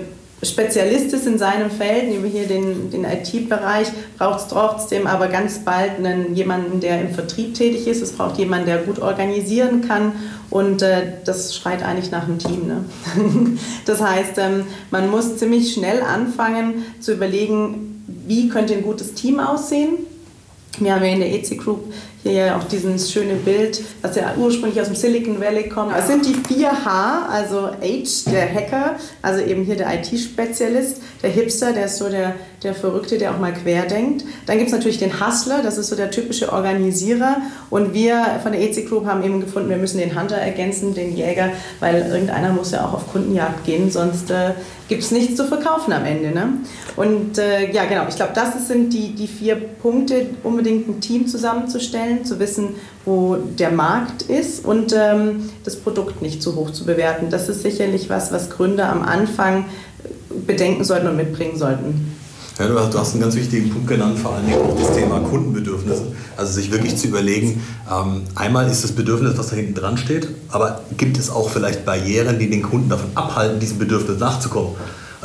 Spezialist 0.44 1.14
ist 1.14 1.26
in 1.26 1.38
seinem 1.38 1.72
Feld, 1.72 2.10
nehmen 2.10 2.24
wir 2.24 2.30
hier 2.30 2.48
den, 2.48 2.92
den 2.92 3.06
IT-Bereich, 3.06 3.88
braucht 4.18 4.42
es 4.42 4.48
trotzdem 4.48 5.08
aber 5.08 5.28
ganz 5.28 5.60
bald 5.60 5.98
einen, 5.98 6.36
jemanden, 6.36 6.82
der 6.82 7.02
im 7.02 7.12
Vertrieb 7.12 7.54
tätig 7.54 7.88
ist. 7.88 8.02
Es 8.02 8.12
braucht 8.12 8.38
jemanden, 8.38 8.68
der 8.68 8.80
gut 8.80 9.00
organisieren 9.00 9.88
kann 9.88 10.12
und 10.50 10.82
äh, 10.82 11.14
das 11.24 11.56
schreit 11.56 11.84
eigentlich 11.84 12.12
nach 12.12 12.26
einem 12.26 12.38
Team. 12.38 12.68
Ne? 12.68 12.86
das 13.86 14.02
heißt, 14.02 14.38
ähm, 14.38 14.66
man 14.92 15.10
muss 15.10 15.38
ziemlich 15.38 15.74
schnell 15.74 16.02
anfangen 16.02 16.84
zu 17.00 17.14
überlegen, 17.14 18.04
wie 18.28 18.50
könnte 18.50 18.74
ein 18.74 18.84
gutes 18.84 19.14
Team 19.14 19.40
aussehen. 19.40 19.98
Wir 20.80 20.96
haben 20.96 21.06
ja 21.06 21.14
in 21.14 21.20
der 21.20 21.34
EC 21.34 21.58
Group 21.58 21.94
hier 22.32 22.46
ja 22.46 22.58
auch 22.58 22.64
dieses 22.64 23.12
schöne 23.12 23.36
Bild, 23.36 23.84
was 24.02 24.16
ja 24.16 24.34
ursprünglich 24.36 24.82
aus 24.82 24.88
dem 24.88 24.96
Silicon 24.96 25.40
Valley 25.40 25.70
kommt. 25.70 25.94
Es 25.96 26.08
sind 26.08 26.26
die 26.26 26.34
4H, 26.34 27.28
also 27.30 27.68
H, 27.68 28.32
der 28.32 28.52
Hacker, 28.52 28.96
also 29.22 29.42
eben 29.42 29.64
hier 29.64 29.76
der 29.76 29.94
IT-Spezialist, 29.94 31.02
der 31.22 31.30
Hipster, 31.30 31.72
der 31.72 31.86
ist 31.86 31.98
so 31.98 32.10
der, 32.10 32.34
der 32.64 32.74
Verrückte, 32.74 33.20
der 33.20 33.32
auch 33.32 33.40
mal 33.40 33.54
quer 33.54 33.84
denkt. 33.84 34.26
Dann 34.48 34.58
gibt 34.58 34.70
es 34.70 34.74
natürlich 34.74 34.98
den 34.98 35.20
Hustler, 35.20 35.62
das 35.62 35.78
ist 35.78 35.90
so 35.90 35.96
der 35.96 36.10
typische 36.10 36.52
Organisierer. 36.52 37.38
Und 37.70 37.94
wir 37.94 38.40
von 38.42 38.54
der 38.54 38.62
EC 38.62 38.90
Group 38.90 39.06
haben 39.06 39.24
eben 39.24 39.40
gefunden, 39.40 39.70
wir 39.70 39.78
müssen 39.78 40.00
den 40.00 40.20
Hunter 40.20 40.38
ergänzen, 40.38 40.96
den 40.96 41.16
Jäger, 41.16 41.52
weil 41.80 42.08
irgendeiner 42.10 42.52
muss 42.54 42.72
ja 42.72 42.86
auch 42.86 42.94
auf 42.96 43.12
Kundenjagd 43.12 43.66
gehen, 43.66 43.92
sonst 43.92 44.32
äh, 44.32 44.52
gibt 44.88 45.04
es 45.04 45.12
nichts 45.12 45.36
zu 45.36 45.46
verkaufen 45.46 45.94
am 45.94 46.06
Ende. 46.06 46.32
Ne? 46.32 46.54
Und 46.96 47.38
äh, 47.38 47.72
ja, 47.72 47.86
genau, 47.86 48.08
ich 48.10 48.16
glaube, 48.16 48.32
das 48.34 48.68
sind 48.68 48.94
die, 48.94 49.14
die 49.14 49.28
vier 49.28 49.56
Punkte, 49.56 50.28
unbedingt 50.44 50.88
ein 50.88 51.00
Team 51.02 51.28
zusammenzustellen 51.28 52.15
stellen, 52.16 52.26
zu 52.26 52.40
wissen, 52.40 52.70
wo 53.06 53.36
der 53.36 53.72
Markt 53.72 54.24
ist 54.24 54.66
und 54.66 54.94
ähm, 54.94 55.50
das 55.64 55.76
Produkt 55.76 56.22
nicht 56.22 56.42
zu 56.42 56.56
hoch 56.56 56.72
zu 56.72 56.86
bewerten. 56.86 57.30
Das 57.30 57.50
ist 57.50 57.62
sicherlich 57.62 58.10
was, 58.10 58.32
was 58.32 58.50
Gründer 58.50 58.90
am 58.90 59.02
Anfang 59.02 59.66
bedenken 60.46 60.84
sollten 60.84 61.08
und 61.08 61.18
mitbringen 61.18 61.58
sollten. 61.58 62.12
Ja, 62.58 62.68
du 62.68 62.98
hast 62.98 63.12
einen 63.12 63.22
ganz 63.22 63.36
wichtigen 63.36 63.70
Punkt 63.70 63.88
genannt, 63.88 64.18
vor 64.18 64.34
allem 64.34 64.46
auch 64.54 64.80
das 64.80 64.96
Thema 64.96 65.20
Kundenbedürfnisse. 65.20 66.04
Also 66.38 66.54
sich 66.54 66.72
wirklich 66.72 66.96
zu 66.96 67.08
überlegen, 67.08 67.62
ähm, 67.92 68.22
einmal 68.34 68.70
ist 68.72 68.82
das 68.82 68.94
Bedürfnis, 68.94 69.38
was 69.38 69.50
da 69.50 69.58
hinten 69.58 69.74
dran 69.74 69.98
steht, 69.98 70.30
aber 70.50 70.82
gibt 70.96 71.18
es 71.18 71.30
auch 71.30 71.50
vielleicht 71.50 71.84
Barrieren, 71.84 72.40
die 72.40 72.50
den 72.50 72.62
Kunden 72.62 72.88
davon 72.88 73.10
abhalten, 73.14 73.60
diesem 73.60 73.78
Bedürfnis 73.78 74.20
nachzukommen? 74.20 74.72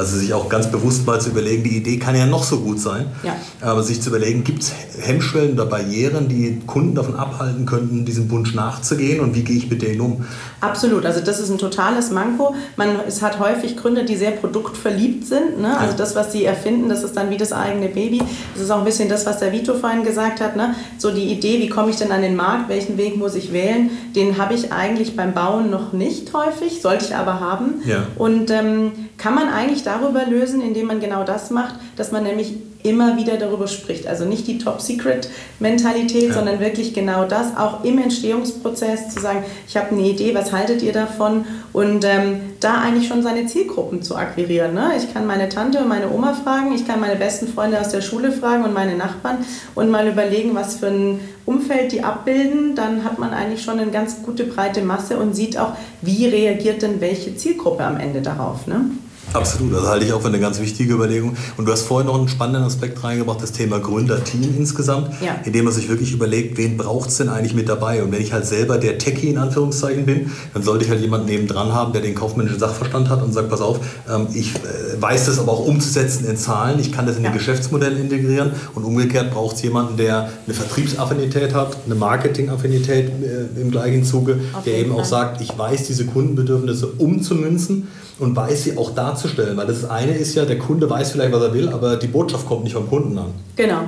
Also 0.01 0.17
sich 0.17 0.33
auch 0.33 0.49
ganz 0.49 0.71
bewusst 0.71 1.07
mal 1.07 1.21
zu 1.21 1.29
überlegen, 1.29 1.63
die 1.63 1.77
Idee 1.77 1.99
kann 1.99 2.17
ja 2.17 2.25
noch 2.25 2.43
so 2.43 2.61
gut 2.61 2.81
sein, 2.81 3.05
ja. 3.23 3.37
aber 3.61 3.83
sich 3.83 4.01
zu 4.01 4.09
überlegen, 4.09 4.45
gibt 4.45 4.63
es 4.63 4.73
Hemmschwellen 4.99 5.53
oder 5.53 5.67
Barrieren, 5.67 6.27
die 6.27 6.59
Kunden 6.67 6.95
davon 6.95 7.17
abhalten 7.17 7.67
könnten, 7.67 8.07
diesem 8.07 8.31
Wunsch 8.31 8.55
nachzugehen 8.55 9.21
und 9.21 9.35
wie 9.35 9.43
gehe 9.43 9.59
ich 9.59 9.69
mit 9.69 9.83
denen 9.83 10.01
um? 10.01 10.25
Absolut, 10.63 11.05
also 11.05 11.21
das 11.21 11.39
ist 11.39 11.51
ein 11.51 11.59
totales 11.59 12.11
Manko. 12.11 12.55
Man, 12.77 12.97
es 13.07 13.21
hat 13.21 13.39
häufig 13.39 13.77
Gründer, 13.77 14.03
die 14.03 14.17
sehr 14.17 14.31
produktverliebt 14.31 15.27
sind. 15.27 15.61
Ne? 15.61 15.79
Also 15.79 15.95
das, 15.99 16.17
was 16.17 16.33
sie 16.33 16.47
erfinden, 16.47 16.89
das 16.89 17.03
ist 17.03 17.15
dann 17.15 17.29
wie 17.29 17.37
das 17.37 17.53
eigene 17.53 17.89
Baby. 17.89 18.23
Das 18.55 18.65
ist 18.65 18.71
auch 18.71 18.79
ein 18.79 18.85
bisschen 18.85 19.11
das, 19.11 19.27
was 19.27 19.39
der 19.39 19.53
Vito 19.53 19.75
vorhin 19.75 20.03
gesagt 20.03 20.41
hat. 20.41 20.57
Ne? 20.57 20.75
So 20.97 21.11
die 21.11 21.25
Idee, 21.25 21.61
wie 21.61 21.69
komme 21.69 21.91
ich 21.91 21.97
denn 21.97 22.11
an 22.11 22.23
den 22.23 22.37
Markt, 22.37 22.71
welchen 22.71 22.97
Weg 22.97 23.19
muss 23.19 23.35
ich 23.35 23.53
wählen, 23.53 23.91
den 24.17 24.39
habe 24.39 24.55
ich 24.55 24.73
eigentlich 24.73 25.15
beim 25.15 25.35
Bauen 25.35 25.71
noch 25.71 25.93
nicht 25.93 26.33
häufig, 26.33 26.81
sollte 26.81 27.05
ich 27.07 27.15
aber 27.15 27.41
haben. 27.41 27.83
Ja. 27.87 28.07
Und 28.17 28.51
ähm, 28.51 28.93
kann 29.17 29.35
man 29.35 29.49
eigentlich 29.49 29.83
darüber 29.91 30.25
lösen, 30.27 30.61
indem 30.61 30.87
man 30.87 31.01
genau 31.01 31.25
das 31.25 31.51
macht, 31.51 31.75
dass 31.97 32.13
man 32.13 32.23
nämlich 32.23 32.55
immer 32.83 33.17
wieder 33.17 33.37
darüber 33.37 33.69
spricht. 33.69 34.07
Also 34.07 34.25
nicht 34.25 34.47
die 34.47 34.59
Top-Secret-Mentalität, 34.59 36.29
ja. 36.29 36.33
sondern 36.33 36.61
wirklich 36.61 36.95
genau 36.95 37.25
das, 37.25 37.57
auch 37.57 37.85
im 37.85 37.99
Entstehungsprozess 37.99 39.11
zu 39.11 39.21
sagen, 39.21 39.45
ich 39.69 39.77
habe 39.77 39.91
eine 39.91 40.03
Idee, 40.03 40.35
was 40.35 40.53
haltet 40.53 40.83
ihr 40.83 40.93
davon? 40.93 41.45
Und 41.73 42.05
ähm, 42.05 42.41
da 42.61 42.81
eigentlich 42.81 43.09
schon 43.09 43.23
seine 43.23 43.47
Zielgruppen 43.47 44.03
zu 44.03 44.17
akquirieren. 44.17 44.75
Ne? 44.75 44.93
Ich 44.97 45.13
kann 45.13 45.27
meine 45.27 45.49
Tante 45.49 45.79
und 45.79 45.89
meine 45.89 46.11
Oma 46.11 46.35
fragen, 46.35 46.75
ich 46.75 46.87
kann 46.87 47.01
meine 47.01 47.17
besten 47.17 47.49
Freunde 47.49 47.81
aus 47.81 47.91
der 47.91 48.01
Schule 48.01 48.33
fragen 48.33 48.65
und 48.65 48.75
meine 48.75 48.97
Nachbarn 48.97 49.39
und 49.75 49.91
mal 49.91 50.09
überlegen, 50.09 50.55
was 50.55 50.77
für 50.77 50.89
ein 50.89 51.21
Umfeld 51.47 51.93
die 51.93 52.03
abbilden. 52.03 52.75
Dann 52.75 53.05
hat 53.05 53.19
man 53.19 53.33
eigentlich 53.33 53.63
schon 53.63 53.79
eine 53.79 53.91
ganz 53.91 54.23
gute 54.23 54.45
breite 54.45 54.83
Masse 54.83 55.19
und 55.19 55.35
sieht 55.35 55.59
auch, 55.59 55.75
wie 56.03 56.27
reagiert 56.27 56.83
denn 56.83 57.01
welche 57.01 57.37
Zielgruppe 57.37 57.85
am 57.85 57.99
Ende 57.99 58.23
darauf. 58.23 58.67
Ne? 58.67 58.91
Absolut, 59.33 59.75
das 59.75 59.87
halte 59.87 60.05
ich 60.05 60.13
auch 60.13 60.21
für 60.21 60.29
eine 60.29 60.41
ganz 60.41 60.61
wichtige 60.61 60.95
Überlegung. 60.95 61.37
Und 61.57 61.67
du 61.67 61.73
hast 61.73 61.83
vorhin 61.83 62.09
noch 62.09 62.19
einen 62.19 62.29
spannenden 62.29 62.65
Aspekt 62.65 63.03
reingebracht, 63.05 63.43
das 63.43 63.53
Thema 63.53 63.79
Gründerteam 63.79 64.55
insgesamt, 64.57 65.11
ja. 65.21 65.37
indem 65.45 65.67
man 65.67 65.75
sich 65.75 65.89
wirklich 65.89 66.13
überlegt, 66.13 66.59
wen 66.59 66.77
braucht 66.77 67.11
es 67.11 67.19
denn 67.19 67.29
eigentlich 67.29 67.55
mit 67.55 67.69
dabei? 67.69 68.03
Und 68.03 68.13
wenn 68.13 68.21
ich 68.21 68.33
halt 68.33 68.47
selber 68.47 68.79
der 68.79 68.99
Techie 68.99 69.29
in 69.31 69.39
Anführungszeichen 69.39 70.05
bin, 70.05 70.31
dann 70.53 70.63
sollte 70.63 70.85
ich 70.85 70.91
halt 70.91 71.01
jemanden 71.01 71.27
nebendran 71.27 71.73
haben, 71.73 71.93
der 71.93 72.03
den 72.03 72.15
kaufmännischen 72.15 72.59
Sachverstand 72.59 73.09
hat 73.09 73.23
und 73.23 73.33
sagt, 73.33 73.51
pass 73.51 73.61
auf, 73.61 73.79
ähm, 74.09 74.27
ich 74.35 74.55
äh, 74.57 75.01
weiß 75.01 75.27
das 75.27 75.39
aber 75.39 75.53
auch 75.53 75.65
umzusetzen 75.67 76.27
in 76.27 76.37
Zahlen, 76.37 76.81
ich 76.81 76.91
kann 76.91 77.07
das 77.07 77.17
in 77.17 77.25
ja. 77.25 77.31
die 77.31 77.39
Geschäftsmodelle 77.39 77.99
integrieren 77.99 78.53
und 78.75 78.85
umgekehrt 78.85 79.31
braucht 79.31 79.57
es 79.57 79.63
jemanden, 79.63 79.97
der 79.97 80.31
eine 80.47 80.55
Vertriebsaffinität 80.55 81.55
hat, 81.55 81.77
eine 81.87 81.95
Marketingaffinität 81.95 83.09
äh, 83.09 83.61
im 83.61 83.71
gleichen 83.71 84.05
Zuge, 84.05 84.41
Auf 84.53 84.65
der 84.65 84.79
eben 84.79 84.91
Fall. 84.91 85.01
auch 85.01 85.05
sagt, 85.05 85.41
ich 85.41 85.57
weiß 85.57 85.87
diese 85.87 86.07
Kundenbedürfnisse 86.07 86.87
umzumünzen 86.87 87.89
und 88.21 88.37
weiß 88.37 88.65
sie 88.65 88.77
auch 88.77 88.95
darzustellen. 88.95 89.57
Weil 89.57 89.67
das 89.67 89.89
eine 89.89 90.13
ist 90.13 90.35
ja, 90.35 90.45
der 90.45 90.59
Kunde 90.59 90.89
weiß 90.89 91.13
vielleicht, 91.13 91.33
was 91.33 91.43
er 91.43 91.55
will, 91.55 91.69
aber 91.69 91.97
die 91.97 92.07
Botschaft 92.07 92.47
kommt 92.47 92.65
nicht 92.65 92.75
vom 92.75 92.89
Kunden 92.89 93.19
an. 93.19 93.33
Genau. 93.57 93.83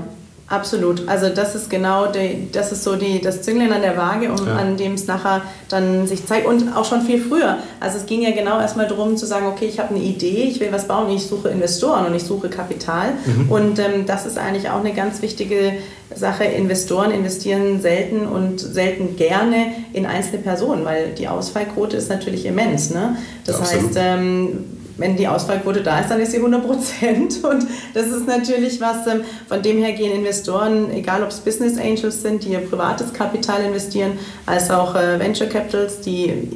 Absolut. 0.53 1.09
Also 1.09 1.31
das 1.31 1.55
ist 1.55 1.71
genau 1.71 2.13
die, 2.13 2.49
das 2.53 2.73
ist 2.73 2.85
so 2.85 2.97
die, 2.97 3.23
das 3.23 3.41
Zünglein 3.41 3.73
an 3.73 3.81
der 3.81 3.97
Waage, 3.97 4.31
um, 4.31 4.47
ja. 4.47 4.57
an 4.57 4.77
dem 4.77 4.93
es 4.93 5.07
nachher 5.07 5.41
dann 5.71 6.07
sich 6.07 6.27
zeigt. 6.27 6.47
Und 6.47 6.77
auch 6.77 6.85
schon 6.85 7.01
viel 7.01 7.23
früher. 7.23 7.57
Also 7.81 7.97
es 7.97 8.05
ging 8.05 8.21
ja 8.21 8.33
genau 8.33 8.61
erstmal 8.61 8.87
darum 8.87 9.17
zu 9.17 9.25
sagen, 9.25 9.47
okay, 9.47 9.65
ich 9.65 9.79
habe 9.79 9.95
eine 9.95 10.05
Idee, 10.05 10.45
ich 10.51 10.61
will 10.61 10.69
was 10.71 10.87
bauen, 10.87 11.11
ich 11.11 11.27
suche 11.27 11.49
Investoren 11.49 12.05
und 12.05 12.15
ich 12.15 12.25
suche 12.25 12.51
Kapital. 12.51 13.13
Mhm. 13.25 13.51
Und 13.51 13.79
ähm, 13.79 14.05
das 14.07 14.27
ist 14.27 14.37
eigentlich 14.37 14.69
auch 14.69 14.81
eine 14.81 14.93
ganz 14.93 15.23
wichtige 15.23 15.73
Sache. 16.15 16.45
Investoren 16.45 17.13
investieren 17.13 17.81
selten 17.81 18.27
und 18.27 18.61
selten 18.61 19.17
gerne 19.17 19.69
in 19.95 20.05
einzelne 20.05 20.43
Personen, 20.43 20.85
weil 20.85 21.13
die 21.15 21.29
Ausfallquote 21.29 21.97
ist 21.97 22.11
natürlich 22.11 22.45
immens. 22.45 22.91
Ne? 22.91 23.17
Das 23.47 23.59
ja, 23.59 23.71
heißt, 23.71 23.97
ähm, 23.97 24.65
wenn 24.97 25.17
die 25.17 25.27
Ausfallquote 25.27 25.83
da 25.83 26.01
ist, 26.01 26.11
dann 26.11 26.21
ist 26.21 26.33
sie 26.33 26.39
100 26.39 26.65
Prozent. 26.65 27.45
Und 27.45 27.67
das 27.95 28.07
ist 28.07 28.27
natürlich 28.27 28.81
was, 28.81 29.07
ähm, 29.07 29.23
von 29.49 29.63
dem 29.63 29.79
her 29.79 29.93
gehen 29.93 30.13
Investoren, 30.13 30.91
egal 30.91 31.23
ob 31.23 31.31
es 31.31 31.41
Business 31.41 31.79
Angels 31.79 32.23
sind, 32.23 32.45
die 32.45 32.51
ihr 32.51 32.61
privates 32.61 33.13
Kapital 33.13 33.65
investieren, 33.65 34.13
als 34.47 34.71
auch 34.71 34.95
äh, 34.95 35.19
Venture 35.19 35.49
Capitals, 35.49 36.01
die 36.01 36.49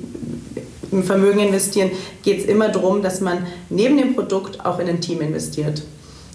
im 0.92 1.03
Vermögen 1.03 1.40
investieren, 1.40 1.90
geht 2.22 2.40
es 2.40 2.44
immer 2.46 2.68
darum, 2.68 3.03
dass 3.03 3.20
man 3.20 3.46
neben 3.70 3.96
dem 3.96 4.14
Produkt 4.14 4.64
auch 4.64 4.79
in 4.79 4.88
ein 4.88 5.01
Team 5.01 5.20
investiert. 5.20 5.83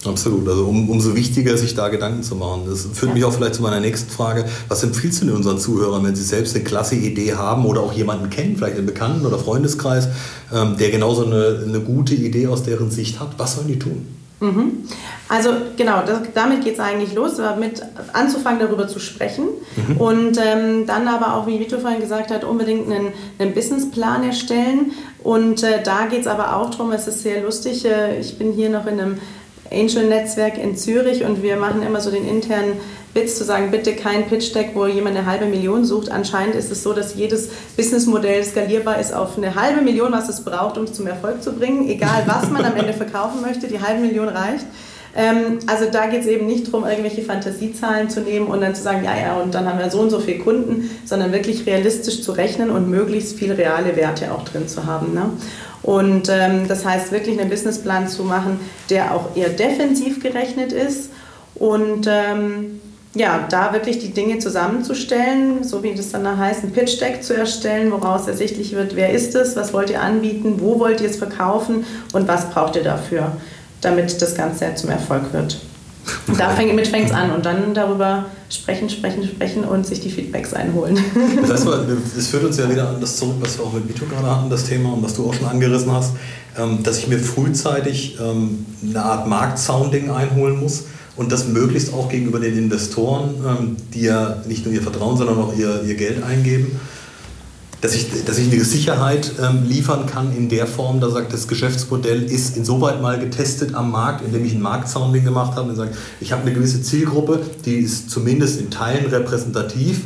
Absolut, 0.06 0.48
also 0.48 0.66
um, 0.66 0.90
umso 0.90 1.16
wichtiger, 1.16 1.56
sich 1.58 1.76
da 1.76 1.90
Gedanken 1.90 2.24
zu 2.24 2.36
machen. 2.36 2.64
Das 2.68 2.88
führt 2.94 3.14
mich 3.14 3.24
auch 3.24 3.34
vielleicht 3.34 3.56
zu 3.56 3.62
meiner 3.62 3.80
nächsten 3.80 4.10
Frage. 4.10 4.46
Was 4.68 4.84
empfiehlst 4.84 5.22
du 5.22 5.28
denn 5.28 5.36
unseren 5.36 5.60
Zuhörern, 5.60 6.04
wenn 6.04 6.16
sie 6.16 6.24
selbst 6.24 6.56
eine 6.56 6.64
klasse 6.64 6.96
Idee 6.96 7.36
haben 7.36 7.66
oder 7.66 7.82
auch 7.82 7.94
jemanden 7.94 8.30
kennen, 8.30 8.58
vielleicht 8.58 8.78
einen 8.78 8.88
Bekannten 8.88 9.26
oder 9.26 9.38
Freundeskreis, 9.38 10.08
ähm, 10.54 10.78
der 10.78 10.90
genauso 10.90 11.26
eine, 11.26 11.64
eine 11.68 11.80
gute 11.82 12.16
Idee 12.16 12.48
aus 12.48 12.64
deren 12.64 12.90
Sicht 12.90 13.20
hat? 13.20 13.38
Was 13.38 13.56
sollen 13.56 13.68
die 13.68 13.78
tun? 13.78 14.08
Mhm. 14.42 14.88
Also 15.30 15.52
genau, 15.78 16.02
das, 16.06 16.20
damit 16.34 16.64
geht 16.64 16.74
es 16.74 16.80
eigentlich 16.80 17.14
los, 17.14 17.34
mit 17.60 17.84
anzufangen 18.12 18.60
darüber 18.60 18.88
zu 18.88 19.00
sprechen 19.00 19.46
mhm. 19.88 19.98
und 19.98 20.40
ähm, 20.44 20.88
dann 20.88 21.08
aber 21.08 21.36
auch, 21.36 21.46
wie 21.46 21.60
Vito 21.60 21.78
vorhin 21.78 22.02
gesagt 22.02 22.32
hat, 22.32 22.44
unbedingt 22.44 22.92
einen, 22.92 23.14
einen 23.38 23.54
Businessplan 23.54 24.24
erstellen 24.24 24.94
und 25.24 25.62
äh, 25.62 25.84
da 25.84 26.08
geht 26.08 26.22
es 26.22 26.28
aber 26.28 26.56
auch 26.56 26.72
darum, 26.72 26.92
es 26.92 27.08
ist 27.08 27.22
sehr 27.22 27.44
lustig, 27.44 27.86
äh, 27.86 28.20
ich 28.20 28.40
bin 28.40 28.52
hier 28.52 28.72
noch 28.72 28.88
in 28.88 29.00
einem 29.00 29.18
Angel-Netzwerk 29.72 30.58
in 30.58 30.76
Zürich 30.76 31.24
und 31.24 31.42
wir 31.42 31.56
machen 31.58 31.82
immer 31.84 32.02
so 32.02 32.12
den 32.12 32.28
internen 32.28 32.74
Witz 33.14 33.38
zu 33.38 33.44
sagen, 33.44 33.72
bitte 33.72 33.94
kein 33.94 34.28
Pitch-Deck, 34.28 34.72
wo 34.74 34.86
jemand 34.86 35.18
eine 35.18 35.26
halbe 35.26 35.46
Million 35.46 35.84
sucht. 35.84 36.10
Anscheinend 36.10 36.56
ist 36.56 36.72
es 36.72 36.84
so, 36.84 36.94
dass 36.94 37.16
jedes 37.16 37.50
Businessmodell 37.76 38.44
skalierbar 38.44 39.00
ist 39.00 39.14
auf 39.14 39.38
eine 39.38 39.56
halbe 39.56 39.82
Million, 39.82 40.12
was 40.12 40.30
es 40.30 40.44
braucht, 40.44 40.78
um 40.78 40.86
es 40.86 40.94
zum 40.94 41.08
Erfolg 41.08 41.44
zu 41.44 41.54
bringen. 41.54 41.90
Egal, 41.90 42.24
was 42.26 42.50
man 42.50 42.64
am 42.64 42.76
Ende 42.76 42.94
verkaufen 42.94 43.42
möchte, 43.42 43.68
die 43.68 43.82
halbe 43.82 44.02
Million 44.02 44.30
reicht. 44.30 44.66
Ähm, 45.14 45.60
also 45.68 45.86
da 45.92 46.08
geht 46.08 46.22
es 46.22 46.28
eben 46.28 46.46
nicht 46.46 46.68
darum, 46.68 46.88
irgendwelche 46.88 47.22
Fantasiezahlen 47.22 48.10
zu 48.10 48.22
nehmen 48.22 48.48
und 48.48 48.62
dann 48.62 48.76
zu 48.76 48.82
sagen, 48.82 49.04
ja, 49.04 49.18
ja, 49.18 49.36
und 49.36 49.54
dann 49.54 49.68
haben 49.68 49.80
wir 49.80 49.90
so 49.90 50.00
und 50.00 50.10
so 50.10 50.20
viele 50.20 50.40
Kunden, 50.40 50.90
sondern 51.06 51.34
wirklich 51.34 51.66
realistisch 51.66 52.22
zu 52.22 52.32
rechnen 52.32 52.70
und 52.70 52.90
möglichst 52.90 53.38
viel 53.38 53.52
reale 53.52 53.96
Werte 53.98 54.34
auch 54.34 54.44
drin 54.44 54.70
zu 54.70 54.86
haben. 54.86 55.14
Ne? 55.14 55.32
Und 55.84 56.30
ähm, 56.30 56.68
das 56.68 56.86
heißt, 56.86 57.12
wirklich 57.12 57.40
einen 57.40 57.50
Businessplan 57.50 58.08
zu 58.08 58.24
machen, 58.24 58.60
der 58.90 59.16
auch 59.16 59.36
eher 59.36 59.50
defensiv 59.50 60.22
gerechnet 60.22 60.72
ist 60.72 61.10
und 61.56 62.08
ähm, 62.08 62.80
ja, 63.14 63.46
da 63.50 63.74
wirklich 63.74 64.00
die 64.00 64.14
Dinge 64.14 64.40
zusammenzustellen, 64.40 65.64
so 65.64 65.84
wie 65.84 65.94
das 65.94 66.12
dann 66.12 66.24
da 66.24 66.38
heißt, 66.38 66.64
ein 66.64 66.72
Pitch 66.72 67.02
Deck 67.02 67.24
zu 67.24 67.36
erstellen, 67.36 67.92
woraus 67.92 68.28
ersichtlich 68.28 68.74
wird, 68.74 68.96
wer 68.96 69.12
ist 69.12 69.36
es, 69.36 69.56
was 69.56 69.74
wollt 69.74 69.90
ihr 69.90 70.02
anbieten, 70.02 70.56
wo 70.60 70.80
wollt 70.80 71.02
ihr 71.02 71.10
es 71.10 71.18
verkaufen 71.18 71.86
und 72.14 72.28
was 72.28 72.50
braucht 72.52 72.78
ihr 72.78 72.84
dafür, 72.84 73.34
damit 73.82 74.22
das 74.22 74.36
Ganze 74.36 74.76
zum 74.76 74.92
Erfolg 74.92 75.34
wird. 75.34 75.60
Und 76.28 76.40
damit 76.40 76.88
fängt 76.88 77.08
es 77.08 77.14
an 77.14 77.32
und 77.32 77.46
dann 77.46 77.74
darüber 77.74 78.28
sprechen, 78.52 78.90
sprechen, 78.90 79.24
sprechen 79.24 79.64
und 79.64 79.86
sich 79.86 80.00
die 80.00 80.10
Feedbacks 80.10 80.54
einholen. 80.54 81.00
Das 81.42 81.52
heißt, 81.52 81.68
das 82.16 82.28
führt 82.30 82.44
uns 82.44 82.58
ja 82.58 82.70
wieder 82.70 82.90
an 82.90 83.02
das 83.02 83.18
zurück, 83.18 83.36
was 83.40 83.58
wir 83.58 83.66
auch 83.66 83.74
mit 83.74 83.88
Vito 83.88 84.06
gerade 84.06 84.30
hatten, 84.30 84.50
das 84.50 84.66
Thema 84.66 84.94
und 84.94 85.04
was 85.04 85.16
du 85.16 85.28
auch 85.28 85.34
schon 85.34 85.48
angerissen 85.48 85.92
hast, 85.92 86.14
ähm, 86.58 86.84
dass 86.84 86.98
ich 86.98 87.08
mir 87.08 87.20
frühzeitig 87.20 88.18
ähm, 88.20 88.66
eine 88.88 89.04
Art 89.04 89.28
Marktsounding 89.28 90.10
einholen 90.10 90.60
muss 90.60 90.86
und 91.16 91.32
das 91.32 91.48
möglichst 91.48 91.94
auch 91.94 92.10
gegenüber 92.10 92.40
den 92.40 92.58
Investoren, 92.58 93.36
ähm, 93.48 93.78
die 93.94 94.02
ja 94.02 94.42
nicht 94.48 94.66
nur 94.66 94.74
ihr 94.74 94.82
Vertrauen, 94.82 95.18
sondern 95.18 95.38
auch 95.38 95.56
ihr, 95.56 95.84
ihr 95.84 95.96
Geld 95.96 96.24
eingeben 96.24 96.80
dass 97.82 97.96
ich, 97.96 98.24
dass 98.26 98.38
ich 98.38 98.52
eine 98.52 98.64
Sicherheit 98.64 99.32
ähm, 99.42 99.64
liefern 99.68 100.06
kann 100.06 100.36
in 100.36 100.50
der 100.50 100.68
Form, 100.68 101.02
da 101.02 101.10
sagt, 101.10 101.34
das 101.34 101.48
Geschäftsmodell 101.48 102.24
ist 102.24 102.56
insoweit 102.56 103.02
mal 103.02 103.20
getestet 103.20 103.74
am 103.74 103.92
Markt, 103.92 104.24
indem 104.24 104.46
ich 104.46 104.54
ein 104.54 104.62
Marktsounding 104.62 105.26
gemacht 105.26 105.58
habe 105.58 105.70
und 105.70 105.76
sage, 105.76 105.92
ich 106.20 106.32
habe 106.32 106.44
eine 106.44 106.54
gewisse 106.54 106.84
Zielgruppe, 106.84 107.40
die 107.66 107.78
ist 107.78 108.12
zumindest 108.12 108.60
in 108.60 108.70
Teilen 108.70 109.08
repräsentativ. 109.08 110.04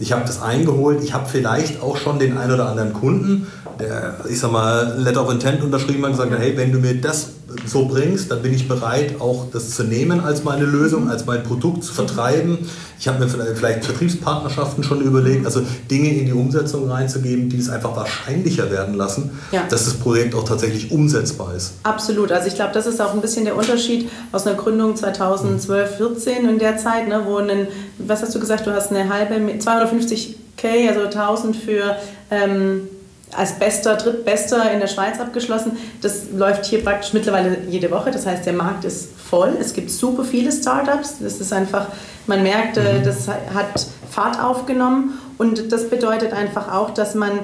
Ich 0.00 0.12
habe 0.12 0.24
das 0.24 0.40
eingeholt, 0.40 1.02
ich 1.02 1.12
habe 1.12 1.28
vielleicht 1.28 1.82
auch 1.82 1.96
schon 1.96 2.18
den 2.18 2.38
einen 2.38 2.52
oder 2.52 2.68
anderen 2.68 2.94
Kunden, 2.94 3.46
der, 3.78 4.16
ich 4.28 4.40
sag 4.40 4.52
mal, 4.52 4.96
Letter 4.98 5.24
of 5.24 5.32
Intent 5.32 5.62
unterschrieben 5.62 6.02
hat 6.04 6.12
und 6.12 6.16
gesagt, 6.16 6.32
hey, 6.38 6.56
wenn 6.56 6.72
du 6.72 6.78
mir 6.78 7.00
das 7.00 7.30
so 7.64 7.86
bringst, 7.86 8.30
dann 8.30 8.42
bin 8.42 8.52
ich 8.52 8.68
bereit, 8.68 9.20
auch 9.20 9.46
das 9.50 9.70
zu 9.70 9.84
nehmen 9.84 10.20
als 10.20 10.44
meine 10.44 10.64
Lösung, 10.64 11.08
als 11.08 11.24
mein 11.24 11.42
Produkt 11.42 11.82
zu 11.82 11.94
vertreiben. 11.94 12.58
Ich 12.98 13.08
habe 13.08 13.24
mir 13.24 13.28
vielleicht 13.28 13.84
Vertriebspartnerschaften 13.84 14.84
schon 14.84 15.00
überlegt, 15.00 15.46
also 15.46 15.62
Dinge 15.90 16.12
in 16.12 16.26
die 16.26 16.32
Umsetzung 16.32 16.90
reinzugeben, 16.90 17.48
die 17.48 17.58
es 17.58 17.70
einfach 17.70 17.96
wahrscheinlicher 17.96 18.70
werden 18.70 18.94
lassen, 18.94 19.30
ja. 19.52 19.62
dass 19.68 19.84
das 19.84 19.94
Projekt 19.94 20.34
auch 20.34 20.44
tatsächlich 20.44 20.90
umsetzbar 20.90 21.54
ist. 21.54 21.74
Absolut. 21.84 22.32
Also 22.32 22.48
ich 22.48 22.54
glaube, 22.54 22.74
das 22.74 22.86
ist 22.86 23.00
auch 23.00 23.14
ein 23.14 23.20
bisschen 23.20 23.44
der 23.44 23.56
Unterschied 23.56 24.10
aus 24.32 24.46
einer 24.46 24.56
Gründung 24.56 24.96
2012, 24.96 25.96
14 25.96 26.48
in 26.48 26.58
der 26.58 26.76
Zeit, 26.76 27.08
ne, 27.08 27.22
wo 27.24 27.36
ein, 27.36 27.68
was 27.98 28.22
hast 28.22 28.34
du 28.34 28.40
gesagt, 28.40 28.66
du 28.66 28.72
hast 28.72 28.90
eine 28.90 29.08
halbe, 29.08 29.34
250k, 29.34 30.88
also 30.88 31.04
1000 31.04 31.56
für 31.56 31.96
ähm, 32.30 32.88
als 33.36 33.58
bester, 33.58 33.96
drittbester 33.96 34.70
in 34.72 34.80
der 34.80 34.86
Schweiz 34.86 35.20
abgeschlossen. 35.20 35.72
Das 36.00 36.30
läuft 36.34 36.64
hier 36.64 36.82
praktisch 36.82 37.12
mittlerweile 37.12 37.58
jede 37.68 37.90
Woche. 37.90 38.10
Das 38.10 38.26
heißt, 38.26 38.46
der 38.46 38.54
Markt 38.54 38.84
ist 38.84 39.10
voll. 39.18 39.56
Es 39.60 39.74
gibt 39.74 39.90
super 39.90 40.24
viele 40.24 40.50
Startups. 40.50 41.16
Das 41.20 41.40
ist 41.40 41.52
einfach, 41.52 41.88
man 42.26 42.42
merkt, 42.42 42.76
äh, 42.76 42.94
mhm. 42.94 43.04
das 43.04 43.28
hat 43.28 43.86
Fahrt 44.10 44.42
aufgenommen. 44.42 45.18
Und 45.36 45.72
das 45.72 45.88
bedeutet 45.88 46.32
einfach 46.32 46.72
auch, 46.72 46.90
dass 46.90 47.14
man 47.14 47.40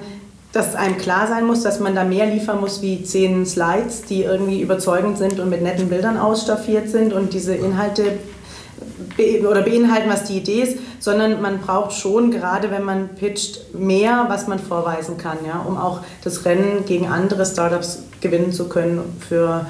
dass 0.53 0.77
einem 0.77 0.97
klar 0.99 1.27
sein 1.27 1.47
muss, 1.47 1.65
dass 1.65 1.81
man 1.81 1.97
da 1.97 2.05
mehr 2.05 2.27
liefern 2.27 2.61
muss 2.61 2.81
wie 2.81 3.03
zehn 3.03 3.45
Slides, 3.45 4.03
die 4.03 4.23
irgendwie 4.23 4.61
überzeugend 4.61 5.19
sind 5.19 5.41
und 5.41 5.51
mit 5.51 5.63
netten 5.63 5.89
Bildern 5.89 6.17
ausstaffiert 6.17 6.89
sind 6.89 7.13
und 7.13 7.33
diese 7.33 7.57
Inhalte 7.57 8.05
oder 9.19 9.63
beinhalten, 9.63 10.09
was 10.09 10.25
die 10.25 10.39
Idee 10.39 10.63
ist, 10.63 10.79
sondern 10.99 11.41
man 11.41 11.61
braucht 11.61 11.93
schon, 11.93 12.31
gerade 12.31 12.71
wenn 12.71 12.83
man 12.83 13.11
pitcht, 13.11 13.75
mehr, 13.75 14.27
was 14.29 14.47
man 14.47 14.59
vorweisen 14.59 15.19
kann, 15.19 15.39
ja, 15.47 15.65
um 15.67 15.77
auch 15.77 16.01
das 16.23 16.45
Rennen 16.45 16.85
gegen 16.87 17.07
andere 17.07 17.47
Startups 17.47 18.03
gewinnen 18.21 18.53
zu 18.53 18.69
können 18.69 19.01
für 19.27 19.67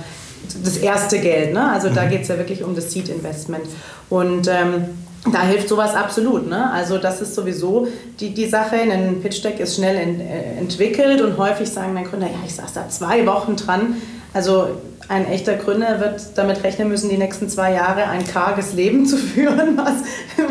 das 0.62 0.76
erste 0.76 1.18
Geld. 1.18 1.53
Ne? 1.53 1.70
Also 1.70 1.88
da 1.88 2.05
mhm. 2.05 2.11
geht 2.11 2.22
es 2.22 2.28
ja 2.28 2.38
wirklich 2.38 2.62
um 2.62 2.74
das 2.74 2.90
Seed 2.90 3.09
Investment. 3.09 3.64
Und 4.11 4.49
ähm, 4.49 4.84
da 5.32 5.42
hilft 5.42 5.68
sowas 5.68 5.95
absolut. 5.95 6.49
Ne? 6.49 6.70
Also 6.72 6.99
das 6.99 7.20
ist 7.20 7.34
sowieso 7.34 7.88
die, 8.20 8.34
die 8.34 8.47
Sache. 8.47 8.76
Ein 8.76 9.20
Pitch 9.22 9.42
Deck 9.42 9.59
ist 9.61 9.76
schnell 9.76 9.97
ent, 9.97 10.20
äh, 10.20 10.59
entwickelt 10.59 11.22
und 11.22 11.38
häufig 11.38 11.68
sagen 11.68 11.95
dann 11.95 12.05
Gründer, 12.05 12.26
ja, 12.26 12.38
ich 12.45 12.55
saß 12.55 12.72
da 12.74 12.88
zwei 12.88 13.26
Wochen 13.26 13.57
dran. 13.57 13.97
Also 14.32 14.68
ein 15.09 15.27
echter 15.27 15.57
Gründer 15.57 16.01
wird 16.01 16.21
damit 16.37 16.63
rechnen 16.65 16.89
müssen, 16.89 17.11
die 17.11 17.19
nächsten 17.19 17.49
zwei 17.49 17.73
Jahre 17.73 18.09
ein 18.09 18.27
karges 18.27 18.73
Leben 18.73 19.07
zu 19.07 19.17
führen, 19.19 19.77
was, 19.77 20.03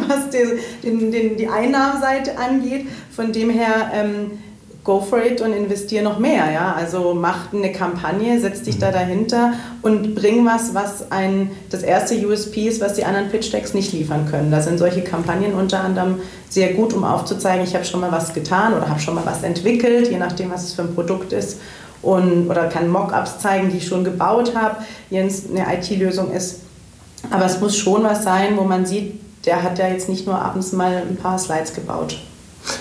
was 0.07 0.29
die, 0.29 0.59
den, 0.87 1.11
den, 1.11 1.37
die 1.37 1.47
Einnahmenseite 1.47 2.37
angeht. 2.37 2.87
Von 3.15 3.31
dem 3.31 3.49
her, 3.49 3.91
ähm, 3.93 4.31
go 4.83 4.99
for 4.99 5.23
it 5.23 5.39
und 5.39 5.53
investiere 5.53 6.03
noch 6.03 6.19
mehr. 6.19 6.51
Ja? 6.51 6.73
Also 6.73 7.13
mach 7.13 7.53
eine 7.53 7.71
Kampagne, 7.71 8.39
setz 8.39 8.63
dich 8.63 8.79
da 8.79 8.89
mhm. 8.89 8.93
dahinter 8.93 9.53
und 9.81 10.13
bring 10.15 10.45
was, 10.45 10.73
was 10.73 11.11
ein, 11.11 11.51
das 11.69 11.83
erste 11.83 12.15
USP 12.15 12.67
ist, 12.67 12.81
was 12.81 12.93
die 12.93 13.05
anderen 13.05 13.29
Pitch-Decks 13.29 13.73
nicht 13.73 13.93
liefern 13.93 14.27
können. 14.29 14.51
Da 14.51 14.61
sind 14.61 14.77
solche 14.77 15.01
Kampagnen 15.01 15.53
unter 15.53 15.79
anderem 15.79 16.19
sehr 16.49 16.73
gut, 16.73 16.93
um 16.93 17.03
aufzuzeigen, 17.03 17.63
ich 17.63 17.73
habe 17.73 17.85
schon 17.85 18.01
mal 18.01 18.11
was 18.11 18.33
getan 18.33 18.73
oder 18.73 18.89
habe 18.89 18.99
schon 18.99 19.15
mal 19.15 19.25
was 19.25 19.41
entwickelt, 19.41 20.11
je 20.11 20.17
nachdem, 20.17 20.51
was 20.51 20.63
es 20.63 20.73
für 20.73 20.83
ein 20.83 20.93
Produkt 20.93 21.33
ist 21.33 21.59
und, 22.03 22.49
oder 22.49 22.67
kann 22.67 22.89
Mockups 22.89 23.39
zeigen, 23.39 23.71
die 23.71 23.77
ich 23.77 23.87
schon 23.87 24.03
gebaut 24.03 24.55
habe, 24.55 24.77
Jens 25.09 25.43
eine 25.49 25.65
IT-Lösung 25.75 26.31
ist. 26.31 26.59
Aber 27.31 27.45
es 27.45 27.59
muss 27.59 27.77
schon 27.77 28.03
was 28.03 28.23
sein, 28.23 28.57
wo 28.57 28.63
man 28.63 28.85
sieht, 28.85 29.19
der 29.45 29.63
hat 29.63 29.79
ja 29.79 29.87
jetzt 29.87 30.09
nicht 30.09 30.27
nur 30.27 30.37
abends 30.37 30.73
mal 30.73 31.03
ein 31.09 31.15
paar 31.15 31.39
Slides 31.39 31.73
gebaut. 31.73 32.17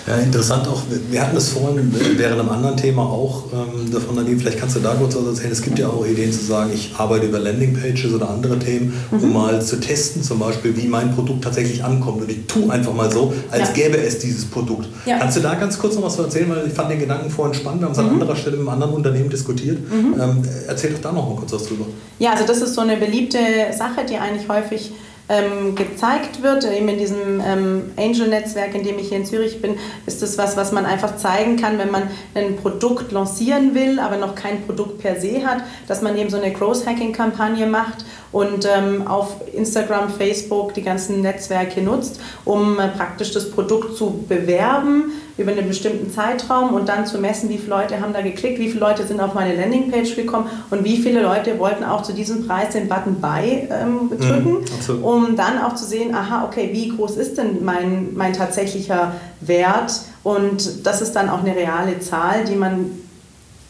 Ja, 0.07 0.15
interessant 0.17 0.67
auch. 0.67 0.83
Wir 1.09 1.21
hatten 1.21 1.35
das 1.35 1.49
vorhin 1.49 1.93
während 2.17 2.39
einem 2.39 2.49
anderen 2.49 2.77
Thema 2.77 3.03
auch 3.03 3.45
ähm, 3.53 3.91
davon, 3.91 4.15
Nadine, 4.15 4.39
vielleicht 4.39 4.59
kannst 4.59 4.75
du 4.75 4.79
da 4.79 4.93
kurz 4.95 5.15
was 5.15 5.25
erzählen. 5.25 5.51
Es 5.51 5.61
gibt 5.61 5.79
ja 5.79 5.87
auch 5.87 6.05
Ideen 6.05 6.31
zu 6.31 6.43
sagen, 6.43 6.71
ich 6.73 6.93
arbeite 6.97 7.25
über 7.25 7.39
Landingpages 7.39 8.13
oder 8.13 8.29
andere 8.29 8.59
Themen, 8.59 8.93
mhm. 9.11 9.23
um 9.23 9.33
mal 9.33 9.61
zu 9.61 9.79
testen, 9.79 10.23
zum 10.23 10.39
Beispiel, 10.39 10.75
wie 10.77 10.87
mein 10.87 11.13
Produkt 11.13 11.43
tatsächlich 11.43 11.83
ankommt. 11.83 12.21
Und 12.21 12.31
ich 12.31 12.45
tue 12.47 12.71
einfach 12.71 12.93
mal 12.93 13.11
so, 13.11 13.33
als 13.51 13.69
ja. 13.69 13.73
gäbe 13.73 13.97
es 13.97 14.19
dieses 14.19 14.45
Produkt. 14.45 14.87
Ja. 15.05 15.19
Kannst 15.19 15.37
du 15.37 15.41
da 15.41 15.55
ganz 15.55 15.77
kurz 15.77 15.95
noch 15.95 16.03
was 16.03 16.17
erzählen? 16.17 16.49
Weil 16.49 16.67
ich 16.67 16.73
fand 16.73 16.91
den 16.91 16.99
Gedanken 16.99 17.29
vorhin 17.29 17.53
spannend. 17.53 17.81
Wir 17.81 17.85
haben 17.85 17.93
es 17.93 17.97
mhm. 17.97 18.05
an 18.05 18.13
anderer 18.13 18.35
Stelle 18.35 18.57
mit 18.57 18.67
einem 18.67 18.73
anderen 18.81 18.93
Unternehmen 18.93 19.29
diskutiert. 19.29 19.79
Mhm. 19.79 20.15
Ähm, 20.19 20.41
erzähl 20.67 20.91
doch 20.91 21.01
da 21.01 21.11
noch 21.11 21.27
mal 21.29 21.35
kurz 21.35 21.51
was 21.53 21.65
drüber. 21.65 21.85
Ja, 22.19 22.31
also 22.31 22.45
das 22.45 22.61
ist 22.61 22.73
so 22.73 22.81
eine 22.81 22.97
beliebte 22.97 23.39
Sache, 23.77 24.05
die 24.09 24.17
eigentlich 24.17 24.47
häufig 24.47 24.91
ähm, 25.29 25.75
gezeigt 25.75 26.41
wird. 26.41 26.65
Eben 26.65 26.89
in 26.89 26.97
diesem 26.97 27.41
ähm, 27.45 27.91
Angel-Netzwerk, 27.97 28.75
in 28.75 28.83
dem 28.83 28.99
ich 28.99 29.09
hier 29.09 29.17
in 29.17 29.25
Zürich 29.25 29.61
bin, 29.61 29.77
ist 30.05 30.21
das 30.21 30.37
was, 30.37 30.57
was 30.57 30.71
man 30.71 30.85
einfach 30.85 31.15
zeigen 31.17 31.57
kann, 31.57 31.77
wenn 31.77 31.91
man 31.91 32.03
ein 32.35 32.57
Produkt 32.57 33.11
lancieren 33.11 33.75
will, 33.75 33.99
aber 33.99 34.17
noch 34.17 34.35
kein 34.35 34.65
Produkt 34.65 34.99
per 34.99 35.19
se 35.19 35.45
hat, 35.45 35.63
dass 35.87 36.01
man 36.01 36.17
eben 36.17 36.29
so 36.29 36.37
eine 36.37 36.51
Growth-Hacking-Kampagne 36.51 37.67
macht 37.67 38.05
und 38.33 38.65
ähm, 38.65 39.07
auf 39.07 39.35
Instagram, 39.53 40.09
Facebook 40.09 40.73
die 40.73 40.81
ganzen 40.81 41.21
Netzwerke 41.21 41.81
nutzt, 41.81 42.19
um 42.43 42.79
äh, 42.79 42.89
praktisch 42.89 43.31
das 43.31 43.49
Produkt 43.49 43.95
zu 43.95 44.25
bewerben 44.27 45.13
über 45.37 45.51
einen 45.51 45.67
bestimmten 45.67 46.11
Zeitraum 46.11 46.73
und 46.73 46.89
dann 46.89 47.05
zu 47.05 47.19
messen, 47.19 47.49
wie 47.49 47.57
viele 47.57 47.69
Leute 47.69 48.01
haben 48.01 48.11
da 48.11 48.21
geklickt, 48.21 48.59
wie 48.59 48.69
viele 48.69 48.81
Leute 48.81 49.05
sind 49.05 49.19
auf 49.21 49.33
meine 49.33 49.55
Landingpage 49.55 50.15
gekommen 50.15 50.47
und 50.69 50.83
wie 50.83 50.97
viele 50.97 51.21
Leute 51.21 51.57
wollten 51.59 51.83
auch 51.83 52.01
zu 52.01 52.13
diesem 52.13 52.47
Preis 52.47 52.73
den 52.73 52.87
Button 52.87 53.21
Buy 53.21 53.67
ähm, 53.71 54.09
drücken, 54.09 54.65
mhm, 54.87 55.03
um 55.03 55.35
dann 55.35 55.59
auch 55.59 55.75
zu 55.75 55.85
sehen, 55.85 56.13
aha, 56.13 56.45
okay, 56.45 56.69
wie 56.73 56.89
groß 56.89 57.17
ist 57.17 57.37
denn 57.37 57.63
mein, 57.63 58.09
mein 58.13 58.33
tatsächlicher 58.33 59.13
Wert? 59.41 60.01
Und 60.23 60.85
das 60.85 61.01
ist 61.01 61.13
dann 61.13 61.29
auch 61.29 61.39
eine 61.39 61.55
reale 61.55 61.99
Zahl, 61.99 62.45
die 62.45 62.55
man 62.55 63.02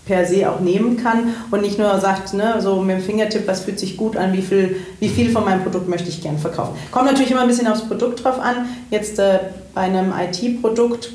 per 0.05 0.25
se 0.25 0.49
auch 0.49 0.59
nehmen 0.59 0.97
kann 0.97 1.33
und 1.51 1.61
nicht 1.61 1.79
nur 1.79 1.97
sagt, 1.99 2.33
ne, 2.33 2.55
so 2.59 2.81
mit 2.81 2.97
dem 2.97 3.03
Fingertipp, 3.03 3.47
was 3.47 3.61
fühlt 3.61 3.79
sich 3.79 3.95
gut 3.95 4.17
an, 4.17 4.33
wie 4.33 4.41
viel, 4.41 4.75
wie 4.99 5.09
viel 5.09 5.31
von 5.31 5.45
meinem 5.45 5.63
Produkt 5.63 5.87
möchte 5.87 6.09
ich 6.09 6.21
gern 6.21 6.37
verkaufen. 6.37 6.75
Kommt 6.91 7.05
natürlich 7.05 7.31
immer 7.31 7.41
ein 7.41 7.47
bisschen 7.47 7.67
aufs 7.67 7.87
Produkt 7.87 8.23
drauf 8.23 8.39
an. 8.39 8.67
Jetzt 8.91 9.19
äh, 9.19 9.39
bei 9.73 9.81
einem 9.81 10.11
IT-Produkt 10.11 11.09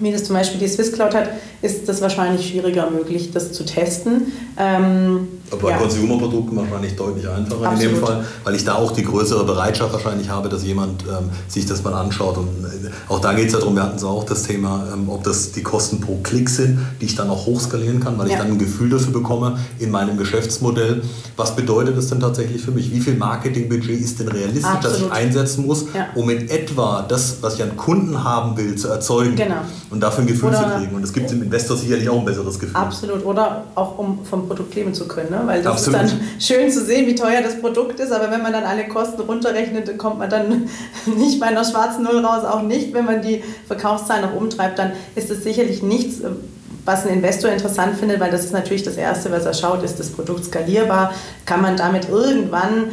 wie 0.00 0.10
das 0.10 0.24
zum 0.24 0.34
Beispiel 0.34 0.58
die 0.58 0.66
Swisscloud 0.66 1.14
hat, 1.14 1.30
ist 1.62 1.88
das 1.88 2.00
wahrscheinlich 2.02 2.48
schwieriger 2.48 2.90
möglich, 2.90 3.30
das 3.30 3.52
zu 3.52 3.64
testen. 3.64 4.32
Ähm, 4.58 5.28
aber 5.50 5.62
bei 5.62 5.70
ja. 5.70 5.78
Consumer-Produkten 5.78 6.56
wahrscheinlich 6.56 6.96
deutlich 6.96 7.28
einfacher 7.28 7.68
Absolut. 7.68 7.82
in 7.82 7.88
dem 7.90 8.04
Fall, 8.04 8.24
weil 8.42 8.54
ich 8.56 8.64
da 8.64 8.74
auch 8.74 8.90
die 8.90 9.04
größere 9.04 9.44
Bereitschaft 9.44 9.92
wahrscheinlich 9.92 10.28
habe, 10.28 10.48
dass 10.48 10.64
jemand 10.64 11.04
ähm, 11.04 11.30
sich 11.46 11.66
das 11.66 11.84
mal 11.84 11.94
anschaut. 11.94 12.38
Und 12.38 12.48
äh, 12.64 12.90
auch 13.08 13.20
da 13.20 13.34
geht 13.34 13.46
es 13.46 13.52
ja 13.52 13.60
darum, 13.60 13.76
wir 13.76 13.84
hatten 13.84 13.96
es 13.96 14.04
auch 14.04 14.24
das 14.24 14.42
Thema, 14.42 14.84
ähm, 14.92 15.08
ob 15.08 15.22
das 15.22 15.52
die 15.52 15.62
Kosten 15.62 16.00
pro 16.00 16.18
Klick 16.24 16.48
sind, 16.48 16.80
die 17.00 17.06
ich 17.06 17.14
dann 17.14 17.30
auch 17.30 17.46
hochskalieren 17.46 18.00
kann, 18.00 18.18
weil 18.18 18.26
ja. 18.26 18.34
ich 18.34 18.38
dann 18.40 18.50
ein 18.50 18.58
Gefühl 18.58 18.90
dafür 18.90 19.12
bekomme 19.12 19.58
in 19.78 19.92
meinem 19.92 20.16
Geschäftsmodell. 20.16 21.02
Was 21.36 21.54
bedeutet 21.54 21.96
das 21.96 22.08
denn 22.08 22.18
tatsächlich 22.18 22.62
für 22.62 22.72
mich? 22.72 22.92
Wie 22.92 23.00
viel 23.00 23.14
Marketingbudget 23.14 24.00
ist 24.00 24.18
denn 24.18 24.28
realistisch, 24.28 24.64
Absolut. 24.64 24.96
das 24.96 25.06
ich 25.06 25.12
einsetzen 25.12 25.66
muss, 25.66 25.84
ja. 25.94 26.08
um 26.16 26.28
in 26.30 26.48
etwa 26.48 27.02
das, 27.08 27.36
was 27.42 27.54
ich 27.54 27.62
an 27.62 27.76
Kunden 27.76 28.24
haben 28.24 28.56
will, 28.56 28.74
zu 28.74 28.88
erzeugen? 28.88 29.36
Genau 29.36 29.62
und 29.90 30.00
dafür 30.00 30.24
ein 30.24 30.26
Gefühl 30.26 30.48
Oder 30.48 30.58
zu 30.58 30.78
kriegen. 30.78 30.94
Und 30.94 31.02
es 31.02 31.12
gibt 31.12 31.30
dem 31.30 31.42
Investor 31.42 31.76
sicherlich 31.76 32.08
auch 32.08 32.18
ein 32.18 32.24
besseres 32.24 32.58
Gefühl. 32.58 32.76
Absolut. 32.76 33.24
Oder 33.24 33.64
auch 33.74 33.98
um 33.98 34.24
vom 34.24 34.46
Produkt 34.48 34.74
leben 34.74 34.94
zu 34.94 35.06
können. 35.06 35.30
Ne? 35.30 35.42
Weil 35.44 35.62
das 35.62 35.72
Absolut. 35.72 36.02
ist 36.02 36.12
dann 36.12 36.20
schön 36.40 36.70
zu 36.70 36.84
sehen, 36.84 37.06
wie 37.06 37.14
teuer 37.14 37.42
das 37.42 37.60
Produkt 37.60 38.00
ist, 38.00 38.12
aber 38.12 38.30
wenn 38.30 38.42
man 38.42 38.52
dann 38.52 38.64
alle 38.64 38.88
Kosten 38.88 39.20
runterrechnet, 39.22 39.88
dann 39.88 39.98
kommt 39.98 40.18
man 40.18 40.30
dann 40.30 40.68
nicht 41.16 41.40
bei 41.40 41.46
einer 41.46 41.64
schwarzen 41.64 42.04
Null 42.04 42.24
raus, 42.24 42.44
auch 42.44 42.62
nicht, 42.62 42.92
wenn 42.94 43.04
man 43.04 43.22
die 43.22 43.42
Verkaufszahlen 43.66 44.24
noch 44.24 44.34
umtreibt, 44.34 44.78
dann 44.78 44.92
ist 45.14 45.30
es 45.30 45.44
sicherlich 45.44 45.82
nichts, 45.82 46.20
was 46.84 47.06
ein 47.06 47.14
Investor 47.14 47.50
interessant 47.50 47.96
findet, 47.96 48.20
weil 48.20 48.30
das 48.30 48.44
ist 48.44 48.52
natürlich 48.52 48.82
das 48.82 48.96
Erste, 48.96 49.30
was 49.30 49.46
er 49.46 49.54
schaut, 49.54 49.82
ist 49.82 49.98
das 49.98 50.10
Produkt 50.10 50.44
skalierbar, 50.44 51.12
kann 51.46 51.62
man 51.62 51.76
damit 51.76 52.08
irgendwann 52.08 52.90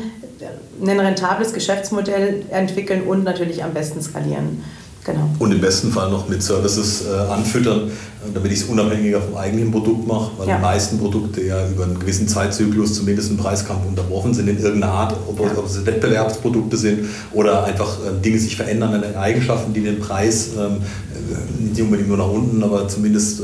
ein 0.81 0.99
rentables 0.99 1.53
Geschäftsmodell 1.53 2.43
entwickeln 2.49 3.03
und 3.03 3.23
natürlich 3.23 3.63
am 3.63 3.73
besten 3.73 4.01
skalieren. 4.01 4.63
Genau. 5.03 5.29
Und 5.39 5.51
im 5.51 5.59
besten 5.59 5.91
Fall 5.91 6.11
noch 6.11 6.29
mit 6.29 6.43
Services 6.43 7.05
äh, 7.07 7.31
anfüttern, 7.31 7.89
äh, 7.89 8.31
damit 8.33 8.51
ich 8.51 8.59
es 8.59 8.65
unabhängiger 8.65 9.19
vom 9.19 9.35
eigenen 9.35 9.71
Produkt 9.71 10.07
mache, 10.07 10.31
weil 10.37 10.47
ja. 10.47 10.57
die 10.57 10.61
meisten 10.61 10.99
Produkte 10.99 11.41
ja 11.41 11.67
über 11.67 11.85
einen 11.85 11.99
gewissen 11.99 12.27
Zeitzyklus 12.27 12.93
zumindest 12.93 13.31
im 13.31 13.37
Preiskampf 13.37 13.85
unterbrochen 13.87 14.33
sind 14.35 14.47
in 14.47 14.59
irgendeiner 14.59 14.93
Art, 14.93 15.15
ob, 15.27 15.39
ja. 15.39 15.57
ob 15.57 15.65
es 15.65 15.83
Wettbewerbsprodukte 15.83 16.77
sind 16.77 17.07
oder 17.31 17.63
einfach 17.63 17.97
äh, 18.05 18.21
Dinge 18.21 18.37
sich 18.37 18.55
verändern 18.55 18.93
an 18.93 19.01
den 19.01 19.15
Eigenschaften, 19.15 19.73
die 19.73 19.81
den 19.81 19.99
Preis 19.99 20.49
ähm, 20.55 20.77
äh, 20.77 21.63
nicht 21.63 21.81
unbedingt 21.81 22.09
nur 22.09 22.17
nach 22.17 22.29
unten, 22.29 22.61
aber 22.63 22.87
zumindest 22.87 23.39
äh, 23.39 23.43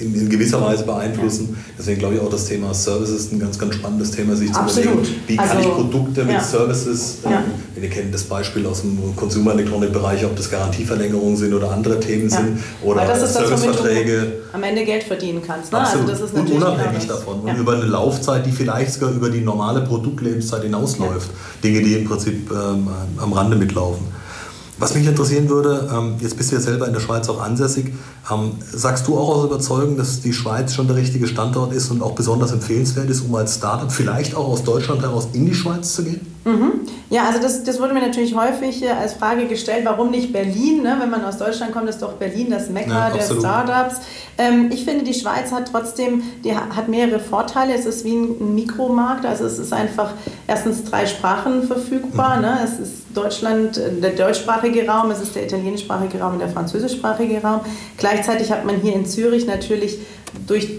in, 0.00 0.14
in, 0.14 0.28
gewisser 0.28 0.60
Weise 0.60 0.84
beeinflussen. 0.84 1.56
Deswegen 1.78 1.98
glaube 1.98 2.14
ich 2.14 2.20
auch 2.20 2.30
das 2.30 2.46
Thema 2.46 2.72
Services 2.74 3.32
ein 3.32 3.38
ganz, 3.38 3.58
ganz 3.58 3.74
spannendes 3.74 4.10
Thema, 4.10 4.36
sich 4.36 4.52
zu 4.52 4.60
Absolut. 4.60 4.92
überlegen, 4.92 5.14
wie 5.26 5.36
kann 5.36 5.48
also, 5.48 5.68
ich 5.68 5.74
Produkte 5.74 6.24
mit 6.24 6.34
ja. 6.34 6.40
Services, 6.40 7.18
ähm, 7.24 7.32
ja. 7.32 7.44
wir 7.74 7.90
kennen 7.90 8.12
das 8.12 8.24
Beispiel 8.24 8.66
aus 8.66 8.82
dem 8.82 9.16
Consumer 9.16 9.52
Electronic 9.52 9.92
Bereich, 9.92 10.24
ob 10.24 10.36
das 10.36 10.50
Garantieverlängerungen 10.50 11.36
sind 11.36 11.54
oder 11.54 11.70
andere 11.70 12.00
Themen 12.00 12.28
sind 12.28 12.58
oder 12.82 13.06
Serviceverträge. 13.16 14.32
am 14.52 14.62
Ende 14.62 14.84
Geld 14.84 15.04
verdienen 15.04 15.42
kannst. 15.46 15.72
Ne? 15.72 15.78
Also 15.78 16.04
das 16.04 16.20
ist 16.20 16.34
und 16.34 16.50
unabhängig 16.50 17.06
davon 17.06 17.40
und 17.40 17.56
über 17.56 17.74
eine 17.74 17.84
Laufzeit, 17.84 18.46
die 18.46 18.52
vielleicht 18.52 18.92
sogar 18.92 19.10
über 19.10 19.30
die 19.30 19.40
normale 19.40 19.82
Produktlebenszeit 19.82 20.62
hinausläuft. 20.62 21.30
Dinge, 21.62 21.82
die 21.82 21.94
im 21.94 22.04
Prinzip 22.04 22.50
ähm, 22.50 22.88
am 23.16 23.32
Rande 23.32 23.56
mitlaufen. 23.56 24.06
Was 24.78 24.94
mich 24.94 25.06
interessieren 25.06 25.48
würde, 25.48 25.90
ähm, 25.92 26.14
jetzt 26.20 26.36
bist 26.36 26.52
du 26.52 26.54
ja 26.54 26.60
selber 26.60 26.86
in 26.86 26.92
der 26.92 27.00
Schweiz 27.00 27.28
auch 27.28 27.40
ansässig, 27.40 27.92
ähm, 28.30 28.52
sagst 28.72 29.08
du 29.08 29.18
auch 29.18 29.28
aus 29.28 29.44
Überzeugung, 29.46 29.96
dass 29.96 30.20
die 30.20 30.32
Schweiz 30.32 30.72
schon 30.72 30.86
der 30.86 30.94
richtige 30.94 31.26
Standort 31.26 31.72
ist 31.72 31.90
und 31.90 32.00
auch 32.00 32.12
besonders 32.12 32.52
empfehlenswert 32.52 33.10
ist, 33.10 33.22
um 33.22 33.34
als 33.34 33.56
Startup 33.56 33.90
vielleicht 33.90 34.36
auch 34.36 34.46
aus 34.46 34.62
Deutschland 34.62 35.02
heraus 35.02 35.28
in 35.32 35.46
die 35.46 35.54
Schweiz 35.54 35.94
zu 35.94 36.04
gehen? 36.04 36.20
Mhm. 36.48 36.80
Ja, 37.10 37.24
also 37.26 37.40
das, 37.40 37.62
das 37.64 37.80
wurde 37.80 37.94
mir 37.94 38.00
natürlich 38.00 38.34
häufig 38.34 38.82
äh, 38.82 38.90
als 38.90 39.14
Frage 39.14 39.46
gestellt, 39.46 39.84
warum 39.84 40.10
nicht 40.10 40.32
Berlin? 40.32 40.82
Ne? 40.82 40.96
Wenn 40.98 41.10
man 41.10 41.24
aus 41.24 41.38
Deutschland 41.38 41.72
kommt, 41.72 41.88
ist 41.88 42.00
doch 42.00 42.14
Berlin 42.14 42.50
das 42.50 42.70
Mekka 42.70 43.08
ja, 43.08 43.14
der 43.14 43.22
Startups. 43.22 44.00
Ähm, 44.38 44.70
ich 44.72 44.84
finde, 44.84 45.04
die 45.04 45.14
Schweiz 45.14 45.52
hat 45.52 45.70
trotzdem, 45.70 46.22
die 46.44 46.56
hat 46.56 46.88
mehrere 46.88 47.20
Vorteile. 47.20 47.74
Es 47.74 47.86
ist 47.86 48.04
wie 48.04 48.14
ein 48.14 48.54
Mikromarkt, 48.54 49.26
also 49.26 49.44
es 49.44 49.58
ist 49.58 49.72
einfach 49.72 50.12
erstens 50.46 50.84
drei 50.84 51.06
Sprachen 51.06 51.64
verfügbar. 51.64 52.36
Mhm. 52.36 52.42
Ne? 52.42 52.58
Es 52.64 52.78
ist 52.78 52.92
Deutschland, 53.14 53.76
äh, 53.76 53.92
der 54.00 54.10
deutschsprachige 54.10 54.86
Raum, 54.86 55.10
es 55.10 55.20
ist 55.20 55.34
der 55.34 55.44
italienischsprachige 55.44 56.20
Raum 56.20 56.34
und 56.34 56.40
der 56.40 56.48
französischsprachige 56.48 57.42
Raum. 57.42 57.60
Gleichzeitig 57.96 58.50
hat 58.50 58.64
man 58.64 58.76
hier 58.76 58.94
in 58.94 59.06
Zürich 59.06 59.46
natürlich 59.46 59.98
durch 60.46 60.78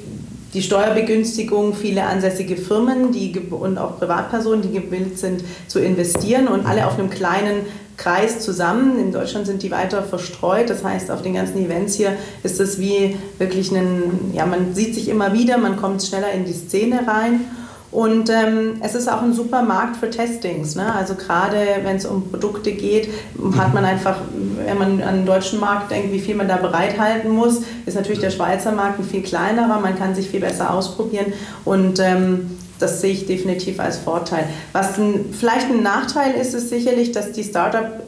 die 0.53 0.61
Steuerbegünstigung 0.61 1.75
viele 1.75 2.03
ansässige 2.03 2.57
Firmen 2.57 3.11
die, 3.11 3.39
und 3.51 3.77
auch 3.77 3.99
Privatpersonen, 3.99 4.61
die 4.61 4.71
gewillt 4.71 5.19
sind 5.19 5.43
zu 5.67 5.79
investieren 5.79 6.47
und 6.47 6.65
alle 6.65 6.87
auf 6.87 6.97
einem 6.97 7.09
kleinen 7.09 7.61
Kreis 7.97 8.39
zusammen. 8.39 8.97
In 8.97 9.11
Deutschland 9.11 9.45
sind 9.45 9.61
die 9.61 9.71
weiter 9.71 10.01
verstreut. 10.01 10.69
Das 10.69 10.83
heißt, 10.83 11.11
auf 11.11 11.21
den 11.21 11.33
ganzen 11.35 11.63
Events 11.63 11.95
hier 11.95 12.13
ist 12.43 12.59
es 12.59 12.79
wie 12.79 13.17
wirklich 13.37 13.71
ein, 13.71 14.31
ja, 14.33 14.45
man 14.45 14.73
sieht 14.73 14.95
sich 14.95 15.09
immer 15.09 15.33
wieder, 15.33 15.57
man 15.57 15.77
kommt 15.77 16.01
schneller 16.01 16.31
in 16.31 16.45
die 16.45 16.53
Szene 16.53 17.01
rein. 17.05 17.41
Und 17.91 18.29
ähm, 18.29 18.75
es 18.81 18.93
ist 18.93 19.11
auch 19.11 19.23
ein 19.23 19.33
super 19.33 19.63
Markt 19.63 19.97
für 19.97 20.09
Testings. 20.09 20.75
Ne? 20.75 20.93
Also 20.93 21.15
gerade 21.15 21.57
wenn 21.83 21.95
es 21.95 22.05
um 22.05 22.29
Produkte 22.29 22.71
geht, 22.71 23.09
hat 23.57 23.73
man 23.73 23.83
einfach, 23.83 24.17
wenn 24.63 24.77
man 24.77 25.01
an 25.01 25.15
den 25.17 25.25
deutschen 25.25 25.59
Markt 25.59 25.89
denkt, 25.89 26.11
wie 26.13 26.19
viel 26.19 26.35
man 26.35 26.47
da 26.47 26.57
bereithalten 26.57 27.31
muss, 27.31 27.61
ist 27.87 27.95
natürlich 27.95 28.19
der 28.19 28.29
Schweizer 28.29 28.73
Markt 28.73 28.99
ein 28.99 29.05
viel 29.05 29.23
kleinerer. 29.23 29.79
Man 29.79 29.97
kann 29.97 30.13
sich 30.13 30.29
viel 30.29 30.41
besser 30.41 30.71
ausprobieren 30.71 31.33
und 31.65 31.99
ähm, 31.99 32.57
das 32.77 33.01
sehe 33.01 33.11
ich 33.11 33.25
definitiv 33.25 33.79
als 33.79 33.97
Vorteil. 33.97 34.45
Was 34.71 34.97
ein, 34.97 35.33
vielleicht 35.37 35.69
ein 35.69 35.81
Nachteil 35.81 36.35
ist, 36.35 36.53
ist 36.53 36.69
sicherlich, 36.69 37.11
dass 37.11 37.31
die 37.31 37.43
Startup 37.43 38.03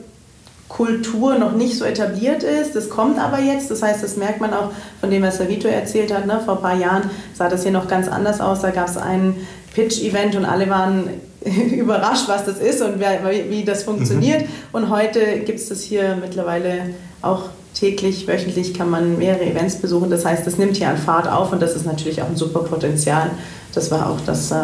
Kultur 0.71 1.37
noch 1.37 1.51
nicht 1.51 1.77
so 1.77 1.83
etabliert 1.83 2.43
ist. 2.43 2.75
Das 2.75 2.89
kommt 2.89 3.19
aber 3.19 3.39
jetzt. 3.39 3.69
Das 3.69 3.83
heißt, 3.83 4.01
das 4.01 4.15
merkt 4.15 4.39
man 4.39 4.53
auch 4.53 4.71
von 5.01 5.09
dem, 5.11 5.21
was 5.21 5.37
Savito 5.37 5.67
erzählt 5.67 6.13
hat. 6.13 6.25
Ne? 6.25 6.39
Vor 6.43 6.55
ein 6.55 6.61
paar 6.61 6.77
Jahren 6.77 7.09
sah 7.33 7.49
das 7.49 7.63
hier 7.63 7.73
noch 7.73 7.89
ganz 7.89 8.07
anders 8.07 8.39
aus. 8.39 8.61
Da 8.61 8.71
gab 8.71 8.87
es 8.87 8.95
einen 8.95 9.45
Pitch-Event 9.73 10.35
und 10.35 10.45
alle 10.45 10.69
waren 10.69 11.09
überrascht, 11.71 12.27
was 12.27 12.45
das 12.45 12.59
ist 12.59 12.81
und 12.81 12.99
wie 12.99 13.63
das 13.63 13.83
funktioniert. 13.83 14.41
Mhm. 14.41 14.47
Und 14.73 14.89
heute 14.89 15.39
gibt 15.39 15.59
es 15.59 15.69
das 15.69 15.81
hier 15.81 16.17
mittlerweile 16.19 16.93
auch 17.21 17.49
täglich, 17.73 18.27
wöchentlich 18.27 18.73
kann 18.73 18.89
man 18.89 19.17
mehrere 19.17 19.45
Events 19.45 19.77
besuchen. 19.77 20.09
Das 20.09 20.25
heißt, 20.25 20.45
das 20.45 20.57
nimmt 20.57 20.77
hier 20.77 20.89
an 20.89 20.97
Fahrt 20.97 21.27
auf 21.27 21.51
und 21.51 21.61
das 21.61 21.75
ist 21.75 21.85
natürlich 21.85 22.21
auch 22.21 22.27
ein 22.27 22.35
super 22.35 22.59
Potenzial. 22.59 23.31
Das 23.73 23.89
war 23.91 24.09
auch 24.09 24.19
das, 24.25 24.51
äh, 24.51 24.55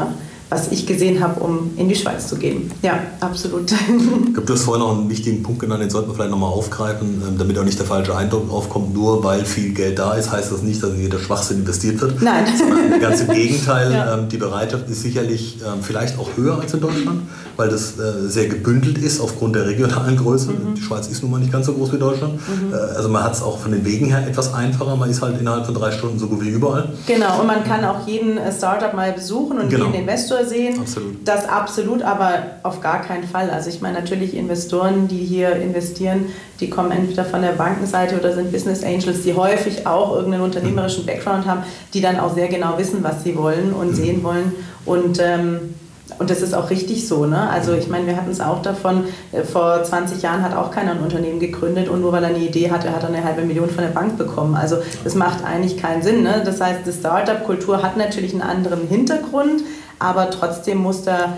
was 0.50 0.72
ich 0.72 0.86
gesehen 0.86 1.22
habe, 1.22 1.40
um 1.42 1.72
in 1.76 1.90
die 1.90 1.96
Schweiz 1.96 2.28
zu 2.28 2.38
gehen. 2.38 2.72
Ja, 2.82 3.00
absolut. 3.20 3.72
Ich 3.72 4.34
glaube, 4.34 4.46
du 4.46 4.54
hast 4.54 4.64
vorhin 4.64 4.84
noch 4.84 4.98
einen 4.98 5.10
wichtigen 5.10 5.44
Punkt 5.44 5.60
genannt, 5.60 5.82
den 5.82 5.90
sollten 5.90 6.10
wir 6.10 6.16
vielleicht 6.16 6.32
nochmal 6.32 6.52
aufgreifen, 6.52 7.22
ähm, 7.28 7.38
damit 7.38 7.58
auch 7.58 7.64
nicht 7.64 7.78
der 7.78 7.86
falsche 7.86 8.16
Eindruck 8.16 8.52
aufkommt. 8.52 8.94
Nur 8.94 9.24
weil 9.24 9.44
viel 9.46 9.74
Geld 9.74 10.00
da 10.00 10.14
ist, 10.14 10.32
heißt 10.32 10.52
das 10.52 10.62
nicht, 10.62 10.82
dass 10.82 10.92
in 10.92 11.02
jeder 11.02 11.20
Schwachsinn 11.20 11.60
investiert 11.60 12.00
wird. 12.00 12.22
Nein. 12.22 12.46
Sondern 12.58 13.00
ganz 13.00 13.22
im 13.22 13.32
Gegenteil, 13.32 13.92
ja. 13.94 14.14
Ähm, 14.14 14.30
die 14.30 14.38
Bereitschaft 14.38 14.90
ist 14.90 15.02
sicherlich 15.02 15.58
ähm, 15.66 15.82
vielleicht 15.82 16.18
auch 16.18 16.30
höher 16.38 16.60
als 16.60 16.74
in 16.74 16.80
Deutschland, 16.80 17.22
weil 17.58 17.70
das 17.70 18.00
äh, 18.00 18.28
sehr 18.28 18.48
gebündelt 18.48 18.98
ist 18.98 19.20
aufgrund 19.20 19.56
der 19.56 19.68
regionalen 19.68 20.16
Größe. 20.16 20.52
Mhm. 20.52 20.76
Die 20.76 20.82
Schweiz 20.82 21.08
ist 21.08 21.22
nun 21.24 21.32
mal 21.32 21.40
nicht 21.40 21.52
ganz 21.52 21.66
so 21.66 21.74
groß 21.74 21.92
wie 21.92 21.98
Deutschland. 21.98 22.36
Mhm. 22.36 22.74
Äh, 22.74 22.78
also 22.78 23.10
man 23.10 23.24
hat 23.24 23.34
es 23.34 23.42
auch 23.42 23.60
von 23.60 23.72
den 23.72 23.84
Wegen 23.84 24.08
her 24.08 24.26
etwas 24.26 24.54
einfacher. 24.54 24.96
Man 24.96 25.10
ist 25.10 25.22
halt 25.22 25.40
innerhalb 25.40 25.66
von 25.66 25.76
drei 25.76 25.92
Stunden 25.92 26.20
so 26.20 26.28
gut 26.28 26.42
wie 26.42 26.50
überall. 26.50 26.90
Genau, 27.06 27.42
und 27.42 27.48
man 27.48 27.64
kann 27.64 27.84
auch 27.84 28.08
jeden 28.08 28.38
äh, 28.38 28.52
Startup 28.52 28.94
mal 28.94 29.12
besuchen 29.12 29.60
und 29.60 29.70
genau. 29.70 29.88
jeden 29.88 30.02
Investor 30.02 30.37
Investor 30.38 30.46
sehen. 30.46 30.80
Absolut. 30.80 31.16
Das 31.26 31.48
absolut, 31.48 32.02
aber 32.02 32.44
auf 32.64 32.82
gar 32.82 33.02
keinen 33.02 33.24
Fall. 33.24 33.50
Also 33.50 33.70
ich 33.70 33.82
meine 33.82 34.00
natürlich 34.00 34.36
Investoren, 34.36 35.08
die 35.08 35.18
hier 35.18 35.56
investieren, 35.56 36.26
die 36.60 36.70
kommen 36.70 36.92
entweder 36.92 37.26
von 37.26 37.42
der 37.42 37.52
Bankenseite 37.52 38.20
oder 38.20 38.34
sind 38.34 38.52
Business 38.52 38.84
Angels, 38.84 39.24
die 39.24 39.34
häufig 39.34 39.86
auch 39.88 40.16
irgendeinen 40.16 40.44
unternehmerischen 40.44 41.06
Background 41.06 41.46
haben, 41.46 41.64
die 41.94 42.02
dann 42.02 42.20
auch 42.20 42.34
sehr 42.34 42.48
genau 42.48 42.78
wissen, 42.78 43.04
was 43.04 43.24
sie 43.24 43.36
wollen 43.38 43.74
und 43.74 43.90
mhm. 43.90 43.96
sehen 43.96 44.24
wollen. 44.24 44.54
Und 44.86 45.20
ähm, 45.22 45.76
und 46.20 46.30
das 46.30 46.42
ist 46.42 46.54
auch 46.54 46.70
richtig 46.70 47.08
so. 47.08 47.26
Ne? 47.26 47.50
Also 47.50 47.74
ich 47.74 47.88
meine, 47.90 48.08
wir 48.08 48.16
hatten 48.16 48.32
es 48.32 48.40
auch 48.40 48.62
davon, 48.62 49.06
äh, 49.32 49.44
vor 49.44 49.84
20 49.84 50.22
Jahren 50.22 50.42
hat 50.42 50.56
auch 50.56 50.72
keiner 50.72 50.92
ein 50.92 51.00
Unternehmen 51.00 51.40
gegründet 51.40 51.90
und 51.90 52.02
nur 52.02 52.12
weil 52.12 52.24
er 52.24 52.30
eine 52.30 52.40
Idee 52.40 52.72
hatte, 52.72 52.92
hat 52.92 53.04
er 53.04 53.10
eine 53.10 53.24
halbe 53.24 53.44
Million 53.44 53.70
von 53.70 53.84
der 53.84 53.92
Bank 53.92 54.18
bekommen. 54.18 54.56
Also 54.56 54.78
das 55.04 55.16
macht 55.16 55.44
eigentlich 55.44 55.78
keinen 55.78 56.02
Sinn. 56.02 56.24
Ne? 56.24 56.42
Das 56.44 56.62
heißt, 56.62 56.82
die 56.86 56.92
Startup-Kultur 56.92 57.84
hat 57.84 57.98
natürlich 57.98 58.34
einen 58.34 58.42
anderen 58.42 58.88
Hintergrund, 58.88 59.64
aber 60.00 60.30
trotzdem 60.30 60.78
muss 60.78 61.04
da 61.04 61.38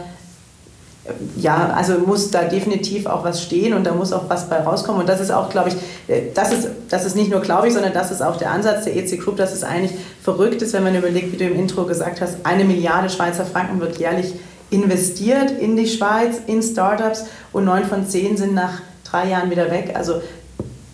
ja, 1.37 1.73
also 1.75 1.99
muss 1.99 2.31
da 2.31 2.43
definitiv 2.43 3.05
auch 3.05 3.23
was 3.23 3.41
stehen 3.41 3.73
und 3.73 3.83
da 3.85 3.93
muss 3.93 4.13
auch 4.13 4.29
was 4.29 4.49
bei 4.49 4.57
rauskommen. 4.57 5.01
Und 5.01 5.09
das 5.09 5.19
ist 5.19 5.31
auch, 5.31 5.49
glaube 5.49 5.69
ich, 5.69 5.75
äh, 6.13 6.31
das 6.33 6.51
ist, 6.51 6.67
das 6.89 7.05
ist 7.05 7.15
nicht 7.15 7.31
nur, 7.31 7.41
glaube 7.41 7.67
ich, 7.67 7.73
sondern 7.73 7.93
das 7.93 8.11
ist 8.11 8.21
auch 8.21 8.37
der 8.37 8.51
Ansatz 8.51 8.85
der 8.85 8.95
EC 8.95 9.19
Group, 9.19 9.37
dass 9.37 9.53
es 9.53 9.63
eigentlich 9.63 9.93
verrückt 10.21 10.61
ist, 10.61 10.73
wenn 10.73 10.83
man 10.83 10.95
überlegt, 10.95 11.31
wie 11.31 11.37
du 11.37 11.45
im 11.45 11.55
Intro 11.55 11.85
gesagt 11.85 12.21
hast, 12.21 12.37
eine 12.43 12.63
Milliarde 12.63 13.09
Schweizer 13.09 13.45
Franken 13.45 13.79
wird 13.79 13.97
jährlich 13.97 14.33
investiert 14.69 15.51
in 15.51 15.75
die 15.75 15.87
Schweiz, 15.87 16.41
in 16.45 16.61
Startups 16.61 17.25
und 17.51 17.65
neun 17.65 17.85
von 17.85 18.07
zehn 18.07 18.37
sind 18.37 18.53
nach 18.53 18.81
drei 19.03 19.29
Jahren 19.29 19.49
wieder 19.49 19.71
weg. 19.71 19.93
Also 19.95 20.21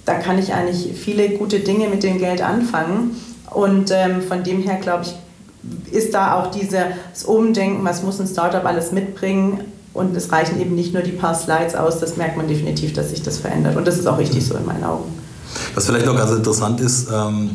da 0.06 0.16
kann 0.16 0.40
ich 0.40 0.54
eigentlich 0.54 0.98
viele 0.98 1.30
gute 1.30 1.60
Dinge 1.60 1.90
mit 1.90 2.04
dem 2.04 2.20
Geld 2.20 2.42
anfangen. 2.42 3.20
Und 3.52 3.92
ähm, 3.92 4.22
von 4.22 4.44
dem 4.44 4.62
her, 4.62 4.78
glaube 4.82 5.06
ich, 5.06 5.16
ist 5.92 6.14
da 6.14 6.40
auch 6.40 6.52
dieses 6.52 7.24
Umdenken, 7.26 7.84
was 7.86 8.04
muss 8.04 8.20
ein 8.20 8.28
Startup 8.28 8.66
alles 8.66 8.92
mitbringen. 8.92 9.62
Und 9.94 10.16
es 10.16 10.32
reichen 10.32 10.60
eben 10.60 10.76
nicht 10.76 10.94
nur 10.94 11.04
die 11.04 11.14
paar 11.14 11.36
Slides 11.36 11.74
aus, 11.74 12.00
das 12.00 12.18
merkt 12.18 12.36
man 12.36 12.50
definitiv, 12.50 12.92
dass 12.94 13.12
sich 13.12 13.24
das 13.24 13.38
verändert. 13.38 13.78
Und 13.78 13.88
das 13.88 13.98
ist 13.98 14.08
auch 14.08 14.18
richtig 14.18 14.46
so 14.46 14.56
in 14.56 14.66
meinen 14.66 14.84
Augen. 14.84 15.06
Was 15.74 15.86
vielleicht 15.86 16.06
noch 16.06 16.18
ganz 16.18 16.32
interessant 16.32 16.82
ist, 16.82 17.08
ähm 17.10 17.52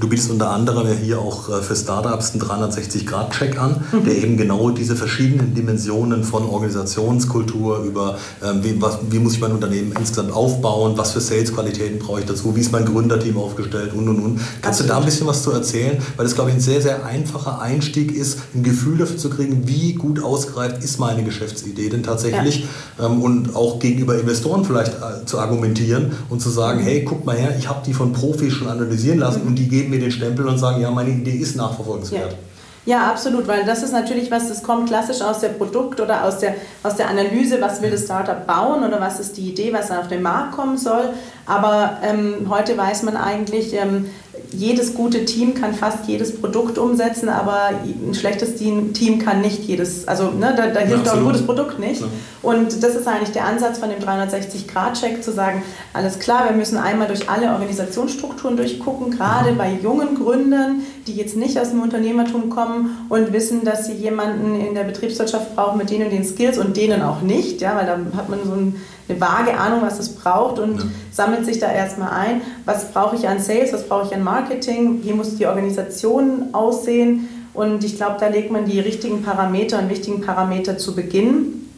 Du 0.00 0.08
bietest 0.08 0.30
unter 0.30 0.50
anderem 0.50 0.86
ja 0.86 0.94
hier 0.94 1.18
auch 1.18 1.48
äh, 1.50 1.62
für 1.62 1.76
Startups 1.76 2.32
einen 2.32 2.42
360-Grad-Check 2.42 3.58
an, 3.58 3.84
mhm. 3.92 4.04
der 4.04 4.16
eben 4.16 4.36
genau 4.36 4.70
diese 4.70 4.96
verschiedenen 4.96 5.54
Dimensionen 5.54 6.24
von 6.24 6.44
Organisationskultur 6.44 7.84
über 7.84 8.18
ähm, 8.42 8.64
wie, 8.64 8.80
was, 8.80 8.98
wie 9.10 9.18
muss 9.18 9.34
ich 9.34 9.40
mein 9.40 9.52
Unternehmen 9.52 9.92
insgesamt 9.98 10.32
aufbauen, 10.32 10.94
was 10.96 11.12
für 11.12 11.20
Sales-Qualitäten 11.20 11.98
brauche 11.98 12.20
ich 12.20 12.26
dazu, 12.26 12.56
wie 12.56 12.60
ist 12.60 12.72
mein 12.72 12.86
Gründerteam 12.86 13.36
aufgestellt 13.36 13.92
und 13.94 14.08
und 14.08 14.20
und. 14.20 14.36
Kannst 14.62 14.80
Absolut. 14.80 14.90
du 14.90 14.94
da 14.94 14.98
ein 14.98 15.04
bisschen 15.04 15.26
was 15.26 15.42
zu 15.42 15.50
erzählen? 15.50 15.98
Weil 16.16 16.24
das, 16.24 16.34
glaube 16.34 16.50
ich, 16.50 16.56
ein 16.56 16.60
sehr, 16.60 16.80
sehr 16.80 17.04
einfacher 17.04 17.60
Einstieg 17.60 18.12
ist, 18.12 18.38
ein 18.54 18.62
Gefühl 18.62 18.98
dafür 18.98 19.18
zu 19.18 19.28
kriegen, 19.28 19.68
wie 19.68 19.92
gut 19.94 20.22
ausgereift 20.22 20.82
ist 20.82 20.98
meine 20.98 21.22
Geschäftsidee 21.24 21.90
denn 21.90 22.02
tatsächlich 22.02 22.66
ja. 22.98 23.06
ähm, 23.06 23.22
und 23.22 23.54
auch 23.54 23.78
gegenüber 23.78 24.18
Investoren 24.18 24.64
vielleicht 24.64 24.94
äh, 24.94 25.26
zu 25.26 25.38
argumentieren 25.38 26.12
und 26.28 26.40
zu 26.40 26.50
sagen, 26.50 26.80
mhm. 26.80 26.84
hey, 26.84 27.04
guck 27.04 27.24
mal 27.26 27.36
her, 27.36 27.54
ich 27.58 27.68
habe 27.68 27.80
die 27.84 27.92
von 27.92 28.12
Profis 28.12 28.52
schon 28.52 28.68
analysieren 28.68 29.18
lassen 29.18 29.42
mhm. 29.42 29.48
und 29.48 29.54
die 29.56 29.68
geben 29.68 29.89
geben 29.90 30.02
mir 30.02 30.08
den 30.08 30.10
Stempel 30.12 30.46
und 30.46 30.58
sagen, 30.58 30.80
ja, 30.80 30.90
meine 30.90 31.10
Idee 31.10 31.36
ist 31.36 31.56
nachverfolgenswert. 31.56 32.32
Ja. 32.32 32.38
Ja, 32.86 33.10
absolut, 33.10 33.46
weil 33.46 33.64
das 33.64 33.82
ist 33.82 33.92
natürlich 33.92 34.30
was, 34.30 34.48
das 34.48 34.62
kommt 34.62 34.88
klassisch 34.88 35.20
aus 35.20 35.40
der 35.40 35.50
Produkt- 35.50 36.00
oder 36.00 36.24
aus 36.24 36.38
der, 36.38 36.54
aus 36.82 36.96
der 36.96 37.10
Analyse, 37.10 37.60
was 37.60 37.82
will 37.82 37.90
das 37.90 38.04
Startup 38.04 38.46
bauen 38.46 38.82
oder 38.82 38.98
was 38.98 39.20
ist 39.20 39.36
die 39.36 39.50
Idee, 39.50 39.70
was 39.72 39.90
auf 39.90 40.08
den 40.08 40.22
Markt 40.22 40.52
kommen 40.52 40.78
soll. 40.78 41.10
Aber 41.44 41.98
ähm, 42.02 42.46
heute 42.48 42.78
weiß 42.78 43.02
man 43.02 43.18
eigentlich, 43.18 43.74
ähm, 43.74 44.06
jedes 44.52 44.94
gute 44.94 45.24
Team 45.24 45.54
kann 45.54 45.74
fast 45.74 46.06
jedes 46.06 46.40
Produkt 46.40 46.78
umsetzen, 46.78 47.28
aber 47.28 47.70
ein 47.84 48.14
schlechtes 48.14 48.56
Team 48.56 49.18
kann 49.18 49.40
nicht 49.40 49.64
jedes, 49.64 50.06
also 50.06 50.30
ne, 50.30 50.54
da, 50.56 50.68
da 50.68 50.80
hilft 50.80 51.06
ja, 51.06 51.12
auch 51.12 51.16
ein 51.18 51.24
gutes 51.24 51.42
Produkt 51.42 51.78
nicht. 51.78 52.00
Ja. 52.00 52.06
Und 52.42 52.82
das 52.82 52.94
ist 52.94 53.06
eigentlich 53.06 53.32
der 53.32 53.44
Ansatz 53.44 53.78
von 53.78 53.90
dem 53.90 53.98
360-Grad-Check, 53.98 55.22
zu 55.22 55.32
sagen, 55.32 55.62
alles 55.92 56.18
klar, 56.18 56.48
wir 56.48 56.56
müssen 56.56 56.78
einmal 56.78 57.06
durch 57.08 57.28
alle 57.28 57.52
Organisationsstrukturen 57.52 58.56
durchgucken, 58.56 59.10
gerade 59.10 59.52
bei 59.52 59.72
jungen 59.82 60.14
Gründern, 60.14 60.82
die 61.06 61.14
jetzt 61.14 61.36
nicht 61.36 61.58
aus 61.58 61.70
dem 61.70 61.82
Unternehmertum 61.82 62.50
kommen 62.50 63.06
und 63.08 63.32
wissen, 63.32 63.64
dass 63.64 63.86
sie 63.86 63.94
jemanden 63.94 64.54
in 64.54 64.74
der 64.74 64.84
Betriebswirtschaft 64.84 65.54
brauchen 65.54 65.78
mit 65.78 65.90
denen 65.90 66.04
und 66.06 66.12
den 66.12 66.24
Skills 66.24 66.58
und 66.58 66.76
denen 66.76 67.02
auch 67.02 67.20
nicht, 67.20 67.60
ja, 67.60 67.76
weil 67.76 67.86
da 67.86 67.98
hat 68.16 68.28
man 68.28 68.40
so 68.44 68.52
ein 68.52 68.76
eine 69.10 69.20
vage 69.20 69.58
Ahnung, 69.58 69.82
was 69.82 69.98
es 69.98 70.14
braucht 70.14 70.58
und 70.58 70.78
ja. 70.78 70.86
sammelt 71.10 71.44
sich 71.44 71.58
da 71.58 71.70
erstmal 71.70 72.10
ein, 72.10 72.42
was 72.64 72.92
brauche 72.92 73.16
ich 73.16 73.28
an 73.28 73.40
Sales, 73.40 73.72
was 73.72 73.88
brauche 73.88 74.06
ich 74.06 74.14
an 74.14 74.22
Marketing, 74.22 75.00
wie 75.02 75.12
muss 75.12 75.36
die 75.36 75.46
Organisation 75.46 76.48
aussehen. 76.52 77.28
Und 77.52 77.84
ich 77.84 77.96
glaube, 77.96 78.16
da 78.20 78.28
legt 78.28 78.50
man 78.50 78.64
die 78.64 78.78
richtigen 78.78 79.22
Parameter 79.22 79.78
und 79.78 79.90
wichtigen 79.90 80.20
Parameter 80.20 80.78
zu 80.78 80.94
Beginn. 80.94 81.68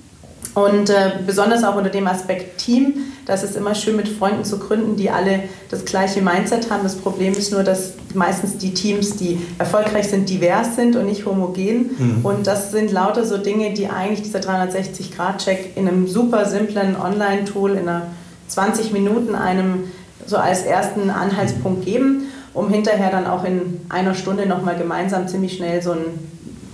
Und 0.55 0.91
äh, 0.91 1.13
besonders 1.27 1.65
auch 1.65 1.77
unter 1.77 1.89
dem 1.89 2.07
Aspekt 2.07 2.59
Team, 2.59 3.12
das 3.27 3.45
ist 3.45 3.57
immer 3.57 3.75
schön 3.75 3.97
mit 3.97 4.09
Freunden 4.09 4.45
zu 4.45 4.59
gründen, 4.59 4.97
die 4.97 5.11
alle 5.11 5.45
das 5.71 5.85
gleiche 5.85 6.23
Mindset 6.23 6.71
haben. 6.71 6.83
Das 6.83 6.97
Problem 6.97 7.33
ist 7.33 7.53
nur, 7.53 7.63
dass 7.63 7.93
meistens 8.15 8.59
die 8.59 8.75
Teams, 8.75 9.17
die 9.17 9.41
erfolgreich 9.59 10.09
sind, 10.09 10.29
divers 10.29 10.75
sind 10.75 10.97
und 10.97 11.07
nicht 11.07 11.25
homogen. 11.25 11.91
Mhm. 11.99 12.25
Und 12.25 12.47
das 12.47 12.73
sind 12.73 12.91
lauter 12.91 13.25
so 13.25 13.39
Dinge, 13.39 13.73
die 13.73 13.89
eigentlich 13.89 14.23
dieser 14.23 14.41
360-Grad-Check 14.41 15.77
in 15.77 15.87
einem 15.87 16.09
super 16.09 16.47
simplen 16.47 16.97
Online-Tool 16.97 17.73
in 17.73 17.89
einer 17.89 18.09
20 18.49 18.93
Minuten 18.93 19.35
einem 19.35 19.85
so 20.27 20.37
als 20.37 20.63
ersten 20.63 21.11
Anhaltspunkt 21.11 21.85
geben, 21.85 22.27
um 22.55 22.69
hinterher 22.71 23.11
dann 23.11 23.27
auch 23.27 23.45
in 23.45 23.81
einer 23.89 24.15
Stunde 24.15 24.47
nochmal 24.47 24.77
gemeinsam 24.77 25.29
ziemlich 25.29 25.57
schnell 25.57 25.83
so 25.83 25.93
ein 25.93 26.33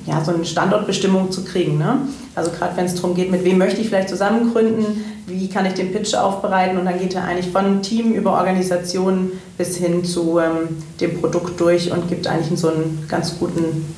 ja, 0.08 0.24
so 0.24 0.32
eine 0.32 0.44
Standortbestimmung 0.44 1.30
zu 1.30 1.44
kriegen. 1.44 1.76
Ne? 1.76 1.98
Also 2.34 2.50
gerade 2.50 2.76
wenn 2.76 2.86
es 2.86 2.94
darum 2.94 3.14
geht, 3.14 3.30
mit 3.30 3.44
wem 3.44 3.58
möchte 3.58 3.80
ich 3.80 3.88
vielleicht 3.88 4.08
zusammen 4.08 4.52
gründen, 4.52 5.04
wie 5.28 5.48
kann 5.48 5.66
ich 5.66 5.74
den 5.74 5.92
Pitch 5.92 6.14
aufbereiten 6.14 6.78
und 6.78 6.84
dann 6.86 6.98
geht 6.98 7.14
er 7.14 7.24
eigentlich 7.24 7.50
von 7.52 7.82
Team 7.82 8.12
über 8.12 8.32
Organisation 8.32 9.32
bis 9.56 9.76
hin 9.76 10.04
zu 10.04 10.38
ähm, 10.38 10.82
dem 11.00 11.20
Produkt 11.20 11.60
durch 11.60 11.90
und 11.90 12.08
gibt 12.08 12.26
eigentlich 12.26 12.58
so 12.58 12.68
einen 12.68 13.04
ganz 13.08 13.38
guten 13.38 13.94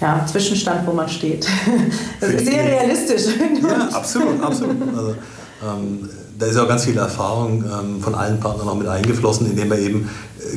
ja, 0.00 0.26
Zwischenstand, 0.26 0.86
wo 0.86 0.92
man 0.92 1.08
steht. 1.08 1.46
Das 2.20 2.30
ist 2.30 2.46
sehr 2.46 2.64
realistisch. 2.64 3.34
Ja, 3.62 3.88
absolut, 3.88 4.42
absolut. 4.42 4.76
Also, 4.96 5.14
ähm, 5.62 6.08
da 6.38 6.46
ist 6.46 6.56
auch 6.56 6.68
ganz 6.68 6.84
viel 6.84 6.98
Erfahrung 6.98 7.64
ähm, 7.64 8.00
von 8.00 8.14
allen 8.14 8.40
Partnern 8.40 8.68
auch 8.68 8.74
mit 8.74 8.88
eingeflossen, 8.88 9.48
indem 9.48 9.70
er 9.70 9.78
eben 9.78 10.10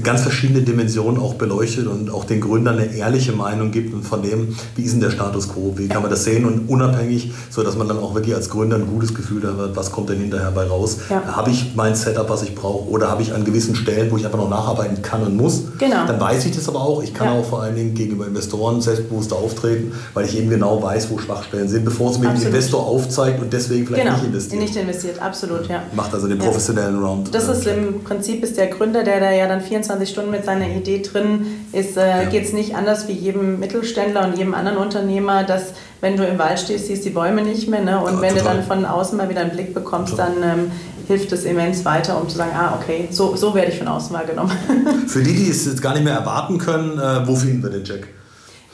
ganz 0.04 0.22
verschiedene 0.22 0.62
Dimensionen 0.62 1.20
auch 1.20 1.36
beleuchtet 1.36 1.88
und 1.88 2.10
auch 2.10 2.26
den 2.26 2.42
Gründern 2.42 2.78
eine 2.78 2.94
ehrliche 2.94 3.32
Meinung 3.32 3.72
gibt 3.72 3.94
und 3.94 4.04
von 4.04 4.22
dem, 4.22 4.56
wie 4.76 4.84
ist 4.84 4.94
denn 4.94 5.02
der 5.02 5.12
Status 5.12 5.50
quo, 5.50 5.74
wie 5.78 5.88
kann 5.88 6.02
man 6.02 6.12
das 6.12 6.24
sehen 6.24 6.46
und 6.46 6.70
unabhängig, 6.70 7.32
so 7.50 7.64
dass 7.64 7.78
man 7.78 7.88
dann 7.88 8.00
auch 8.00 8.16
wirklich 8.16 8.36
als 8.36 8.50
Gründer 8.50 8.78
ein 8.78 8.88
gutes 8.88 9.14
Gefühl 9.14 9.44
hat, 9.44 9.76
was 9.76 9.92
kommt 9.92 10.10
denn 10.10 10.20
hinterher 10.20 10.52
bei 10.52 10.66
raus. 10.66 10.98
Ja. 11.10 11.24
Habe 11.36 11.52
ich 11.52 11.74
mein 11.76 11.96
Setup, 11.96 12.30
was 12.30 12.44
ich 12.44 12.56
brauche 12.56 12.90
oder 12.90 13.10
habe 13.10 13.22
ich 13.22 13.34
an 13.34 13.44
gewissen 13.46 13.76
Stellen, 13.76 14.12
wo 14.12 14.18
ich 14.18 14.26
einfach 14.26 14.40
noch 14.40 14.50
nacharbeiten 14.50 15.02
kann 15.02 15.24
und 15.24 15.36
muss, 15.36 15.64
genau. 15.78 16.06
dann 16.08 16.20
weiß 16.20 16.46
ich 16.46 16.56
das 16.56 16.68
aber 16.68 16.82
auch. 16.82 17.04
Ich 17.04 17.14
kann 17.14 17.28
ja. 17.28 17.40
auch 17.40 17.46
vor 17.46 17.62
allen 17.62 17.76
Dingen 17.76 17.94
gegenüber 17.94 18.28
Investoren 18.28 18.82
selbstbewusster 18.82 19.36
auftreten, 19.36 19.94
weil 20.14 20.26
ich 20.26 20.38
eben 20.38 20.50
genau 20.50 20.82
weiß, 20.82 21.10
wo 21.10 21.18
Schwachstellen 21.18 21.68
sind, 21.68 21.86
bevor 21.86 22.12
es 22.12 22.20
mir 22.20 22.30
ein 22.30 22.42
Investor 22.42 22.86
aufzeigt 22.86 23.42
und 23.42 23.52
deswegen 23.54 23.88
vielleicht 23.88 24.06
genau. 24.06 24.18
nicht 24.18 24.28
investiert. 24.28 24.62
Nicht 24.62 24.76
investiert, 24.76 25.22
absolut, 25.22 25.68
ja. 25.68 25.84
Macht 25.94 26.14
also 26.14 26.28
den 26.28 26.38
professionellen 26.38 27.02
Round. 27.02 27.34
Das 27.34 27.48
ist 27.48 27.66
im 27.68 28.04
Prinzip 28.04 28.44
ist 28.44 28.58
der 28.58 28.68
Gründer, 28.68 29.04
der 29.04 29.20
da 29.20 29.32
ja 29.32 29.48
dann 29.48 29.62
24 29.62 29.85
Stunden 30.06 30.32
mit 30.32 30.46
seiner 30.46 30.68
Idee 30.68 31.02
drin 31.02 31.46
ist, 31.72 31.98
äh, 31.98 32.24
ja. 32.24 32.30
geht 32.30 32.46
es 32.46 32.54
nicht 32.54 32.76
anders 32.76 33.08
wie 33.08 33.14
jedem 33.14 33.60
Mittelständler 33.60 34.26
und 34.26 34.38
jedem 34.38 34.54
anderen 34.54 34.78
Unternehmer, 34.78 35.44
dass 35.44 35.74
wenn 36.02 36.18
du 36.18 36.26
im 36.26 36.38
Wald 36.38 36.60
stehst, 36.60 36.88
siehst 36.88 37.06
die 37.06 37.10
Bäume 37.10 37.42
nicht 37.42 37.68
mehr. 37.68 37.82
Ne? 37.82 38.00
Und 38.00 38.16
ja, 38.16 38.22
wenn 38.22 38.36
total. 38.36 38.54
du 38.54 38.60
dann 38.60 38.68
von 38.68 38.86
außen 38.86 39.18
mal 39.18 39.30
wieder 39.30 39.42
einen 39.42 39.52
Blick 39.52 39.74
bekommst, 39.74 40.12
total. 40.12 40.32
dann 40.42 40.60
ähm, 40.60 40.72
hilft 41.08 41.32
es 41.32 41.46
immens 41.46 41.86
weiter, 41.86 42.22
um 42.22 42.30
zu 42.30 42.38
sagen, 42.38 42.52
ah, 42.56 42.78
okay, 42.80 43.08
so, 43.12 43.36
so 43.36 43.56
werde 43.56 43.72
ich 43.72 43.78
von 43.78 43.88
außen 43.88 44.14
wahrgenommen. 44.14 44.52
Für 45.08 45.24
die, 45.24 45.34
die 45.34 45.50
es 45.50 45.66
jetzt 45.66 45.82
gar 45.82 45.94
nicht 45.94 46.04
mehr 46.04 46.14
erwarten 46.14 46.58
können, 46.58 47.00
äh, 47.00 47.28
wo 47.28 47.36
finden 47.36 47.64
wir 47.64 47.70
den 47.70 47.86
Jack? 47.86 48.08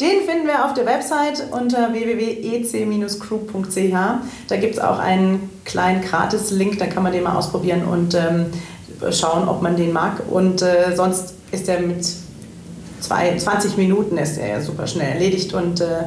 Den 0.01 0.25
finden 0.25 0.47
wir 0.47 0.65
auf 0.65 0.73
der 0.73 0.85
Website 0.87 1.43
unter 1.51 1.93
www.ec-group.ch. 1.93 3.93
Da 4.47 4.57
gibt 4.57 4.73
es 4.73 4.79
auch 4.79 4.97
einen 4.97 5.47
kleinen 5.63 6.01
Gratis-Link, 6.01 6.79
da 6.79 6.87
kann 6.87 7.03
man 7.03 7.11
den 7.11 7.23
mal 7.23 7.35
ausprobieren 7.35 7.83
und 7.83 8.15
ähm, 8.15 8.47
schauen, 9.11 9.47
ob 9.47 9.61
man 9.61 9.75
den 9.75 9.93
mag. 9.93 10.21
Und 10.29 10.61
äh, 10.61 10.95
sonst 10.95 11.33
ist 11.51 11.67
er 11.67 11.79
mit 11.79 12.05
zwei, 12.99 13.35
20 13.35 13.77
Minuten 13.77 14.17
ist 14.17 14.37
er 14.37 14.47
ja 14.47 14.61
super 14.61 14.87
schnell 14.87 15.13
erledigt 15.13 15.53
und 15.53 15.81
äh, 15.81 16.03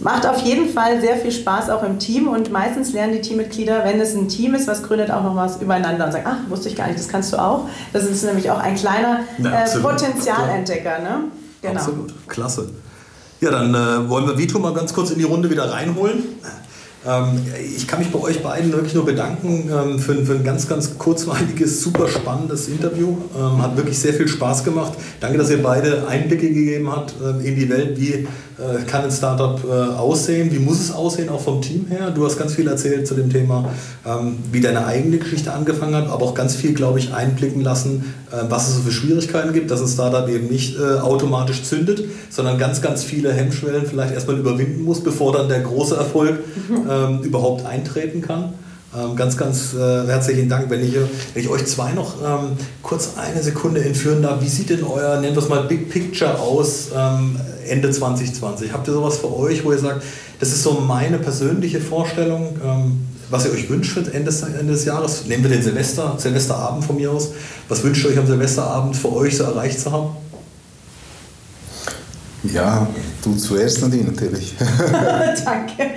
macht 0.00 0.26
auf 0.26 0.40
jeden 0.42 0.68
Fall 0.68 1.00
sehr 1.00 1.16
viel 1.16 1.32
Spaß 1.32 1.70
auch 1.70 1.82
im 1.82 1.98
Team 1.98 2.28
und 2.28 2.50
meistens 2.50 2.92
lernen 2.92 3.14
die 3.14 3.20
Teammitglieder, 3.20 3.84
wenn 3.84 4.00
es 4.00 4.14
ein 4.14 4.28
Team 4.28 4.54
ist, 4.54 4.66
was 4.66 4.82
gründet, 4.82 5.10
auch 5.10 5.22
noch 5.22 5.36
was 5.36 5.60
übereinander 5.60 6.06
und 6.06 6.12
sagen, 6.12 6.24
ach, 6.26 6.50
wusste 6.50 6.68
ich 6.68 6.76
gar 6.76 6.86
nicht, 6.86 6.98
das 6.98 7.08
kannst 7.08 7.32
du 7.32 7.36
auch. 7.36 7.68
Das 7.92 8.04
ist 8.04 8.24
nämlich 8.24 8.50
auch 8.50 8.58
ein 8.58 8.76
kleiner 8.76 9.20
ja, 9.38 9.64
äh, 9.64 9.78
Potenzialentdecker. 9.80 11.00
Ne? 11.00 11.24
Genau. 11.62 11.74
Absolut, 11.74 12.14
klasse. 12.28 12.70
Ja, 13.40 13.50
dann 13.50 13.74
äh, 13.74 14.08
wollen 14.08 14.26
wir 14.26 14.38
Vito 14.38 14.58
mal 14.58 14.74
ganz 14.74 14.92
kurz 14.92 15.10
in 15.10 15.18
die 15.18 15.24
Runde 15.24 15.50
wieder 15.50 15.70
reinholen. 15.70 16.24
Ähm, 17.08 17.40
ich 17.76 17.86
kann 17.88 18.00
mich 18.00 18.10
bei 18.10 18.18
euch 18.18 18.42
beiden 18.42 18.72
wirklich 18.72 18.94
nur 18.94 19.04
bedanken 19.04 19.70
ähm, 19.72 19.98
für, 19.98 20.12
ein 20.12 20.44
ganz, 20.44 20.68
ganz 20.68 20.98
kurzweiliges, 20.98 21.82
super 21.82 22.08
spannendes 22.08 22.68
Interview. 22.68 23.16
Ähm, 23.36 23.62
hat 23.62 23.76
wirklich 23.76 23.98
sehr 23.98 24.12
viel 24.12 24.28
Spaß 24.28 24.64
gemacht. 24.64 24.92
Danke, 25.20 25.38
dass 25.38 25.50
ihr 25.50 25.62
beide 25.62 26.06
Einblicke 26.06 26.48
gegeben 26.48 26.90
habt 26.90 27.14
in 27.42 27.56
die 27.56 27.68
Welt, 27.68 27.98
wie 27.98 28.26
äh, 28.58 28.82
kann 28.86 29.04
ein 29.04 29.12
Startup 29.12 29.60
äh, 29.64 29.72
aussehen, 29.72 30.50
wie 30.50 30.58
muss 30.58 30.80
es 30.80 30.90
aussehen, 30.90 31.28
auch 31.28 31.40
vom 31.40 31.62
Team 31.62 31.86
her. 31.88 32.10
Du 32.10 32.26
hast 32.26 32.36
ganz 32.36 32.54
viel 32.54 32.66
erzählt 32.66 33.06
zu 33.06 33.14
dem 33.14 33.30
Thema, 33.30 33.70
wie 34.50 34.60
deine 34.60 34.86
eigene 34.86 35.18
Geschichte 35.18 35.52
angefangen 35.52 35.94
hat, 35.94 36.08
aber 36.08 36.24
auch 36.24 36.34
ganz 36.34 36.56
viel, 36.56 36.74
glaube 36.74 36.98
ich, 36.98 37.12
einblicken 37.12 37.62
lassen, 37.62 38.14
äh, 38.32 38.36
was 38.48 38.68
es 38.68 38.76
so 38.76 38.82
für 38.82 38.90
Schwierigkeiten 38.90 39.52
gibt, 39.52 39.70
dass 39.70 39.80
ein 39.80 39.88
Startup 39.88 40.28
eben 40.28 40.48
nicht 40.48 40.78
automatisch 40.80 41.62
zündet, 41.62 42.04
sondern 42.30 42.58
ganz, 42.58 42.82
ganz 42.82 43.04
viele 43.04 43.32
Hemmschwellen 43.32 43.86
vielleicht 43.86 44.12
erstmal 44.12 44.38
überwinden 44.38 44.82
muss, 44.82 45.02
bevor 45.02 45.32
dann 45.32 45.48
der 45.48 45.60
große 45.60 45.96
Erfolg 45.96 46.38
ähm, 46.70 47.20
überhaupt 47.22 47.64
eintreten 47.64 48.22
kann. 48.22 48.54
Ähm, 48.98 49.14
ganz, 49.14 49.36
ganz 49.36 49.74
äh, 49.74 50.06
herzlichen 50.06 50.48
Dank. 50.48 50.70
Wenn 50.70 50.82
ich, 50.84 50.94
wenn 50.94 51.42
ich 51.42 51.48
euch 51.48 51.64
zwei 51.66 51.92
noch 51.92 52.14
ähm, 52.22 52.56
kurz 52.82 53.10
eine 53.16 53.42
Sekunde 53.42 53.84
entführen 53.84 54.22
darf, 54.22 54.42
wie 54.42 54.48
sieht 54.48 54.70
denn 54.70 54.82
euer, 54.82 55.20
nennen 55.20 55.36
wir 55.36 55.42
es 55.42 55.48
mal, 55.48 55.62
Big 55.64 55.88
Picture 55.88 56.38
aus 56.38 56.88
ähm, 56.96 57.38
Ende 57.68 57.90
2020? 57.90 58.72
Habt 58.72 58.88
ihr 58.88 58.94
sowas 58.94 59.18
für 59.18 59.36
euch, 59.36 59.64
wo 59.64 59.72
ihr 59.72 59.78
sagt, 59.78 60.02
das 60.40 60.48
ist 60.48 60.62
so 60.62 60.72
meine 60.80 61.18
persönliche 61.18 61.80
Vorstellung, 61.80 62.56
ähm, 62.64 63.06
was 63.30 63.44
ihr 63.44 63.52
euch 63.52 63.68
wünscht 63.70 63.92
für 63.92 64.00
Ende, 64.00 64.32
Ende 64.58 64.72
des 64.72 64.84
Jahres? 64.84 65.26
Nehmen 65.26 65.44
wir 65.44 65.50
den 65.50 65.62
Silvester, 65.62 66.14
Silvesterabend 66.16 66.84
von 66.84 66.96
mir 66.96 67.12
aus. 67.12 67.28
Was 67.68 67.84
wünscht 67.84 68.04
ihr 68.04 68.10
euch 68.10 68.18
am 68.18 68.26
Silvesterabend 68.26 68.96
für 68.96 69.12
euch 69.12 69.36
so 69.36 69.44
erreicht 69.44 69.78
zu 69.78 69.92
haben? 69.92 70.16
Ja, 72.44 72.86
du 73.22 73.34
zuerst, 73.34 73.82
Nadine, 73.82 74.04
natürlich. 74.04 74.54
Danke. 75.44 75.90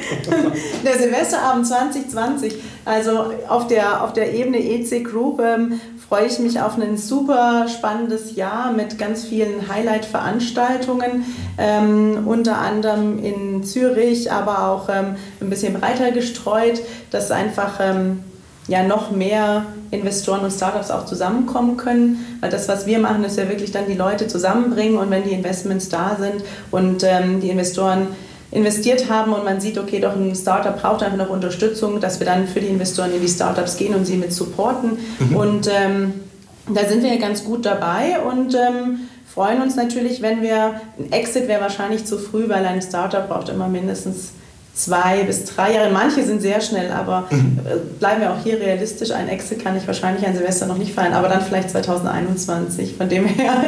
Der 0.83 0.97
Silvesterabend 0.97 1.67
2020, 1.67 2.55
also 2.85 3.31
auf 3.47 3.67
der, 3.67 4.03
auf 4.03 4.13
der 4.13 4.33
Ebene 4.33 4.57
EC 4.57 5.03
Group 5.03 5.39
ähm, 5.39 5.79
freue 6.07 6.25
ich 6.25 6.39
mich 6.39 6.59
auf 6.59 6.77
ein 6.77 6.97
super 6.97 7.67
spannendes 7.69 8.35
Jahr 8.35 8.73
mit 8.73 8.97
ganz 8.97 9.23
vielen 9.23 9.69
Highlight-Veranstaltungen, 9.69 11.25
ähm, 11.57 12.23
unter 12.25 12.57
anderem 12.57 13.23
in 13.23 13.63
Zürich, 13.63 14.31
aber 14.31 14.67
auch 14.67 14.89
ähm, 14.89 15.15
ein 15.39 15.49
bisschen 15.49 15.73
breiter 15.79 16.11
gestreut, 16.11 16.81
dass 17.11 17.31
einfach 17.31 17.79
ähm, 17.79 18.23
ja 18.67 18.83
noch 18.83 19.11
mehr 19.11 19.65
Investoren 19.91 20.41
und 20.41 20.51
Startups 20.51 20.89
auch 20.89 21.05
zusammenkommen 21.05 21.77
können. 21.77 22.37
Weil 22.41 22.49
das, 22.49 22.67
was 22.67 22.85
wir 22.85 22.99
machen, 22.99 23.23
ist 23.23 23.37
ja 23.37 23.47
wirklich 23.47 23.71
dann 23.71 23.87
die 23.87 23.93
Leute 23.93 24.27
zusammenbringen 24.27 24.97
und 24.97 25.11
wenn 25.11 25.23
die 25.23 25.33
Investments 25.33 25.89
da 25.89 26.17
sind 26.19 26.43
und 26.71 27.03
ähm, 27.03 27.41
die 27.41 27.49
Investoren 27.49 28.07
investiert 28.51 29.09
haben 29.09 29.33
und 29.33 29.45
man 29.45 29.61
sieht, 29.61 29.77
okay, 29.77 29.99
doch 29.99 30.15
ein 30.15 30.35
Startup 30.35 30.79
braucht 30.79 31.03
einfach 31.03 31.17
noch 31.17 31.29
Unterstützung, 31.29 32.01
dass 32.01 32.19
wir 32.19 32.27
dann 32.27 32.47
für 32.47 32.59
die 32.59 32.67
Investoren 32.67 33.13
in 33.13 33.21
die 33.21 33.29
Startups 33.29 33.77
gehen 33.77 33.95
und 33.95 34.05
sie 34.05 34.17
mit 34.17 34.33
supporten. 34.33 34.97
Mhm. 35.19 35.35
Und 35.35 35.67
ähm, 35.67 36.13
da 36.73 36.85
sind 36.85 37.03
wir 37.03 37.17
ganz 37.17 37.45
gut 37.45 37.65
dabei 37.65 38.19
und 38.19 38.53
ähm, 38.53 39.07
freuen 39.33 39.61
uns 39.61 39.75
natürlich, 39.75 40.21
wenn 40.21 40.41
wir, 40.41 40.81
ein 40.99 41.11
Exit 41.11 41.47
wäre 41.47 41.61
wahrscheinlich 41.61 42.05
zu 42.05 42.17
früh, 42.17 42.49
weil 42.49 42.65
ein 42.65 42.81
Startup 42.81 43.27
braucht 43.27 43.49
immer 43.49 43.69
mindestens 43.69 44.33
zwei 44.73 45.23
bis 45.23 45.45
drei 45.45 45.73
Jahre. 45.73 45.91
Manche 45.91 46.23
sind 46.23 46.41
sehr 46.41 46.61
schnell, 46.61 46.91
aber 46.91 47.27
mhm. 47.29 47.59
Äh, 47.65 47.77
bleiben 47.99 48.21
wir 48.21 48.31
auch 48.31 48.43
hier 48.43 48.59
realistisch. 48.59 49.11
Ein 49.11 49.29
Exit 49.29 49.63
kann 49.63 49.77
ich 49.77 49.85
wahrscheinlich 49.85 50.25
ein 50.25 50.35
Silvester 50.35 50.65
noch 50.65 50.77
nicht 50.77 50.93
feiern, 50.93 51.13
aber 51.13 51.27
dann 51.27 51.41
vielleicht 51.41 51.69
2021. 51.69 52.95
Von 52.95 53.09
dem 53.09 53.25
her 53.25 53.53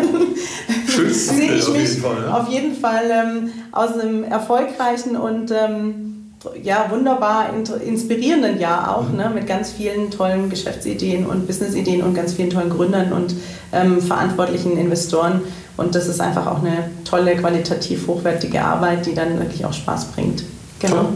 sehe 1.11 1.53
ich 1.53 1.69
mich 1.69 1.69
auf 1.69 1.77
jeden 1.77 2.01
Fall, 2.01 2.23
ja? 2.23 2.37
auf 2.37 2.49
jeden 2.49 2.75
Fall 2.75 3.03
ähm, 3.11 3.49
aus 3.71 3.99
einem 3.99 4.23
erfolgreichen 4.23 5.15
und 5.15 5.51
ähm, 5.51 6.13
ja, 6.61 6.87
wunderbar 6.89 7.51
inspirierenden 7.85 8.59
Jahr 8.59 8.97
auch, 8.97 9.09
mhm. 9.09 9.17
ne, 9.17 9.31
mit 9.33 9.47
ganz 9.47 9.71
vielen 9.71 10.11
tollen 10.11 10.49
Geschäftsideen 10.49 11.25
und 11.25 11.47
Businessideen 11.47 12.01
und 12.03 12.13
ganz 12.13 12.33
vielen 12.33 12.49
tollen 12.49 12.69
Gründern 12.69 13.13
und 13.13 13.35
ähm, 13.71 14.01
verantwortlichen 14.01 14.77
Investoren. 14.77 15.41
Und 15.77 15.95
das 15.95 16.07
ist 16.07 16.21
einfach 16.21 16.47
auch 16.47 16.59
eine 16.59 16.89
tolle, 17.05 17.35
qualitativ 17.35 18.07
hochwertige 18.07 18.61
Arbeit, 18.61 19.05
die 19.05 19.15
dann 19.15 19.39
wirklich 19.39 19.65
auch 19.65 19.73
Spaß 19.73 20.05
bringt. 20.11 20.43
Genau. 20.83 21.09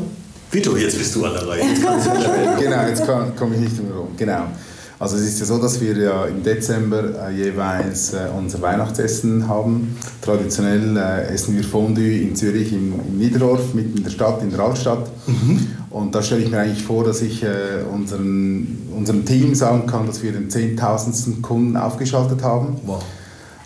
Vito, 0.50 0.78
jetzt 0.78 0.98
bist 0.98 1.14
du 1.16 1.26
an 1.26 1.34
der 1.34 1.48
Reihe. 1.48 1.62
genau, 2.60 2.88
jetzt 2.88 3.04
komme 3.38 3.56
ich 3.56 3.62
nicht 3.62 3.84
mehr 3.84 3.98
rum. 3.98 4.08
Genau. 4.16 4.46
Also 5.00 5.18
es 5.18 5.24
ist 5.24 5.40
ja 5.42 5.46
so, 5.46 5.60
dass 5.60 5.80
wir 5.80 5.96
ja 5.96 6.26
im 6.26 6.42
Dezember 6.42 7.28
äh, 7.28 7.36
jeweils 7.36 8.14
äh, 8.14 8.30
unser 8.36 8.62
Weihnachtsessen 8.62 9.48
haben. 9.48 9.96
Traditionell 10.22 10.98
äh, 10.98 11.34
essen 11.34 11.56
wir 11.56 11.64
Fondue 11.64 12.22
in 12.22 12.36
Zürich 12.36 12.72
im, 12.74 12.94
im, 13.08 13.18
Niederdorf, 13.18 13.74
mitten 13.74 13.98
in 13.98 14.04
der 14.04 14.10
Stadt, 14.10 14.42
in 14.42 14.50
der 14.50 14.60
Altstadt. 14.62 15.06
Mhm. 15.28 15.68
Und 15.92 16.16
da 16.16 16.24
stelle 16.24 16.44
ich 16.44 16.50
mir 16.50 16.60
eigentlich 16.60 16.84
vor, 16.84 17.04
dass 17.04 17.22
ich 17.22 17.44
äh, 17.44 17.84
unseren, 17.94 18.88
unserem 18.96 19.26
Team 19.26 19.54
sagen 19.54 19.86
kann, 19.86 20.08
dass 20.08 20.24
wir 20.24 20.32
den 20.32 20.50
zehntausendsten 20.50 21.42
Kunden 21.42 21.78
aufgeschaltet 21.78 22.42
haben. 22.42 22.78
Wow. 22.86 23.04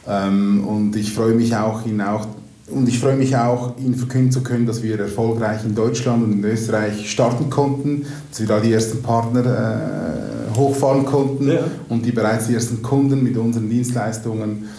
Ähm, 0.08 0.68
und 0.68 0.96
ich 0.96 1.14
freue 1.14 1.34
mich 1.34 1.56
auch, 1.56 1.86
ihn 1.86 2.02
auch 2.02 2.28
und 2.68 2.88
ich 2.88 3.00
freue 3.00 3.16
mich 3.16 3.36
auch, 3.36 3.78
Ihnen 3.78 3.96
verkünden 3.96 4.32
zu 4.32 4.42
können, 4.42 4.66
dass 4.66 4.82
wir 4.82 5.00
erfolgreich 5.00 5.64
in 5.66 5.76
Deutschland 5.76 6.24
und 6.24 6.34
in 6.34 6.44
Österreich 6.44 7.10
starten 7.10 7.50
konnten, 7.50 8.06
dass 8.30 8.40
wir 8.40 8.48
da 8.48 8.60
die 8.60 8.72
ersten 8.72 9.02
Partner 9.02 9.46
äh, 9.46 10.58
hochfahren 10.58 11.06
konnten 11.06 11.50
ja. 11.50 11.60
und 11.90 12.06
die 12.06 12.12
bereits 12.12 12.48
die 12.48 12.54
ersten 12.54 12.82
Kunden 12.82 13.24
mit 13.24 13.38
unseren 13.38 13.70
Dienstleistungen 13.70 14.70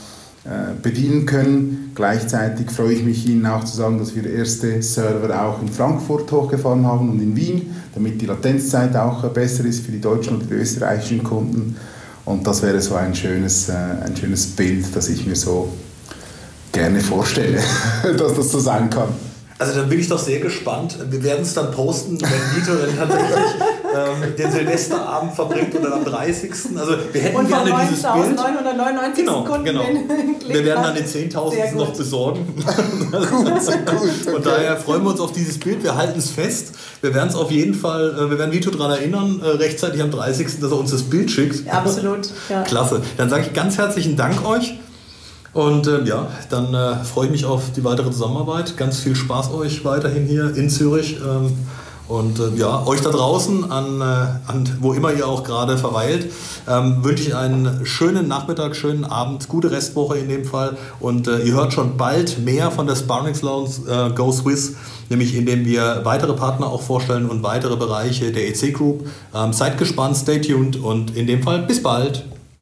äh, 0.45 0.74
bedienen 0.80 1.26
können. 1.26 1.93
Gleichzeitig 1.95 2.70
freue 2.70 2.95
ich 2.95 3.05
mich 3.05 3.26
Ihnen 3.28 3.47
auch 3.47 3.64
zu 3.64 3.76
sagen, 3.76 3.99
dass 3.99 4.14
wir 4.14 4.28
erste 4.28 4.83
Server 4.83 5.45
auch 5.45 5.61
in 5.61 5.68
Frankfurt 5.68 6.33
hochgefahren 6.33 6.87
haben 6.87 7.11
und 7.11 7.20
in 7.20 7.37
Wien, 7.37 7.74
damit 7.95 8.20
die 8.20 8.26
Latenzzeit 8.26 8.97
auch 8.97 9.22
besser 9.28 9.64
ist 9.64 9.85
für 9.85 9.93
die 9.93 10.01
deutschen 10.01 10.37
und 10.37 10.51
die 10.51 10.55
österreichischen 10.55 11.22
Kunden. 11.22 11.76
Und 12.24 12.47
das 12.47 12.62
wäre 12.62 12.80
so 12.80 12.95
ein 12.95 13.14
schönes, 13.14 13.68
äh, 13.68 13.72
ein 14.05 14.16
schönes 14.16 14.47
Bild, 14.47 14.87
das 14.95 15.09
ich 15.09 15.26
mir 15.26 15.37
so 15.37 15.68
gerne 16.73 17.01
vorstelle, 17.01 17.61
dass 18.16 18.35
das 18.35 18.51
so 18.51 18.59
sein 18.59 18.91
kann. 18.91 19.09
Also 19.59 19.79
dann 19.79 19.89
bin 19.89 20.01
ich 20.01 20.09
doch 20.09 20.18
sehr 20.18 20.41
gespannt. 20.41 20.99
Wir 21.09 21.23
werden 21.23 21.43
es 21.43 21.55
dann 21.55 21.70
posten, 21.70 22.18
wenn 22.20 22.57
Vito 22.57 22.75
dann 22.75 22.97
tatsächlich 22.97 23.47
ähm, 23.95 24.37
den 24.37 24.51
Silvesterabend 24.51 25.35
verbringt 25.35 25.79
oder 25.79 25.95
am 25.95 26.05
30. 26.05 26.51
Also 26.77 26.95
wir 27.12 27.20
hätten 27.20 27.37
Und 27.37 27.47
gerne 27.47 27.73
dieses 27.89 28.03
Bild. 28.03 28.37
999 28.37 29.25
genau, 29.25 29.43
Sekunden 29.45 29.64
genau. 29.64 29.85
Wir 30.49 30.64
werden 30.64 30.83
dann 30.83 30.95
den 30.97 31.07
10.000 31.07 31.77
noch 31.77 31.93
besorgen. 31.97 32.57
gut, 32.57 33.31
gut. 33.31 34.33
Von 34.33 34.43
daher 34.43 34.77
freuen 34.79 35.05
wir 35.05 35.11
uns 35.11 35.20
auf 35.20 35.31
dieses 35.31 35.61
Bild. 35.61 35.85
Wir 35.85 35.95
halten 35.95 36.18
es 36.18 36.31
fest. 36.33 36.73
Wir 37.01 37.14
werden 37.14 37.29
es 37.29 37.37
auf 37.37 37.53
jeden 37.53 37.75
Fall, 37.75 38.16
äh, 38.18 38.31
wir 38.31 38.39
werden 38.41 38.51
Vito 38.51 38.70
daran 38.70 38.91
erinnern, 38.91 39.41
äh, 39.45 39.47
rechtzeitig 39.47 40.03
am 40.03 40.11
30. 40.11 40.61
dass 40.61 40.73
er 40.73 40.77
uns 40.77 40.91
das 40.91 41.05
Bild 41.05 41.31
schickt. 41.31 41.70
Absolut. 41.70 42.31
Ja. 42.49 42.62
Klasse. 42.62 43.03
Dann 43.16 43.31
sage 43.31 43.45
ich 43.47 43.53
ganz 43.53 43.79
herzlichen 43.79 44.16
Dank 44.16 44.45
euch. 44.45 44.75
Und 45.53 45.87
äh, 45.87 46.03
ja, 46.05 46.29
dann 46.49 46.73
äh, 46.73 47.05
freue 47.05 47.27
ich 47.27 47.33
mich 47.33 47.45
auf 47.45 47.73
die 47.77 47.85
weitere 47.85 48.11
Zusammenarbeit. 48.11 48.77
Ganz 48.77 49.01
viel 49.01 49.15
Spaß 49.15 49.53
euch 49.53 49.85
weiterhin 49.85 50.27
hier 50.27 50.57
in 50.57 50.71
Zürich. 50.71 51.19
Ähm, 51.21 51.53
und 52.09 52.39
äh, 52.41 52.59
ja, 52.59 52.87
euch 52.87 53.01
da 53.01 53.11
draußen, 53.11 53.71
an, 53.71 54.01
äh, 54.01 54.51
an 54.51 54.69
wo 54.81 54.93
immer 54.93 55.13
ihr 55.13 55.27
auch 55.27 55.45
gerade 55.45 55.79
verweilt, 55.79 56.31
ähm, 56.69 57.03
wünsche 57.05 57.23
ich 57.23 57.35
einen 57.35 57.87
schönen 57.87 58.29
Nachmittag, 58.29 58.77
schönen 58.77 59.05
Abend, 59.05 59.49
gute 59.49 59.71
Restwoche 59.71 60.19
in 60.19 60.29
dem 60.29 60.45
Fall. 60.45 60.77
Und 61.01 61.29
äh, 61.29 61.39
ihr 61.39 61.55
hört 61.55 61.73
schon 61.73 61.97
bald 61.97 62.39
mehr 62.41 62.71
von 62.71 62.87
der 62.87 62.97
Sparrings 62.97 63.43
Lounge 63.43 63.71
äh, 63.89 64.11
Go 64.15 64.33
Swiss, 64.33 64.75
nämlich 65.11 65.35
indem 65.35 65.65
wir 65.65 66.01
weitere 66.05 66.35
Partner 66.35 66.67
auch 66.67 66.83
vorstellen 66.83 67.31
und 67.31 67.43
weitere 67.43 67.77
Bereiche 67.77 68.33
der 68.33 68.49
EC 68.49 68.75
Group. 68.75 69.07
Ähm, 69.35 69.53
seid 69.53 69.79
gespannt, 69.79 70.17
stay 70.17 70.41
tuned 70.41 70.77
und 70.77 71.17
in 71.17 71.27
dem 71.27 71.43
Fall 71.43 71.63
bis 71.63 71.83
bald. 71.83 72.25